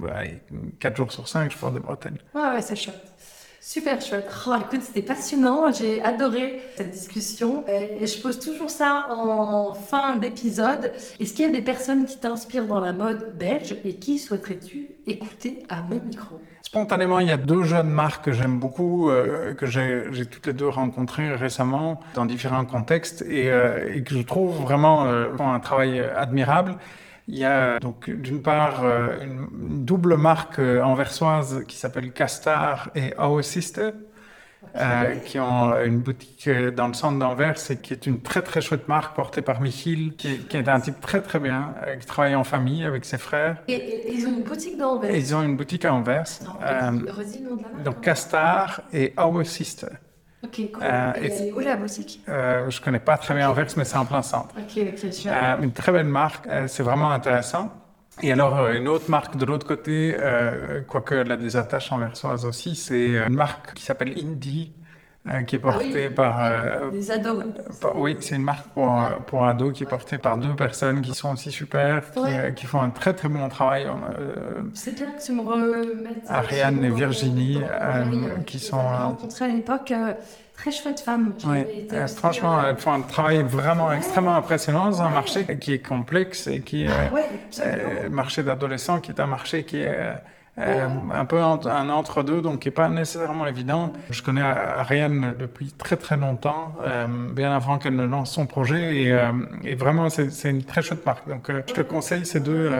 ouais, 0.00 0.42
4 0.80 0.96
jours 0.96 1.12
sur 1.12 1.28
5, 1.28 1.50
je 1.50 1.58
porte 1.58 1.74
des 1.74 1.80
bretelles. 1.80 2.18
Ouais, 2.34 2.42
ouais, 2.42 2.62
c'est 2.62 2.76
chouette. 2.76 3.12
Super 3.66 3.98
chouette. 4.02 4.30
Oh, 4.46 4.54
écoute, 4.60 4.82
c'était 4.82 5.00
passionnant. 5.00 5.72
J'ai 5.72 6.02
adoré 6.02 6.60
cette 6.76 6.90
discussion. 6.90 7.64
Et 7.66 8.06
je 8.06 8.20
pose 8.20 8.38
toujours 8.38 8.68
ça 8.68 9.06
en 9.08 9.72
fin 9.72 10.16
d'épisode. 10.16 10.92
Est-ce 11.18 11.32
qu'il 11.32 11.46
y 11.46 11.48
a 11.48 11.50
des 11.52 11.62
personnes 11.62 12.04
qui 12.04 12.18
t'inspirent 12.18 12.66
dans 12.66 12.80
la 12.80 12.92
mode 12.92 13.38
belge 13.38 13.74
et 13.84 13.94
qui 13.94 14.18
souhaiterais-tu 14.18 14.90
écouter 15.06 15.62
à 15.70 15.80
mon 15.80 15.98
micro? 15.98 16.38
Spontanément, 16.64 17.20
il 17.20 17.28
y 17.28 17.30
a 17.30 17.36
deux 17.36 17.62
jeunes 17.62 17.90
marques 17.90 18.24
que 18.24 18.32
j'aime 18.32 18.58
beaucoup, 18.58 19.10
euh, 19.10 19.52
que 19.52 19.66
j'ai 19.66 20.24
toutes 20.24 20.46
les 20.46 20.54
deux 20.54 20.66
rencontrées 20.66 21.34
récemment 21.34 22.00
dans 22.14 22.24
différents 22.24 22.64
contextes 22.64 23.20
et, 23.28 23.50
euh, 23.50 24.00
que 24.00 24.14
je 24.14 24.22
trouve 24.22 24.62
vraiment 24.62 25.04
euh, 25.04 25.26
un 25.38 25.60
travail 25.60 26.00
admirable. 26.00 26.76
Il 27.28 27.36
y 27.36 27.44
a 27.44 27.78
donc 27.80 28.08
d'une 28.08 28.40
part 28.40 28.82
une, 29.22 29.84
double 29.84 30.16
marque 30.16 30.58
anversoise 30.58 31.64
qui 31.68 31.76
s'appelle 31.76 32.12
Castar 32.12 32.90
et 32.94 33.12
Our 33.18 33.44
Sister, 33.44 33.90
euh, 34.76 35.16
qui 35.24 35.38
ont 35.38 35.74
une 35.84 35.98
boutique 36.00 36.48
euh, 36.48 36.70
dans 36.70 36.88
le 36.88 36.94
centre 36.94 37.18
d'Anvers 37.18 37.54
et 37.70 37.76
qui 37.76 37.92
est 37.92 38.06
une 38.06 38.20
très 38.20 38.42
très 38.42 38.60
chouette 38.60 38.88
marque 38.88 39.14
portée 39.16 39.42
par 39.42 39.60
Michiel, 39.60 40.14
qui, 40.16 40.28
est- 40.28 40.48
qui 40.48 40.56
est 40.56 40.68
un 40.68 40.80
type 40.80 41.00
très 41.00 41.20
très 41.22 41.38
bien, 41.38 41.74
euh, 41.86 41.96
qui 41.96 42.06
travaille 42.06 42.34
en 42.34 42.44
famille 42.44 42.84
avec 42.84 43.04
ses 43.04 43.18
frères. 43.18 43.58
et, 43.68 44.12
ils 44.12 44.26
ont 44.26 44.30
une 44.30 44.42
boutique 44.42 44.76
dans 44.76 45.02
Et 45.02 45.18
ils 45.18 45.34
ont 45.34 45.42
une 45.42 45.56
boutique 45.56 45.84
à 45.84 45.94
Anvers. 45.94 46.24
Euh, 46.62 46.90
donc 47.84 48.00
Castar 48.00 48.82
et 48.92 49.12
Our 49.18 49.44
Sister. 49.46 49.86
Ok, 50.42 50.60
cool. 50.72 50.82
Euh, 50.82 51.12
et 51.22 51.52
où 51.52 51.60
la 51.60 51.76
boutique? 51.76 52.20
Euh, 52.28 52.68
je 52.68 52.80
connais 52.80 52.98
pas 53.00 53.16
très 53.16 53.34
bien 53.34 53.48
Anvers, 53.48 53.66
mais 53.76 53.84
c'est 53.84 53.96
en 53.96 54.04
plein 54.04 54.22
centre. 54.22 54.54
Ok, 54.58 54.82
ok, 55.04 55.12
super. 55.12 55.56
Euh, 55.58 55.62
une 55.62 55.72
très 55.72 55.90
belle 55.92 56.06
marque, 56.06 56.46
euh, 56.46 56.66
c'est 56.68 56.82
vraiment 56.82 57.10
intéressant. 57.10 57.72
Et 58.22 58.32
alors 58.32 58.56
euh, 58.58 58.74
une 58.74 58.88
autre 58.88 59.10
marque 59.10 59.36
de 59.36 59.44
l'autre 59.44 59.66
côté, 59.66 60.14
euh, 60.18 60.80
quoique 60.86 61.14
elle 61.14 61.32
a 61.32 61.36
des 61.36 61.56
attaches 61.56 61.90
anversoises 61.92 62.44
aussi, 62.44 62.76
c'est 62.76 63.16
euh, 63.16 63.26
une 63.26 63.34
marque 63.34 63.74
qui 63.74 63.82
s'appelle 63.82 64.14
Indie, 64.16 64.72
euh, 65.28 65.42
qui 65.42 65.56
est 65.56 65.58
portée 65.58 66.04
Ah 66.06 66.08
oui. 66.08 66.14
par, 66.14 66.38
euh, 66.44 66.90
Des 66.90 67.10
ados. 67.10 67.42
par- 67.80 67.98
oui, 67.98 68.16
c'est 68.20 68.36
une 68.36 68.42
marque 68.44 68.68
pour 68.68 68.96
pour 69.26 69.44
ados 69.44 69.72
qui 69.74 69.82
est 69.82 69.86
portée 69.86 70.18
par 70.18 70.38
deux 70.38 70.54
personnes 70.54 71.00
qui 71.00 71.12
sont 71.12 71.32
aussi 71.32 71.50
super, 71.50 72.08
qui, 72.12 72.20
Ouais. 72.20 72.52
qui 72.54 72.66
font 72.66 72.80
un 72.82 72.90
très 72.90 73.14
très 73.14 73.28
bon 73.28 73.48
travail. 73.48 73.88
C'est 74.74 74.94
bien 74.94 75.06
que 75.10 75.20
tu 75.24 75.32
me 75.32 75.42
remettes. 75.42 76.24
Ariane 76.28 76.84
et 76.84 76.90
Virginie, 76.90 77.60
qui 78.46 78.58
sont, 78.60 78.80
J'ai 78.80 78.86
euh, 78.86 79.04
rencontré 79.06 79.44
à 79.46 79.48
l'époque 79.48 79.92
très 80.56 80.70
chouette 80.70 81.00
femme. 81.00 81.34
qui 81.36 81.46
Oui, 81.46 81.88
euh, 81.92 82.06
franchement, 82.06 82.58
euh, 82.58 82.70
elles 82.70 82.76
font 82.76 82.92
un 82.92 83.00
travail 83.00 83.42
vraiment 83.42 83.92
extrêmement 83.92 84.36
impressionnant 84.36 84.86
dans 84.86 85.02
un 85.02 85.10
marché 85.10 85.44
qui 85.58 85.74
est 85.74 85.86
complexe 85.86 86.46
et 86.46 86.60
qui 86.60 86.84
est 86.84 86.88
Ah 86.88 87.12
ouais, 87.12 87.28
euh, 87.60 88.08
marché 88.08 88.42
d'adolescents, 88.42 89.00
qui 89.00 89.10
est 89.10 89.20
un 89.20 89.26
marché 89.26 89.64
qui 89.64 89.78
est 89.78 90.14
euh, 90.58 90.88
un 91.12 91.24
peu 91.24 91.40
un 91.40 91.88
entre-deux, 91.90 92.40
donc 92.40 92.60
qui 92.60 92.68
n'est 92.68 92.72
pas 92.74 92.88
nécessairement 92.88 93.46
évident. 93.46 93.92
Je 94.10 94.22
connais 94.22 94.40
Ariane 94.42 95.34
depuis 95.38 95.72
très 95.72 95.96
très 95.96 96.16
longtemps, 96.16 96.74
euh, 96.86 97.06
bien 97.32 97.54
avant 97.54 97.78
qu'elle 97.78 97.96
ne 97.96 98.06
lance 98.06 98.32
son 98.32 98.46
projet, 98.46 99.02
et, 99.02 99.12
euh, 99.12 99.32
et 99.64 99.74
vraiment, 99.74 100.08
c'est 100.10 100.50
une 100.50 100.62
très 100.62 100.82
chouette 100.82 101.04
marque. 101.04 101.28
Donc, 101.28 101.50
je 101.50 101.72
te 101.72 101.80
conseille 101.80 102.24
ces 102.24 102.40
deux, 102.40 102.70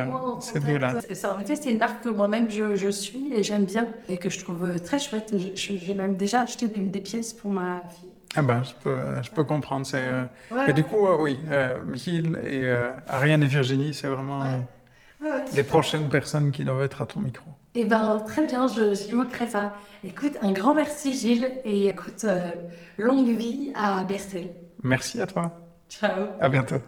ces 0.40 0.60
deux-là. 0.60 0.94
C'est 1.06 1.14
ça, 1.14 1.34
en 1.34 1.38
fait, 1.44 1.56
c'est 1.56 1.70
une 1.72 1.78
marque 1.78 2.04
que 2.04 2.08
moi-même 2.10 2.48
je, 2.50 2.76
je 2.76 2.88
suis 2.88 3.32
et 3.34 3.42
j'aime 3.42 3.64
bien 3.64 3.86
et 4.08 4.16
que 4.18 4.30
je 4.30 4.38
trouve 4.42 4.78
très 4.80 4.98
chouette. 4.98 5.34
J'ai 5.54 5.94
même 5.94 6.16
déjà 6.16 6.42
acheté 6.42 6.68
des, 6.68 6.80
des 6.80 7.00
pièces 7.00 7.32
pour 7.32 7.50
ma 7.50 7.82
fille. 7.90 8.10
Ah 8.36 8.42
ben, 8.42 8.62
je 8.64 8.72
peux, 8.82 8.96
je 9.22 9.30
peux 9.30 9.44
comprendre. 9.44 9.86
C'est, 9.86 10.02
euh, 10.02 10.24
Ouais. 10.50 10.72
Du 10.72 10.82
coup, 10.82 11.06
euh, 11.06 11.16
oui, 11.20 11.38
euh, 11.50 11.78
Michiel 11.86 12.36
et 12.44 12.64
Ariane 13.08 13.42
et 13.44 13.46
Virginie, 13.46 13.94
c'est 13.94 14.08
vraiment 14.08 14.40
Ouais, 14.40 15.28
ouais. 15.30 15.44
les 15.54 15.62
prochaines 15.62 16.08
personnes 16.08 16.50
qui 16.50 16.64
doivent 16.64 16.82
être 16.82 17.00
à 17.02 17.06
ton 17.06 17.20
micro. 17.20 17.44
Eh 17.74 17.84
ben, 17.84 18.20
très 18.20 18.46
bien, 18.46 18.68
je, 18.68 18.94
je 18.94 19.14
manquerai 19.14 19.46
pas. 19.46 19.74
Écoute, 20.04 20.34
un 20.42 20.52
grand 20.52 20.74
merci 20.74 21.12
Gilles 21.12 21.50
et 21.64 21.88
écoute, 21.88 22.24
euh, 22.24 22.50
longue 22.98 23.26
vie 23.36 23.72
à 23.74 24.04
Bertel. 24.04 24.54
Merci 24.82 25.20
à 25.20 25.26
toi. 25.26 25.52
Ciao. 25.88 26.26
À 26.38 26.48
bientôt. 26.48 26.76